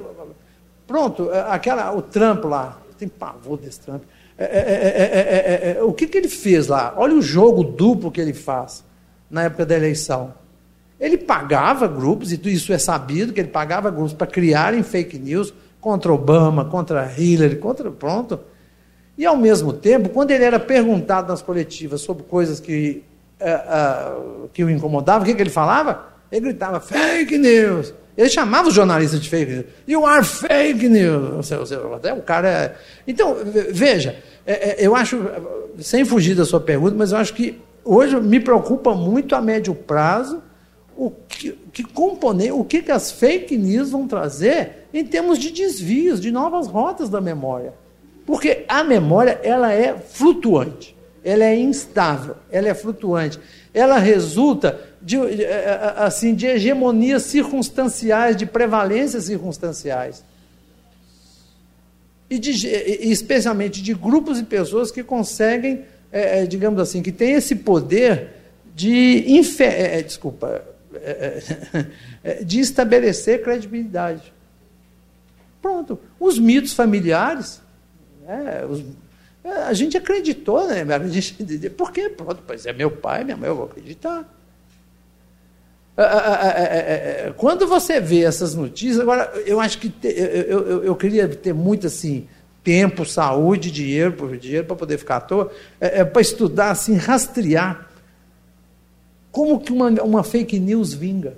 [0.88, 4.04] pronto, aquela, o Trump lá, tem pavor desse Trump.
[4.38, 6.94] É é é, é, é, o que, que ele fez lá?
[6.98, 8.84] Olha o jogo duplo que ele faz
[9.30, 10.34] na época da eleição.
[11.00, 15.54] Ele pagava grupos, e isso é sabido, que ele pagava grupos para criarem fake news
[15.84, 17.91] contra Obama, contra Hillary, contra.
[17.91, 18.39] Pronto.
[19.18, 23.03] E, ao mesmo tempo, quando ele era perguntado nas coletivas sobre coisas que,
[23.39, 26.07] uh, uh, que o incomodavam, o que, que ele falava?
[26.31, 27.93] Ele gritava: fake news.
[28.15, 29.65] Ele chamava os jornalistas de fake news.
[29.85, 31.51] You are fake news.
[32.18, 32.47] O cara.
[32.47, 32.76] É...
[33.05, 33.35] Então,
[33.72, 34.15] veja,
[34.45, 35.19] é, é, eu acho,
[35.80, 39.76] sem fugir da sua pergunta, mas eu acho que hoje me preocupa muito a médio
[39.76, 40.41] prazo
[40.95, 41.86] o que, que
[42.52, 47.10] o que, que as fake news vão trazer em termos de desvios, de novas rotas
[47.10, 47.74] da memória.
[48.26, 53.40] Porque a memória ela é flutuante, ela é instável, ela é flutuante.
[53.74, 60.24] Ela resulta de, eh, eh, eh, assim, de hegemonias circunstanciais, de prevalências circunstanciais.
[62.30, 67.56] E, de, especialmente de grupos e pessoas que conseguem, é, digamos assim, que têm esse
[67.56, 68.30] poder
[68.74, 69.26] de,
[69.60, 70.64] é, desculpa,
[72.45, 74.34] de estabelecer credibilidade.
[75.61, 75.99] Pronto.
[76.20, 77.61] Os mitos familiares,
[78.26, 78.84] né, os,
[79.44, 80.84] a gente acreditou, né?
[80.94, 82.10] A gente, por quê?
[82.10, 84.30] Pronto, pois é meu pai, minha mãe, eu vou acreditar.
[85.95, 90.84] É, é, é, quando você vê essas notícias, agora eu acho que te, eu, eu,
[90.86, 92.28] eu, queria ter muito assim
[92.64, 97.90] tempo, saúde, dinheiro, dinheiro para poder ficar à toa, é, para estudar assim, rastrear
[99.34, 101.34] como que uma, uma fake news vinga,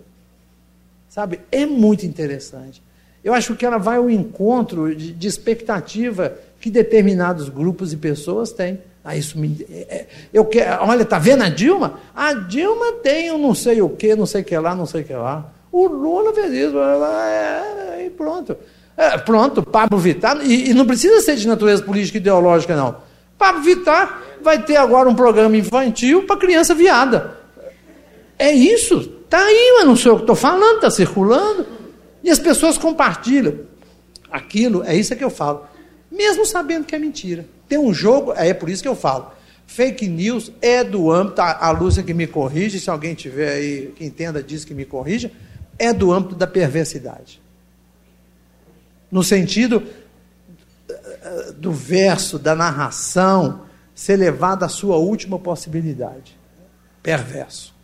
[1.07, 1.39] sabe?
[1.49, 2.83] É muito interessante.
[3.23, 8.51] Eu acho que ela vai ao encontro de, de expectativa que determinados grupos e pessoas
[8.51, 8.79] têm.
[9.01, 9.65] Ah, isso me.
[9.69, 11.99] É, é eu quero, olha, tá vendo a Dilma?
[12.13, 15.01] A Dilma tem um não sei o que, não sei o que lá, não sei
[15.01, 15.49] o que lá.
[15.71, 18.57] O Lula fez isso, é, é, e pronto.
[18.97, 22.97] É, pronto, Pablo Vittar, e, e, não precisa ser de natureza política e ideológica, não.
[23.37, 27.44] Pablo Vittar vai ter agora um programa infantil para criança viada.
[28.37, 31.65] É isso, está aí, mas não sei o que estou falando, está circulando.
[32.23, 33.61] E as pessoas compartilham
[34.31, 35.65] aquilo, é isso que eu falo.
[36.11, 37.45] Mesmo sabendo que é mentira.
[37.67, 39.31] Tem um jogo, é por isso que eu falo.
[39.67, 44.05] Fake news é do âmbito, a Lúcia que me corrige, se alguém tiver aí que
[44.05, 45.31] entenda disso que me corrija,
[45.77, 47.41] é do âmbito da perversidade.
[49.11, 49.83] No sentido
[50.89, 56.37] eh, do verso, da narração, ser levado à sua última possibilidade.
[57.01, 57.74] Perverso.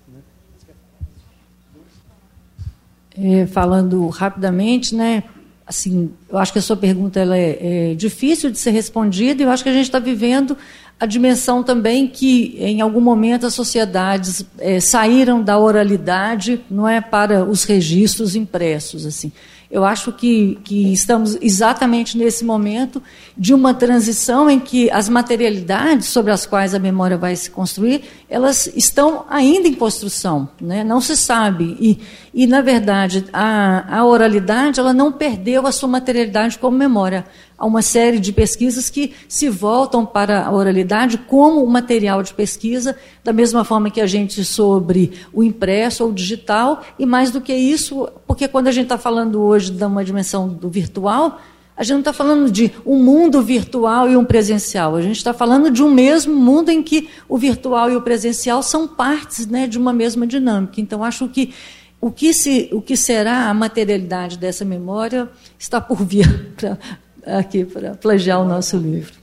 [3.18, 5.24] É, falando rapidamente, né?
[5.68, 9.46] Assim, eu acho que a sua pergunta ela é, é difícil de ser respondida e
[9.46, 10.58] eu acho que a gente está vivendo
[11.00, 17.02] a dimensão também que em algum momento as sociedades é, saíram da oralidade, não é
[17.02, 19.32] para os registros impressos assim.
[19.72, 23.02] Eu acho que, que estamos exatamente nesse momento
[23.38, 28.04] de uma transição em que as materialidades sobre as quais a memória vai se construir,
[28.30, 30.84] elas estão ainda em construção, né?
[30.84, 31.78] não se sabe.
[31.80, 32.00] E,
[32.34, 37.26] e na verdade, a, a oralidade ela não perdeu a sua materialidade como memória
[37.62, 42.98] há uma série de pesquisas que se voltam para a oralidade como material de pesquisa,
[43.24, 47.40] da mesma forma que a gente sobre o impresso ou o digital, e mais do
[47.40, 51.40] que isso, porque quando a gente está falando hoje de uma dimensão do virtual,
[51.78, 55.32] a gente não está falando de um mundo virtual e um presencial, a gente está
[55.32, 59.68] falando de um mesmo mundo em que o virtual e o presencial são partes né,
[59.68, 60.82] de uma mesma dinâmica.
[60.82, 61.54] Então, acho que
[62.02, 65.30] o que, se, o que será a materialidade dessa memória
[65.60, 66.28] está por vir
[67.26, 69.22] aqui para plagiar o nosso livro.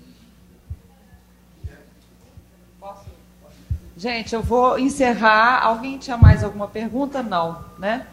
[3.96, 5.64] Gente, eu vou encerrar.
[5.64, 7.20] Alguém tinha mais alguma pergunta?
[7.20, 8.06] Não, né?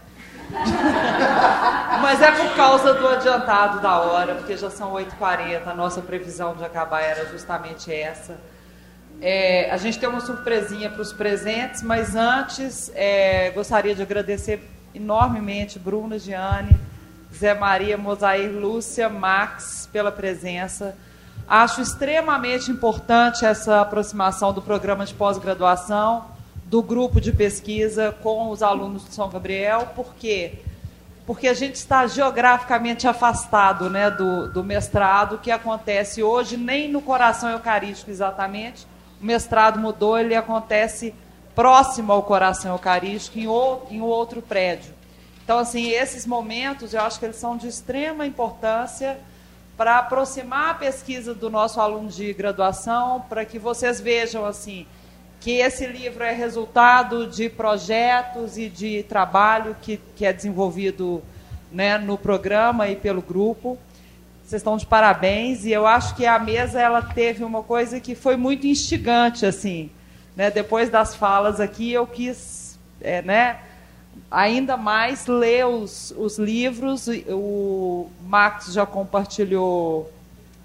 [2.01, 6.55] Mas é por causa do adiantado da hora, porque já são 8h40, a nossa previsão
[6.55, 8.35] de acabar era justamente essa.
[9.21, 14.61] É, a gente tem uma surpresinha para os presentes, mas antes é, gostaria de agradecer
[14.93, 16.77] enormemente Bruna, Giane,
[17.37, 20.95] Zé Maria, Mosair, Lúcia, Max, pela presença.
[21.47, 26.25] Acho extremamente importante essa aproximação do programa de pós-graduação,
[26.65, 30.53] do grupo de pesquisa com os alunos de São Gabriel, por quê?
[31.27, 37.01] Porque a gente está geograficamente afastado né, do, do mestrado, que acontece hoje nem no
[37.01, 38.87] coração eucarístico exatamente.
[39.21, 41.13] O mestrado mudou, ele acontece
[41.53, 44.94] próximo ao coração eucarístico, em, o, em outro prédio.
[45.45, 49.17] Então, assim, esses momentos eu acho que eles são de extrema importância
[49.77, 54.85] para aproximar a pesquisa do nosso aluno de graduação, para que vocês vejam assim
[55.45, 61.21] que esse livro é resultado de projetos e de trabalho que, que é desenvolvido
[61.71, 63.77] né, no programa e pelo grupo.
[64.43, 68.15] Vocês estão de parabéns e eu acho que a mesa ela teve uma coisa que
[68.15, 69.91] foi muito instigante assim,
[70.35, 70.49] né?
[70.49, 73.59] Depois das falas aqui eu quis, é, né?
[74.29, 77.07] Ainda mais ler os, os livros.
[77.29, 80.11] O Max já compartilhou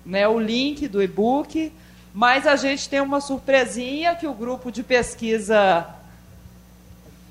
[0.04, 1.72] né, o link do e-book,
[2.12, 5.86] mas a gente tem uma surpresinha que o grupo de pesquisa